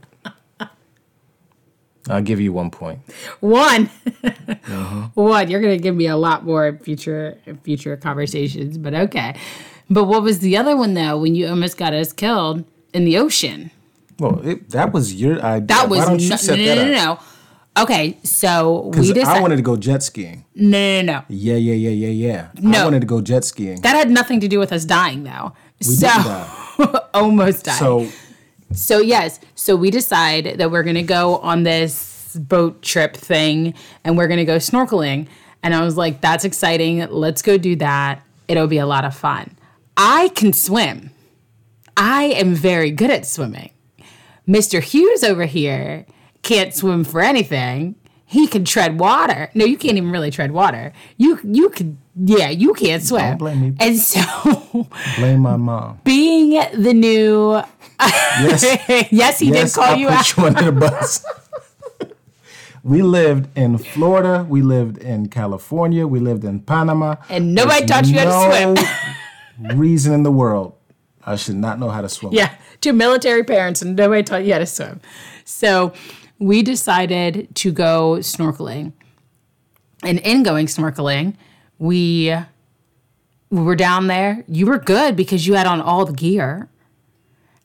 I'll 2.09 2.23
give 2.23 2.41
you 2.41 2.53
one 2.53 2.71
point. 2.71 3.01
One. 3.41 3.91
Uh-huh. 4.51 5.09
One. 5.15 5.49
You're 5.51 5.61
gonna 5.61 5.79
give 5.79 5.95
me 5.97 6.07
a 6.07 6.17
lot 6.17 6.45
more 6.45 6.67
in 6.69 6.79
future 6.79 7.39
in 7.47 7.59
future 7.59 7.97
conversations, 7.97 8.79
but 8.79 8.95
okay. 8.95 9.37
But 9.89 10.05
what 10.05 10.23
was 10.23 10.41
the 10.41 10.57
other 10.57 10.77
one 10.77 10.95
though? 10.95 11.19
When 11.19 11.35
you 11.35 11.47
almost 11.49 11.77
got 11.77 11.93
us 11.93 12.13
killed 12.13 12.65
in 12.93 13.05
the 13.05 13.17
ocean? 13.19 13.71
Well, 14.19 14.41
it, 14.47 14.71
that 14.71 14.93
was 14.93 15.15
your 15.15 15.41
idea. 15.43 15.67
That 15.69 15.89
was 15.89 16.01
Why 16.01 16.05
don't 16.07 16.21
you 16.21 16.31
no, 16.31 16.37
set 16.37 16.59
no, 16.59 16.65
that 16.67 16.75
no, 16.77 16.85
no, 16.85 16.93
no. 16.93 17.83
Okay, 17.83 18.19
so 18.25 18.91
we 18.95 19.13
'Cause 19.13 19.19
I 19.29 19.41
wanted 19.41 19.57
to 19.57 19.63
go 19.63 19.77
jet 19.77 20.03
skiing. 20.03 20.45
no, 20.55 20.79
no, 20.79 21.03
no, 21.03 21.13
no. 21.13 21.25
Yeah, 21.29 21.55
yeah, 21.57 21.75
yeah, 21.75 22.09
yeah, 22.09 22.49
yeah. 22.63 22.79
I 22.81 22.85
wanted 22.85 23.01
to 23.01 23.07
go 23.07 23.21
jet 23.21 23.45
skiing. 23.45 23.81
That 23.83 23.95
had 23.97 24.11
nothing 24.11 24.41
to 24.41 24.49
do 24.49 24.59
with 24.59 24.73
us 24.73 24.85
dying 24.85 25.23
though. 25.25 25.53
We 25.81 25.95
so 25.95 26.07
didn't 26.09 26.25
die. 26.25 26.67
almost 27.15 27.65
died. 27.65 27.79
So 27.79 28.09
So 28.73 28.99
yes, 28.99 29.41
so 29.55 29.77
we 29.77 29.91
decide 29.91 30.59
that 30.59 30.71
we're 30.71 30.83
gonna 30.83 31.03
go 31.03 31.39
on 31.39 31.65
this 31.65 32.37
boat 32.37 32.83
trip 32.83 33.17
thing 33.17 33.75
and 34.05 34.17
we're 34.17 34.29
gonna 34.29 34.45
go 34.45 34.57
snorkeling. 34.57 35.27
And 35.63 35.75
I 35.75 35.85
was 35.85 35.97
like, 35.97 36.21
that's 36.21 36.45
exciting. 36.45 37.07
Let's 37.11 37.43
go 37.43 37.59
do 37.59 37.77
that. 37.77 38.23
It'll 38.49 38.67
be 38.67 38.79
a 38.79 38.87
lot 38.87 39.05
of 39.05 39.15
fun. 39.15 39.57
I 39.97 40.29
can 40.35 40.53
swim. 40.53 41.11
I 41.97 42.25
am 42.25 42.55
very 42.55 42.91
good 42.91 43.11
at 43.11 43.27
swimming. 43.27 43.71
Mr. 44.49 44.83
Hughes 44.83 45.23
over 45.23 45.45
here 45.45 46.07
can't 46.43 46.75
swim 46.75 47.05
for 47.05 47.21
anything. 47.21 47.95
He 48.31 48.47
can 48.47 48.65
tread 48.65 49.01
water. 49.01 49.51
No, 49.55 49.65
you 49.65 49.77
can't 49.77 49.97
even 49.97 50.13
really 50.13 50.31
tread 50.31 50.53
water. 50.53 50.93
You 51.17 51.39
you 51.45 51.69
could 51.71 51.97
yeah, 52.15 52.49
you 52.51 52.75
can't 52.75 53.03
swim. 53.03 53.23
Don't 53.23 53.39
blame 53.39 53.61
me. 53.61 53.75
And 53.81 53.97
so 53.99 54.21
blame 55.17 55.41
my 55.41 55.57
mom. 55.57 55.99
being 56.05 56.51
the 56.51 56.95
new 56.95 57.61
Yes, 58.01 58.63
yes, 59.11 59.39
he 59.41 59.51
yes, 59.51 59.73
did 59.75 59.81
call 59.81 59.95
I 59.95 59.97
you 59.97 60.07
put 60.09 60.17
out. 60.17 60.37
you 60.37 60.45
under 60.47 60.65
the 60.71 60.73
bus. 60.81 61.25
we 62.83 63.03
lived 63.03 63.49
in 63.59 63.79
Florida. 63.79 64.47
We 64.49 64.63
lived 64.63 64.99
in 64.99 65.29
California. 65.29 66.07
We 66.07 66.21
lived 66.21 66.45
in 66.45 66.61
Panama. 66.61 67.17
And 67.29 67.55
nobody 67.55 67.81
There's 67.85 67.91
taught 67.91 68.07
you 68.07 68.19
how 68.21 68.75
to 68.75 68.77
swim. 68.77 69.79
reason 69.79 70.13
in 70.15 70.23
the 70.23 70.31
world 70.33 70.75
I 71.25 71.37
should 71.37 71.57
not 71.57 71.79
know 71.79 71.91
how 71.91 72.01
to 72.01 72.09
swim. 72.09 72.33
Yeah, 72.33 72.55
two 72.81 72.93
military 72.95 73.45
parents, 73.45 73.83
and 73.83 73.97
nobody 73.97 74.23
taught 74.23 74.45
you 74.45 74.53
how 74.53 74.61
to 74.61 74.67
swim. 74.67 75.01
So 75.45 75.93
we 76.41 76.63
decided 76.63 77.55
to 77.55 77.71
go 77.71 78.17
snorkeling. 78.21 78.93
And 80.03 80.19
in 80.21 80.43
going 80.43 80.67
snorkeling, 80.67 81.37
we, 81.79 82.35
we 83.51 83.63
were 83.63 83.77
down 83.77 84.07
there. 84.07 84.43
You 84.49 84.67
were 84.67 84.79
good 84.79 85.15
because 85.15 85.47
you 85.47 85.55
had 85.55 85.67
on 85.67 85.81
all 85.81 86.07
the 86.07 86.15
gear. 86.15 86.69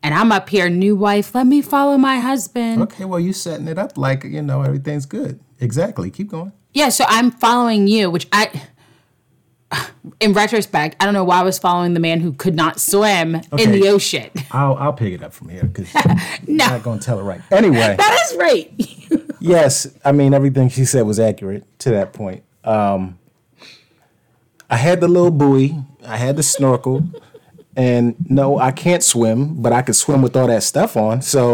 And 0.03 0.13
I'm 0.13 0.31
up 0.31 0.49
here, 0.49 0.69
new 0.69 0.95
wife, 0.95 1.33
let 1.33 1.47
me 1.47 1.63
follow 1.63 1.97
my 1.97 2.17
husband. 2.17 2.81
Okay, 2.83 3.05
well, 3.05 3.19
you 3.19 3.33
setting 3.33 3.67
it 3.67 3.79
up 3.79 3.97
like 3.97 4.23
you 4.23 4.43
know 4.43 4.61
everything's 4.61 5.07
good. 5.07 5.39
Exactly. 5.59 6.11
Keep 6.11 6.27
going. 6.27 6.51
Yeah, 6.73 6.89
so 6.89 7.05
I'm 7.07 7.31
following 7.31 7.87
you, 7.87 8.11
which 8.11 8.27
I, 8.31 8.61
in 10.19 10.33
retrospect, 10.33 10.95
I 10.99 11.05
don't 11.05 11.13
know 11.13 11.23
why 11.23 11.39
I 11.39 11.43
was 11.43 11.59
following 11.59 11.93
the 11.93 11.99
man 11.99 12.19
who 12.19 12.33
could 12.33 12.55
not 12.55 12.79
swim 12.79 13.35
in 13.57 13.71
the 13.71 13.87
ocean. 13.89 14.29
I'll 14.51 14.75
I'll 14.75 14.93
pick 14.93 15.13
it 15.13 15.23
up 15.23 15.33
from 15.33 15.49
here 15.49 15.63
because 15.63 15.93
No. 16.47 16.65
I'm 16.65 16.71
not 16.71 16.83
gonna 16.83 17.01
tell 17.01 17.19
it 17.19 17.23
right. 17.23 17.41
Anyway. 17.51 17.95
That 17.97 18.27
is 18.29 18.37
right. 18.37 19.21
Yes, 19.41 19.85
I 20.03 20.11
mean 20.11 20.33
everything 20.33 20.69
she 20.69 20.85
said 20.85 21.05
was 21.05 21.19
accurate 21.19 21.65
to 21.79 21.91
that 21.91 22.13
point. 22.13 22.43
Um, 22.63 23.19
I 24.71 24.77
had 24.77 25.01
the 25.01 25.07
little 25.07 25.29
buoy, 25.29 25.75
I 26.03 26.17
had 26.17 26.35
the 26.35 26.41
snorkel, 26.41 27.03
and 27.75 28.15
no, 28.27 28.57
I 28.57 28.71
can't 28.71 29.03
swim, 29.03 29.61
but 29.61 29.71
I 29.71 29.83
could 29.83 29.95
swim 29.95 30.23
with 30.23 30.35
all 30.35 30.47
that 30.47 30.63
stuff 30.63 30.97
on, 30.97 31.21
so 31.21 31.53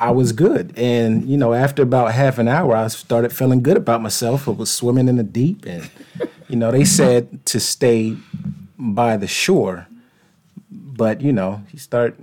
I 0.00 0.10
was 0.10 0.32
good. 0.32 0.72
And 0.76 1.28
you 1.28 1.36
know, 1.36 1.52
after 1.54 1.82
about 1.82 2.12
half 2.12 2.38
an 2.38 2.48
hour, 2.48 2.76
I 2.76 2.88
started 2.88 3.32
feeling 3.32 3.62
good 3.62 3.76
about 3.76 4.02
myself. 4.02 4.48
I 4.48 4.52
was 4.52 4.70
swimming 4.70 5.08
in 5.08 5.16
the 5.16 5.22
deep, 5.24 5.64
and 5.66 5.88
you 6.48 6.56
know, 6.56 6.70
they 6.70 6.84
said 6.84 7.44
to 7.46 7.60
stay 7.60 8.16
by 8.78 9.16
the 9.16 9.26
shore, 9.26 9.86
but 10.70 11.20
you 11.20 11.32
know, 11.32 11.62
you 11.72 11.78
start 11.78 12.18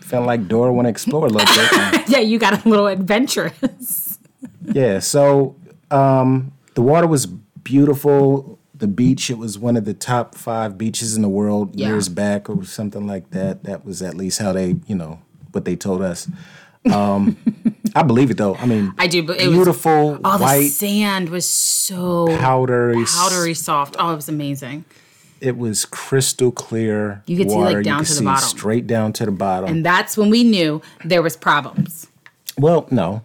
feeling 0.00 0.26
like 0.26 0.46
Dora 0.48 0.72
want 0.72 0.86
to 0.86 0.90
explore 0.90 1.26
a 1.26 1.30
little 1.30 1.46
bit. 1.90 2.08
yeah, 2.08 2.18
you 2.20 2.38
got 2.38 2.64
a 2.64 2.68
little 2.68 2.86
adventurous. 2.86 4.18
yeah, 4.72 5.00
so 5.00 5.56
um, 5.90 6.52
the 6.74 6.82
water 6.82 7.06
was 7.06 7.26
beautiful. 7.26 8.58
The 8.74 8.86
beach, 8.86 9.30
it 9.30 9.38
was 9.38 9.58
one 9.58 9.76
of 9.76 9.84
the 9.84 9.94
top 9.94 10.34
five 10.34 10.76
beaches 10.78 11.16
in 11.16 11.22
the 11.22 11.28
world 11.28 11.74
Yeah. 11.74 11.88
years 11.88 12.08
back 12.08 12.48
or 12.50 12.62
something 12.64 13.06
like 13.06 13.30
that. 13.30 13.64
That 13.64 13.84
was 13.84 14.02
at 14.02 14.14
least 14.14 14.38
how 14.38 14.52
they, 14.52 14.76
you 14.86 14.94
know, 14.94 15.18
what 15.52 15.64
they 15.64 15.76
told 15.76 16.02
us. 16.02 16.28
Um, 16.92 17.36
I 17.94 18.02
believe 18.02 18.30
it 18.30 18.36
though. 18.36 18.54
I 18.56 18.66
mean, 18.66 18.92
I 18.98 19.06
do, 19.06 19.22
but 19.22 19.40
it 19.40 19.48
was- 19.48 19.56
beautiful, 19.56 20.18
Oh, 20.24 20.38
the 20.38 20.44
white, 20.44 20.68
sand 20.70 21.28
was 21.30 21.48
so 21.48 22.26
powdery, 22.38 23.04
powdery 23.04 23.54
soft. 23.54 23.96
Oh, 23.98 24.12
it 24.12 24.16
was 24.16 24.28
amazing. 24.28 24.84
It 25.40 25.56
was 25.58 25.84
crystal 25.84 26.50
clear. 26.50 27.22
You 27.26 27.36
could 27.36 27.50
see, 27.50 27.56
like, 27.56 27.84
down 27.84 28.04
to 28.04 28.14
the 28.14 28.22
bottom. 28.22 28.48
straight 28.48 28.86
down 28.86 29.12
to 29.14 29.26
the 29.26 29.32
bottom. 29.32 29.68
And 29.70 29.84
that's 29.84 30.16
when 30.16 30.30
we 30.30 30.44
knew 30.44 30.80
there 31.04 31.22
was 31.22 31.36
problems. 31.36 32.06
well, 32.58 32.86
no, 32.90 33.22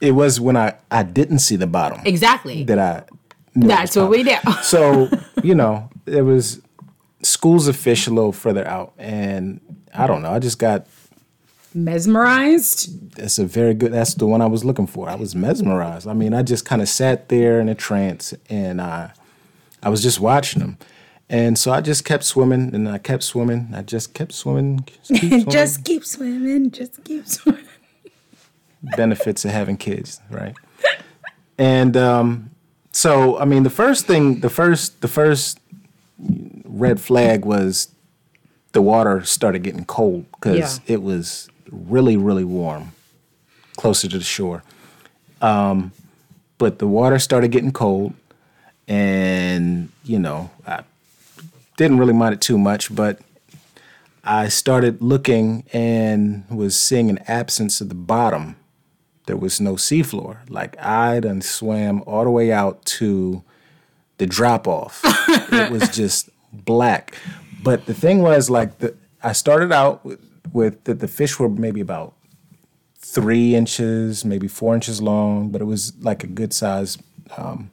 it 0.00 0.12
was 0.12 0.40
when 0.40 0.56
I 0.56 0.74
I 0.90 1.02
didn't 1.04 1.38
see 1.40 1.56
the 1.56 1.66
bottom 1.68 2.00
Exactly. 2.04 2.64
that 2.64 2.78
I. 2.78 3.04
knew 3.54 3.68
That's 3.68 3.94
what 3.94 4.10
we 4.10 4.22
did. 4.24 4.40
so 4.62 5.08
you 5.42 5.54
know 5.54 5.88
it 6.06 6.22
was 6.22 6.60
schools 7.22 7.68
of 7.68 7.76
fish 7.76 8.06
a 8.06 8.10
little 8.10 8.32
further 8.32 8.66
out 8.68 8.92
and 8.98 9.60
i 9.94 10.06
don't 10.06 10.20
know 10.20 10.30
i 10.30 10.38
just 10.38 10.58
got 10.58 10.86
Mesmerized? 11.74 13.16
That's 13.16 13.38
a 13.38 13.44
very 13.44 13.74
good. 13.74 13.92
That's 13.92 14.14
the 14.14 14.26
one 14.26 14.40
I 14.40 14.46
was 14.46 14.64
looking 14.64 14.86
for. 14.86 15.08
I 15.08 15.14
was 15.16 15.34
mesmerized. 15.34 16.06
I 16.06 16.12
mean, 16.14 16.32
I 16.34 16.42
just 16.42 16.64
kind 16.64 16.80
of 16.80 16.88
sat 16.88 17.28
there 17.28 17.60
in 17.60 17.68
a 17.68 17.74
trance, 17.74 18.32
and 18.48 18.80
I, 18.80 19.12
I 19.82 19.88
was 19.88 20.02
just 20.02 20.20
watching 20.20 20.60
them, 20.60 20.78
and 21.28 21.58
so 21.58 21.72
I 21.72 21.80
just 21.80 22.04
kept 22.04 22.24
swimming, 22.24 22.74
and 22.74 22.88
I 22.88 22.98
kept 22.98 23.22
swimming. 23.22 23.70
I 23.74 23.82
just 23.82 24.14
kept 24.14 24.32
swimming. 24.32 24.86
Just 24.86 25.10
keep 25.20 25.20
swimming. 25.30 25.50
just 25.50 25.84
keep 25.84 26.04
swimming. 26.04 26.70
Just 26.70 27.04
keep 27.04 27.26
swimming. 27.26 27.64
Benefits 28.96 29.44
of 29.44 29.50
having 29.50 29.76
kids, 29.76 30.20
right? 30.30 30.54
And 31.58 31.96
um, 31.96 32.50
so, 32.92 33.38
I 33.38 33.44
mean, 33.46 33.62
the 33.62 33.70
first 33.70 34.06
thing, 34.06 34.40
the 34.40 34.50
first, 34.50 35.00
the 35.00 35.08
first 35.08 35.58
red 36.18 37.00
flag 37.00 37.44
was 37.44 37.88
the 38.72 38.82
water 38.82 39.24
started 39.24 39.62
getting 39.62 39.84
cold 39.84 40.26
because 40.32 40.78
Yeah. 40.80 40.94
it 40.94 41.02
was 41.02 41.48
really, 41.70 42.16
really 42.16 42.44
warm 42.44 42.92
closer 43.76 44.08
to 44.08 44.18
the 44.18 44.24
shore. 44.24 44.62
Um, 45.40 45.92
but 46.58 46.78
the 46.78 46.86
water 46.86 47.18
started 47.18 47.50
getting 47.50 47.72
cold, 47.72 48.14
and 48.86 49.90
you 50.04 50.18
know, 50.18 50.50
I 50.66 50.84
didn't 51.76 51.98
really 51.98 52.12
mind 52.12 52.34
it 52.34 52.40
too 52.40 52.58
much, 52.58 52.94
but 52.94 53.18
I 54.22 54.48
started 54.48 55.02
looking 55.02 55.64
and 55.72 56.44
was 56.48 56.80
seeing 56.80 57.10
an 57.10 57.18
absence 57.26 57.80
of 57.80 57.88
the 57.88 57.94
bottom. 57.94 58.56
There 59.26 59.36
was 59.36 59.60
no 59.60 59.74
seafloor. 59.74 60.38
Like 60.48 60.78
I 60.78 61.20
done 61.20 61.42
swam 61.42 62.02
all 62.06 62.24
the 62.24 62.30
way 62.30 62.52
out 62.52 62.84
to 62.84 63.42
the 64.18 64.26
drop 64.26 64.66
off. 64.68 65.00
it 65.52 65.70
was 65.70 65.88
just 65.88 66.30
black. 66.52 67.16
But 67.62 67.86
the 67.86 67.94
thing 67.94 68.20
was, 68.20 68.50
like, 68.50 68.78
the, 68.78 68.94
I 69.22 69.32
started 69.32 69.72
out 69.72 70.04
with, 70.04 70.20
with 70.52 70.84
the, 70.84 70.94
the 70.94 71.08
fish 71.08 71.38
were 71.38 71.48
maybe 71.48 71.80
about 71.80 72.14
three 72.98 73.54
inches, 73.54 74.24
maybe 74.24 74.48
four 74.48 74.74
inches 74.74 75.00
long, 75.02 75.50
but 75.50 75.60
it 75.60 75.64
was 75.64 75.92
like 76.00 76.24
a 76.24 76.26
good 76.26 76.52
size. 76.52 76.98
Um, 77.36 77.70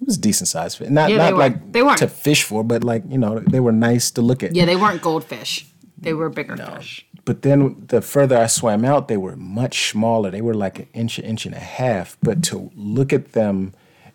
it 0.00 0.06
was 0.06 0.16
decent 0.18 0.48
size 0.48 0.74
fish. 0.76 0.88
Not 0.88 1.10
Yeah, 1.10 1.18
not 1.18 1.36
like 1.36 1.72
They 1.72 1.82
weren't. 1.82 1.98
to 1.98 2.08
fish 2.08 2.42
for, 2.42 2.64
but 2.64 2.82
like 2.84 3.02
you 3.08 3.18
know 3.18 3.38
they 3.40 3.60
were 3.60 3.72
nice 3.72 4.10
to 4.12 4.22
look 4.22 4.42
at. 4.42 4.54
Yeah, 4.54 4.64
they 4.64 4.76
weren't 4.76 5.02
goldfish. 5.02 5.66
They 5.98 6.14
were 6.14 6.30
bigger 6.30 6.56
fish. 6.56 7.06
But 7.26 7.42
then 7.42 7.84
the 7.88 8.00
further 8.00 8.38
I 8.38 8.46
swam 8.46 8.84
out, 8.84 9.08
they 9.08 9.18
were 9.18 9.36
much 9.36 9.90
smaller. 9.90 10.30
They 10.30 10.40
were 10.40 10.54
like 10.54 10.78
an 10.78 10.86
inch, 10.94 11.18
an 11.18 11.26
inch 11.26 11.44
and 11.44 11.54
a 11.54 11.58
half. 11.58 12.16
But 12.22 12.42
to 12.44 12.70
look 12.74 13.12
at 13.12 13.32
them 13.32 13.74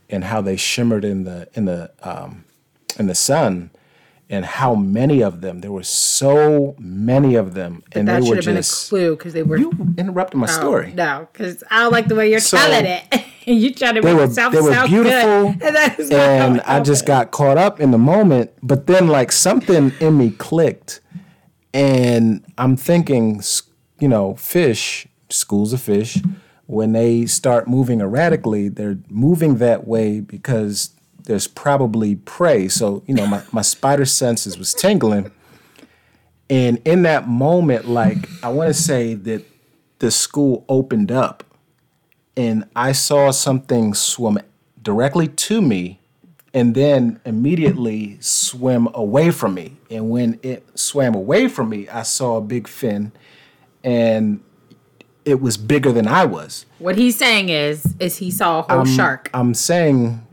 and 0.09 0.23
how 0.23 0.41
they 0.41 0.55
shimmered 0.57 1.05
in 1.05 1.23
the 1.23 1.47
in 1.53 1.65
the 1.65 1.91
um, 2.01 2.43
in 2.97 3.05
the 3.05 3.13
sun, 3.15 3.69
and 4.29 4.43
how 4.43 4.73
many 4.73 5.21
of 5.21 5.41
them 5.41 5.61
there 5.61 5.71
were 5.71 5.83
so 5.83 6.75
many 6.79 7.35
of 7.35 7.53
them, 7.53 7.83
and 7.91 8.07
that 8.07 8.19
they 8.19 8.25
should 8.25 8.29
were 8.29 8.35
have 8.37 8.45
been 8.45 8.57
a 8.57 8.63
clue 8.63 9.15
because 9.15 9.33
they 9.33 9.43
were. 9.43 9.57
you 9.57 9.71
interrupted 9.97 10.39
my 10.39 10.47
oh, 10.47 10.51
story. 10.51 10.93
No, 10.93 11.27
because 11.31 11.63
I 11.69 11.81
don't 11.81 11.91
like 11.91 12.07
the 12.07 12.15
way 12.15 12.29
you're 12.29 12.39
So- 12.39 12.57
telling 12.57 12.85
it. 12.85 13.23
you 13.45 13.73
trying 13.73 13.95
to 13.95 14.01
They 14.01 14.11
make 14.13 14.17
were 14.17 14.23
it 14.25 14.31
sound 14.31 14.55
they 14.55 14.61
were 14.61 14.87
beautiful, 14.87 15.53
good. 15.53 15.61
And, 15.61 15.75
that 15.75 15.99
is 15.99 16.09
not 16.09 16.19
and 16.19 16.61
I 16.61 16.79
just 16.79 17.05
got 17.05 17.31
caught 17.31 17.57
up 17.57 17.79
in 17.79 17.91
the 17.91 17.97
moment. 17.97 18.51
But 18.63 18.87
then 18.87 19.07
like 19.07 19.31
something 19.31 19.91
in 19.99 20.17
me 20.17 20.31
clicked, 20.31 21.01
and 21.73 22.43
I'm 22.57 22.75
thinking, 22.75 23.41
you 23.99 24.07
know, 24.07 24.35
fish, 24.35 25.07
schools 25.29 25.73
of 25.73 25.81
fish, 25.81 26.17
when 26.65 26.93
they 26.93 27.25
start 27.27 27.67
moving 27.67 28.01
erratically, 28.01 28.69
they're 28.69 28.97
moving 29.09 29.57
that 29.57 29.87
way 29.87 30.19
because 30.19 30.94
there's 31.25 31.47
probably 31.47 32.15
prey. 32.15 32.67
So 32.67 33.03
you 33.07 33.13
know, 33.13 33.27
my 33.27 33.43
my 33.51 33.61
spider 33.61 34.05
senses 34.05 34.57
was 34.57 34.73
tingling. 34.73 35.31
And 36.49 36.79
in 36.85 37.01
that 37.03 37.27
moment, 37.27 37.87
like 37.87 38.29
I 38.43 38.49
want 38.49 38.67
to 38.67 38.73
say 38.73 39.15
that 39.15 39.43
the 39.99 40.11
school 40.11 40.63
opened 40.69 41.11
up 41.11 41.43
and 42.37 42.65
I 42.75 42.91
saw 42.91 43.31
something 43.31 43.93
swim 43.93 44.37
directly 44.81 45.27
to 45.27 45.61
me 45.61 45.99
and 46.53 46.75
then 46.75 47.19
immediately 47.25 48.17
swim 48.21 48.87
away 48.93 49.31
from 49.31 49.55
me. 49.55 49.77
And 49.89 50.09
when 50.09 50.39
it 50.43 50.63
swam 50.77 51.15
away 51.15 51.47
from 51.47 51.69
me, 51.69 51.89
I 51.89 52.03
saw 52.03 52.37
a 52.37 52.41
big 52.41 52.67
fin 52.67 53.11
and 53.83 54.41
it 55.25 55.41
was 55.41 55.57
bigger 55.57 55.91
than 55.91 56.07
I 56.07 56.25
was. 56.25 56.65
What 56.77 56.95
he's 56.97 57.17
saying 57.17 57.49
is, 57.49 57.95
is 57.99 58.17
he 58.17 58.29
saw 58.29 58.59
a 58.59 58.61
whole 58.61 58.79
Um, 58.81 58.85
shark, 58.85 59.29
I'm 59.33 59.53
saying 59.55 60.25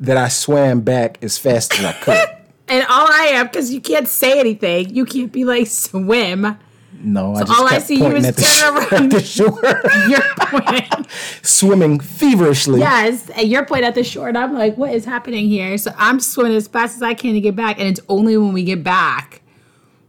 that 0.00 0.16
I 0.16 0.28
swam 0.28 0.80
back 0.80 1.22
as 1.22 1.38
fast 1.38 1.78
as 1.78 1.84
I 1.84 1.92
could. 1.92 2.18
and 2.68 2.84
all 2.88 3.06
I 3.10 3.30
am 3.34 3.46
because 3.46 3.72
you 3.72 3.80
can't 3.80 4.08
say 4.08 4.40
anything. 4.40 4.94
You 4.94 5.04
can't 5.04 5.30
be 5.30 5.44
like 5.44 5.66
swim. 5.66 6.58
No, 7.02 7.34
I 7.34 7.40
just 7.40 7.52
all 7.52 7.66
I 7.66 7.78
see 7.78 7.94
you 7.94 8.00
pointing 8.00 8.24
is 8.24 8.26
at 8.26 8.36
the, 8.36 8.42
turn 8.42 8.80
shore, 8.80 8.94
at 9.00 9.10
the 9.10 9.22
shore, 9.22 9.60
You're 10.08 10.20
pointing, 10.38 11.06
swimming 11.42 12.00
feverishly. 12.00 12.80
yes, 12.80 13.30
and 13.30 13.48
you're 13.48 13.64
pointing 13.64 13.86
at 13.86 13.94
the 13.94 14.04
shore, 14.04 14.28
and 14.28 14.36
I'm 14.36 14.52
like, 14.52 14.76
what 14.76 14.92
is 14.92 15.06
happening 15.06 15.48
here? 15.48 15.78
So 15.78 15.94
I'm 15.96 16.20
swimming 16.20 16.54
as 16.56 16.68
fast 16.68 16.96
as 16.96 17.02
I 17.02 17.14
can 17.14 17.32
to 17.34 17.40
get 17.40 17.56
back, 17.56 17.78
and 17.78 17.88
it's 17.88 18.00
only 18.08 18.36
when 18.36 18.52
we 18.52 18.64
get 18.64 18.82
back 18.82 19.40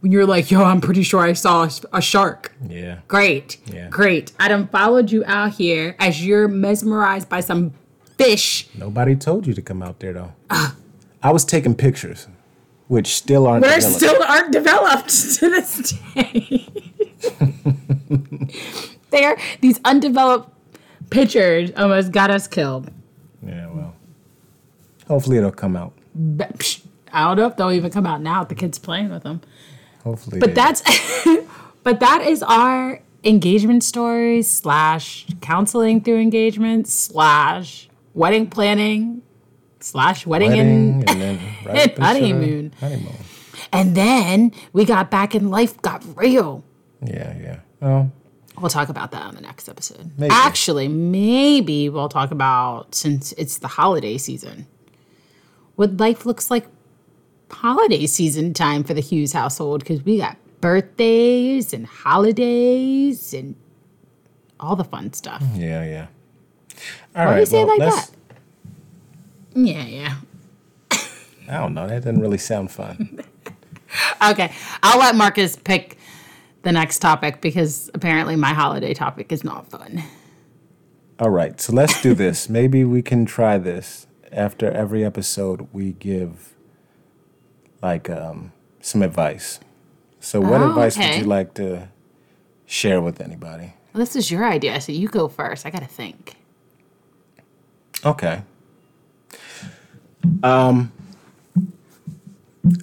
when 0.02 0.10
you're 0.10 0.26
like, 0.26 0.50
yo, 0.50 0.64
I'm 0.64 0.80
pretty 0.80 1.04
sure 1.04 1.20
I 1.20 1.32
saw 1.32 1.68
a 1.92 2.02
shark. 2.02 2.52
Yeah. 2.68 2.98
Great. 3.06 3.58
Yeah. 3.66 3.88
Great. 3.88 4.32
I 4.40 4.48
done 4.48 4.66
followed 4.66 5.12
you 5.12 5.24
out 5.26 5.52
here 5.52 5.94
as 6.00 6.26
you're 6.26 6.48
mesmerized 6.48 7.28
by 7.28 7.40
some 7.40 7.72
fish. 8.24 8.68
Nobody 8.74 9.16
told 9.16 9.46
you 9.46 9.54
to 9.54 9.62
come 9.62 9.82
out 9.82 10.00
there 10.00 10.12
though. 10.12 10.32
I 11.22 11.30
was 11.30 11.44
taking 11.44 11.74
pictures, 11.74 12.26
which 12.88 13.14
still 13.14 13.46
aren't. 13.46 13.64
Developed. 13.64 13.96
still 13.96 14.22
aren't 14.22 14.52
developed 14.52 15.10
to 15.38 15.50
this 15.50 15.94
day. 16.14 16.68
they 19.10 19.24
are 19.24 19.36
these 19.60 19.80
undeveloped 19.84 20.50
pictures 21.10 21.70
almost 21.76 22.12
got 22.12 22.30
us 22.30 22.48
killed. 22.48 22.90
Yeah, 23.44 23.68
well. 23.68 23.94
Hopefully 25.08 25.36
it'll 25.36 25.52
come 25.52 25.76
out. 25.76 25.92
But, 26.14 26.58
psh, 26.58 26.82
I 27.12 27.24
don't 27.26 27.36
know 27.36 27.46
if 27.46 27.56
they'll 27.56 27.72
even 27.72 27.90
come 27.90 28.06
out 28.06 28.20
now. 28.20 28.44
The 28.44 28.54
kids 28.54 28.78
playing 28.78 29.10
with 29.10 29.22
them. 29.22 29.40
Hopefully. 30.02 30.40
But 30.40 30.54
that's 30.54 30.82
but 31.82 32.00
that 32.00 32.22
is 32.26 32.42
our 32.42 33.00
engagement 33.24 33.84
stories 33.84 34.50
slash 34.50 35.26
counseling 35.40 36.00
through 36.00 36.18
engagement 36.18 36.88
slash 36.88 37.88
wedding 38.14 38.48
planning 38.48 39.22
slash 39.80 40.26
wedding, 40.26 40.50
wedding 40.50 40.60
and 41.04 41.10
and 41.10 41.20
then 41.20 41.40
right 41.64 41.96
the 41.96 42.02
honeymoon. 42.04 42.72
Honeymoon. 42.80 43.14
and 43.72 43.94
then 43.96 44.52
we 44.72 44.84
got 44.84 45.10
back 45.10 45.34
and 45.34 45.50
life 45.50 45.80
got 45.82 46.04
real. 46.16 46.64
Yeah, 47.04 47.34
yeah. 47.40 47.60
Well, 47.80 48.12
We'll 48.60 48.68
talk 48.68 48.90
about 48.90 49.12
that 49.12 49.22
on 49.22 49.34
the 49.34 49.40
next 49.40 49.66
episode. 49.68 50.10
Maybe. 50.18 50.30
Actually, 50.32 50.86
maybe 50.86 51.88
we'll 51.88 52.10
talk 52.10 52.30
about 52.30 52.94
since 52.94 53.32
it's 53.32 53.58
the 53.58 53.66
holiday 53.66 54.18
season. 54.18 54.66
What 55.76 55.96
life 55.96 56.26
looks 56.26 56.50
like 56.50 56.66
holiday 57.50 58.06
season 58.06 58.52
time 58.52 58.84
for 58.84 58.92
the 58.94 59.00
Hughes 59.00 59.32
household 59.32 59.80
because 59.80 60.02
we 60.04 60.18
got 60.18 60.36
birthdays 60.60 61.72
and 61.72 61.86
holidays 61.86 63.32
and 63.34 63.56
all 64.60 64.76
the 64.76 64.84
fun 64.84 65.12
stuff. 65.14 65.42
yeah, 65.56 65.82
yeah. 65.84 66.06
All 67.14 67.26
Why 67.26 67.34
do 67.34 67.40
you 67.40 67.46
say 67.46 67.60
it 67.62 67.66
like 67.66 67.78
that? 67.80 68.10
Yeah, 69.54 69.84
yeah. 69.84 70.14
I 71.48 71.58
don't 71.58 71.74
know. 71.74 71.86
That 71.86 72.04
doesn't 72.04 72.20
really 72.20 72.38
sound 72.38 72.70
fun. 72.70 73.20
Okay, 74.26 74.50
I'll 74.82 74.98
let 74.98 75.14
Marcus 75.16 75.54
pick 75.54 75.98
the 76.62 76.72
next 76.72 77.00
topic 77.00 77.42
because 77.42 77.90
apparently 77.92 78.36
my 78.36 78.54
holiday 78.54 78.94
topic 78.94 79.30
is 79.32 79.44
not 79.44 79.68
fun. 79.68 80.02
All 81.18 81.28
right, 81.28 81.60
so 81.60 81.74
let's 81.74 82.00
do 82.00 82.14
this. 82.14 82.48
Maybe 82.48 82.84
we 82.84 83.02
can 83.02 83.26
try 83.26 83.58
this. 83.58 84.06
After 84.32 84.70
every 84.70 85.04
episode, 85.04 85.68
we 85.74 85.92
give 85.92 86.54
like 87.82 88.08
um, 88.08 88.52
some 88.80 89.02
advice. 89.02 89.60
So, 90.20 90.40
what 90.40 90.62
Oh, 90.62 90.70
advice 90.70 90.96
would 90.96 91.16
you 91.16 91.24
like 91.24 91.52
to 91.54 91.88
share 92.64 93.02
with 93.02 93.20
anybody? 93.20 93.74
Well, 93.92 94.00
this 94.00 94.16
is 94.16 94.30
your 94.30 94.46
idea, 94.46 94.80
so 94.80 94.90
you 94.92 95.08
go 95.08 95.28
first. 95.28 95.66
I 95.66 95.70
got 95.70 95.82
to 95.82 95.86
think. 95.88 96.36
Okay. 98.04 98.42
Um, 100.42 100.92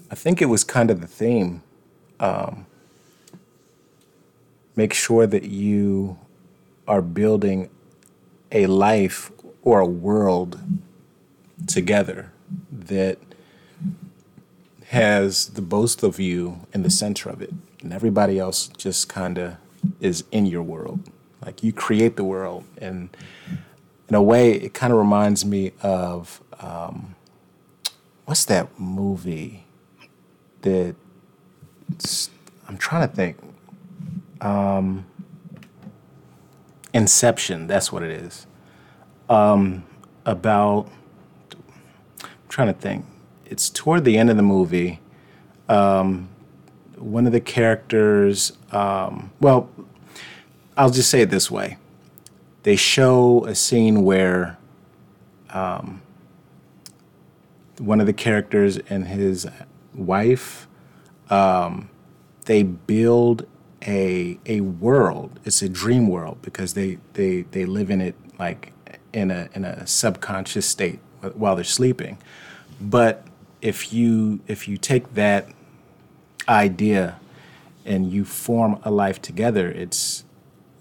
I 0.10 0.16
think 0.16 0.42
it 0.42 0.46
was 0.46 0.64
kind 0.64 0.90
of 0.90 1.02
the 1.02 1.08
theme. 1.08 1.62
Um, 2.20 2.66
make 4.76 4.94
sure 4.94 5.28
that 5.28 5.44
you 5.44 6.18
are 6.88 7.02
building 7.02 7.70
a 8.52 8.66
life 8.66 9.32
or 9.62 9.80
a 9.80 9.86
world 9.86 10.60
together 11.68 12.32
that 12.72 13.18
has 14.88 15.50
the 15.50 15.62
both 15.62 16.02
of 16.02 16.20
you 16.20 16.66
in 16.74 16.82
the 16.84 16.90
center 16.90 17.30
of 17.30 17.42
it, 17.42 17.54
and 17.82 17.94
everybody 17.94 18.40
else 18.40 18.68
just 18.70 19.10
kind 19.10 19.38
of 19.38 19.58
is 20.00 20.24
in 20.32 20.46
your 20.46 20.64
world. 20.64 21.10
Like 21.46 21.62
you 21.64 21.72
create 21.72 22.16
the 22.16 22.24
world, 22.24 22.64
and 22.78 23.10
in 24.10 24.16
a 24.16 24.22
way, 24.22 24.54
it 24.54 24.74
kind 24.74 24.92
of 24.92 25.00
reminds 25.00 25.46
me 25.46 25.72
of 25.82 26.42
um, 26.60 27.16
what's 28.26 28.44
that 28.46 28.80
movie 28.80 29.66
that 30.62 30.96
I'm 32.68 32.78
trying 32.78 33.08
to 33.08 33.16
think. 33.16 33.38
um, 34.42 35.06
Inception. 36.94 37.68
That's 37.68 37.92
what 37.92 38.02
it 38.02 38.10
is. 38.10 38.48
Um, 39.30 39.84
about 40.26 40.90
I'm 42.24 42.30
trying 42.50 42.68
to 42.74 42.74
think. 42.80 43.06
It's 43.46 43.70
toward 43.70 44.06
the 44.06 44.18
end 44.18 44.30
of 44.32 44.38
the 44.38 44.44
movie. 44.44 45.00
Um, 45.68 46.30
one 46.98 47.28
of 47.28 47.32
the 47.32 47.40
characters. 47.42 48.54
Um, 48.72 49.32
well, 49.40 49.70
I'll 50.76 50.90
just 50.90 51.10
say 51.12 51.22
it 51.22 51.30
this 51.30 51.52
way. 51.52 51.78
They 52.64 52.76
show 52.76 53.46
a 53.46 53.56
scene 53.56 54.04
where 54.04 54.58
um, 55.52 56.02
one 57.78 58.02
of 58.02 58.08
the 58.08 58.14
characters 58.14 58.78
and 58.90 59.08
his 59.08 59.48
wife 59.94 60.68
um, 61.30 61.90
they 62.46 62.64
build 62.64 63.46
a 63.86 64.40
a 64.46 64.62
world. 64.62 65.40
It's 65.46 65.62
a 65.62 65.70
dream 65.70 66.08
world 66.08 66.40
because 66.42 66.74
they 66.74 66.98
they 67.14 67.44
they 67.44 67.66
live 67.66 67.90
in 67.90 68.02
it 68.02 68.16
like 68.38 68.74
in 69.14 69.32
a 69.32 69.50
in 69.54 69.66
a 69.66 69.86
subconscious 69.88 70.66
state 70.66 71.00
while 71.34 71.56
they're 71.56 71.64
sleeping. 71.64 72.18
But 72.82 73.26
if 73.62 73.94
you 73.94 74.40
if 74.48 74.68
you 74.68 74.78
take 74.78 75.14
that 75.14 75.48
idea 76.48 77.20
and 77.86 78.12
you 78.12 78.26
form 78.26 78.80
a 78.84 78.92
life 78.92 79.22
together, 79.22 79.70
it's 79.70 80.26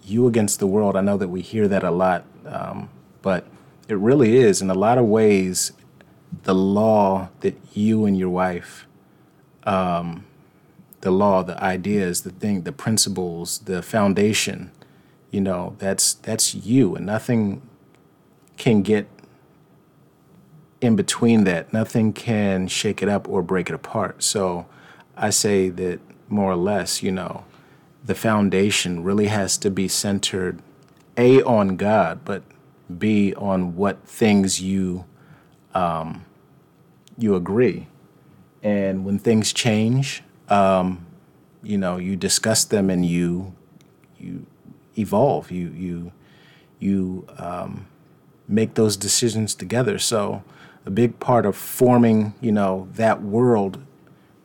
you 0.09 0.26
against 0.26 0.61
the 0.61 0.66
world. 0.66 0.96
I 0.96 1.00
know 1.00 1.16
that 1.16 1.28
we 1.28 1.40
hear 1.42 1.68
that 1.68 1.84
a 1.84 1.90
lot, 1.90 2.24
um, 2.46 2.88
but 3.22 3.46
it 3.88 3.96
really 3.96 4.36
is 4.36 4.62
in 4.62 4.70
a 4.70 4.74
lot 4.74 4.98
of 4.98 5.06
ways 5.06 5.72
the 6.42 6.54
law 6.54 7.28
that 7.40 7.56
you 7.74 8.04
and 8.04 8.18
your 8.18 8.30
wife 8.30 8.86
um, 9.64 10.24
the 11.02 11.11
law, 11.11 11.42
the 11.42 11.62
ideas, 11.62 12.22
the 12.22 12.30
thing, 12.30 12.62
the 12.62 12.72
principles, 12.72 13.61
the 13.61 13.82
foundation, 13.82 14.72
you 15.30 15.40
know, 15.40 15.76
that's 15.78 16.14
that's 16.14 16.54
you 16.54 16.96
and 16.96 17.06
nothing 17.06 17.62
can 18.56 18.82
get 18.82 19.06
in 20.80 20.96
between 20.96 21.44
that. 21.44 21.72
Nothing 21.72 22.12
can 22.12 22.66
shake 22.66 23.02
it 23.02 23.09
up 23.09 23.28
or 23.28 23.42
break 23.42 23.68
it 23.68 23.74
apart. 23.74 24.22
So 24.22 24.66
I 25.16 25.30
say 25.30 25.68
that 25.68 26.00
more 26.28 26.50
or 26.50 26.56
less, 26.56 27.02
you 27.02 27.12
know, 27.12 27.44
the 28.09 28.14
foundation 28.14 29.04
really 29.04 29.26
has 29.26 29.59
to 29.59 29.70
be 29.70 29.86
centered 29.86 30.62
A 31.18 31.42
on 31.42 31.76
God, 31.76 32.20
but 32.24 32.42
B 32.98 33.34
on 33.34 33.76
what 33.76 34.02
things 34.09 34.62
you 34.62 35.04
um, 35.74 36.24
you 37.18 37.36
agree. 37.36 37.86
And 38.62 39.04
when 39.04 39.18
things 39.18 39.52
change, 39.52 40.22
um, 40.48 41.04
you 41.62 41.76
know, 41.76 41.98
you 41.98 42.16
discuss 42.16 42.64
them 42.64 42.88
and 42.88 43.04
you 43.04 43.54
you 44.18 44.46
evolve. 44.96 45.50
You 45.50 45.68
you 45.68 46.12
you 46.78 47.26
um, 47.36 47.88
make 48.48 48.72
those 48.72 48.96
decisions 48.96 49.54
together. 49.54 49.98
So 49.98 50.42
a 50.86 50.90
big 50.90 51.20
part 51.20 51.44
of 51.44 51.54
forming, 51.56 52.32
you 52.40 52.52
know, 52.52 52.88
that 52.94 53.20
world 53.20 53.84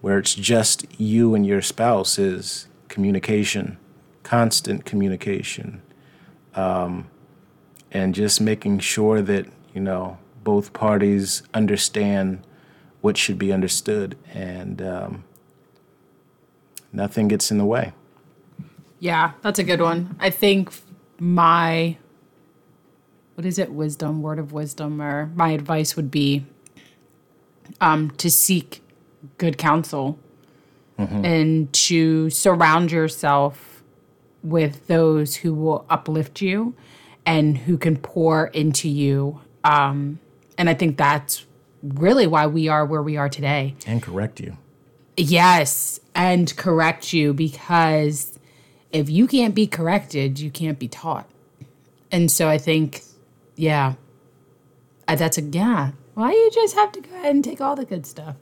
where 0.02 0.18
it's 0.18 0.36
just 0.36 0.86
you 1.00 1.34
and 1.34 1.46
your 1.46 1.62
spouse 1.62 2.20
is 2.20 2.68
communication, 2.94 3.76
constant 4.22 4.86
communication, 4.86 5.82
um, 6.54 7.08
and 7.92 8.14
just 8.14 8.40
making 8.40 8.78
sure 8.78 9.20
that 9.20 9.48
you 9.74 9.82
know 9.82 10.20
both 10.44 10.74
parties 10.74 11.42
understand 11.56 12.46
what 13.02 13.18
should 13.18 13.40
be 13.40 13.52
understood 13.52 14.16
and 14.32 14.80
um, 14.80 15.24
nothing 16.92 17.28
gets 17.28 17.50
in 17.50 17.58
the 17.58 17.66
way. 17.66 17.94
Yeah, 19.00 19.32
that's 19.42 19.58
a 19.58 19.64
good 19.64 19.82
one. 19.82 20.16
I 20.20 20.30
think 20.30 20.72
my 21.18 21.98
what 23.34 23.48
is 23.48 23.58
it, 23.58 23.72
wisdom, 23.72 24.22
word 24.22 24.38
of 24.38 24.54
wisdom, 24.54 25.02
or 25.02 25.32
my 25.34 25.50
advice 25.50 25.96
would 25.96 26.12
be 26.12 26.46
um, 27.82 28.12
to 28.12 28.30
seek 28.30 28.84
good 29.40 29.58
counsel 29.58 30.20
mm-hmm. 30.98 31.26
and 31.26 31.74
to 31.74 32.30
surround 32.30 32.92
yourself 32.92 33.84
with 34.44 34.88
those 34.88 35.38
who 35.38 35.54
will 35.54 35.86
uplift 35.90 36.42
you 36.42 36.76
and 37.26 37.58
who 37.58 37.78
can 37.78 37.98
pour 37.98 38.48
into 38.48 38.90
you. 38.90 39.40
Um, 39.64 40.20
and 40.58 40.70
I 40.70 40.74
think 40.74 40.98
that's 40.98 41.46
really 41.82 42.28
why 42.28 42.48
we 42.48 42.68
are 42.68 42.86
where 42.86 43.02
we 43.02 43.18
are 43.18 43.30
today. 43.30 43.76
And 43.86 44.02
correct 44.02 44.40
you. 44.40 44.58
Yes, 45.16 46.00
and 46.16 46.56
correct 46.58 47.14
you 47.14 47.34
because 47.34 48.38
if 48.92 49.10
you 49.10 49.28
can't 49.28 49.56
be 49.56 49.68
corrected, 49.68 50.40
you 50.40 50.52
can't 50.52 50.80
be 50.80 50.88
taught. 50.88 51.30
And 52.12 52.32
so 52.32 52.48
I 52.48 52.58
think, 52.58 53.04
yeah, 53.56 53.94
that's 55.08 55.38
a, 55.38 55.42
yeah. 55.42 55.92
Why 56.14 56.32
you 56.32 56.52
just 56.54 56.76
have 56.76 56.92
to 56.94 57.02
go 57.02 57.16
ahead 57.16 57.34
and 57.34 57.44
take 57.44 57.60
all 57.60 57.76
the 57.76 57.86
good 57.86 58.06
stuff? 58.06 58.36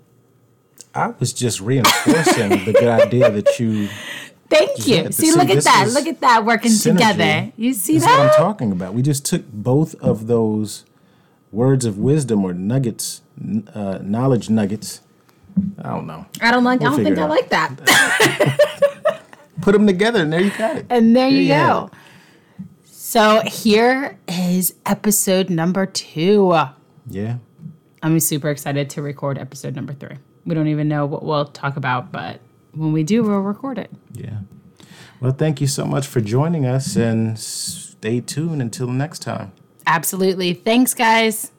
I 0.93 1.07
was 1.19 1.33
just 1.33 1.61
reinforcing 1.61 2.65
the 2.65 2.73
good 2.73 2.87
idea 2.87 3.31
that 3.31 3.59
you. 3.59 3.89
Thank 4.49 4.85
you. 4.85 5.11
See, 5.11 5.31
see, 5.31 5.31
look 5.31 5.49
at 5.49 5.63
that. 5.63 5.89
Look 5.93 6.07
at 6.07 6.19
that 6.19 6.43
working 6.45 6.71
synergy. 6.71 6.97
together. 6.97 7.51
You 7.55 7.73
see 7.73 7.93
this 7.93 8.03
that? 8.03 8.19
what 8.19 8.31
I'm 8.31 8.37
talking 8.37 8.73
about. 8.73 8.93
We 8.93 9.01
just 9.01 9.25
took 9.25 9.49
both 9.49 9.95
of 9.95 10.27
those 10.27 10.83
words 11.53 11.85
of 11.85 11.97
wisdom 11.97 12.43
or 12.43 12.53
nuggets, 12.53 13.21
uh, 13.73 13.99
knowledge 14.01 14.49
nuggets, 14.49 15.01
I 15.79 15.89
don't 15.89 16.07
know. 16.07 16.25
I 16.41 16.51
don't 16.51 16.63
like. 16.63 16.79
We'll 16.79 16.93
I 16.93 16.95
don't 16.95 17.03
think 17.03 17.17
I 17.17 17.25
like 17.25 17.49
that. 17.49 19.19
Put 19.61 19.73
them 19.73 19.85
together, 19.85 20.21
and 20.21 20.33
there 20.33 20.41
you 20.41 20.51
got 20.51 20.77
it. 20.77 20.85
And 20.89 21.15
there, 21.15 21.29
there 21.29 21.39
you, 21.39 21.43
you 21.43 21.49
go. 21.49 21.91
So 22.85 23.41
here 23.41 24.17
is 24.27 24.73
episode 24.85 25.49
number 25.49 25.85
two. 25.85 26.55
Yeah. 27.07 27.37
I'm 28.03 28.19
super 28.19 28.49
excited 28.49 28.89
to 28.91 29.01
record 29.01 29.37
episode 29.37 29.75
number 29.75 29.93
three. 29.93 30.17
We 30.45 30.55
don't 30.55 30.67
even 30.67 30.87
know 30.87 31.05
what 31.05 31.23
we'll 31.23 31.45
talk 31.45 31.77
about, 31.77 32.11
but 32.11 32.39
when 32.73 32.93
we 32.93 33.03
do, 33.03 33.23
we'll 33.23 33.39
record 33.39 33.77
it. 33.77 33.91
Yeah. 34.13 34.39
Well, 35.19 35.33
thank 35.33 35.61
you 35.61 35.67
so 35.67 35.85
much 35.85 36.07
for 36.07 36.19
joining 36.19 36.65
us 36.65 36.95
and 36.95 37.37
stay 37.37 38.21
tuned 38.21 38.61
until 38.61 38.87
next 38.87 39.19
time. 39.19 39.51
Absolutely. 39.85 40.53
Thanks, 40.53 40.93
guys. 40.93 41.51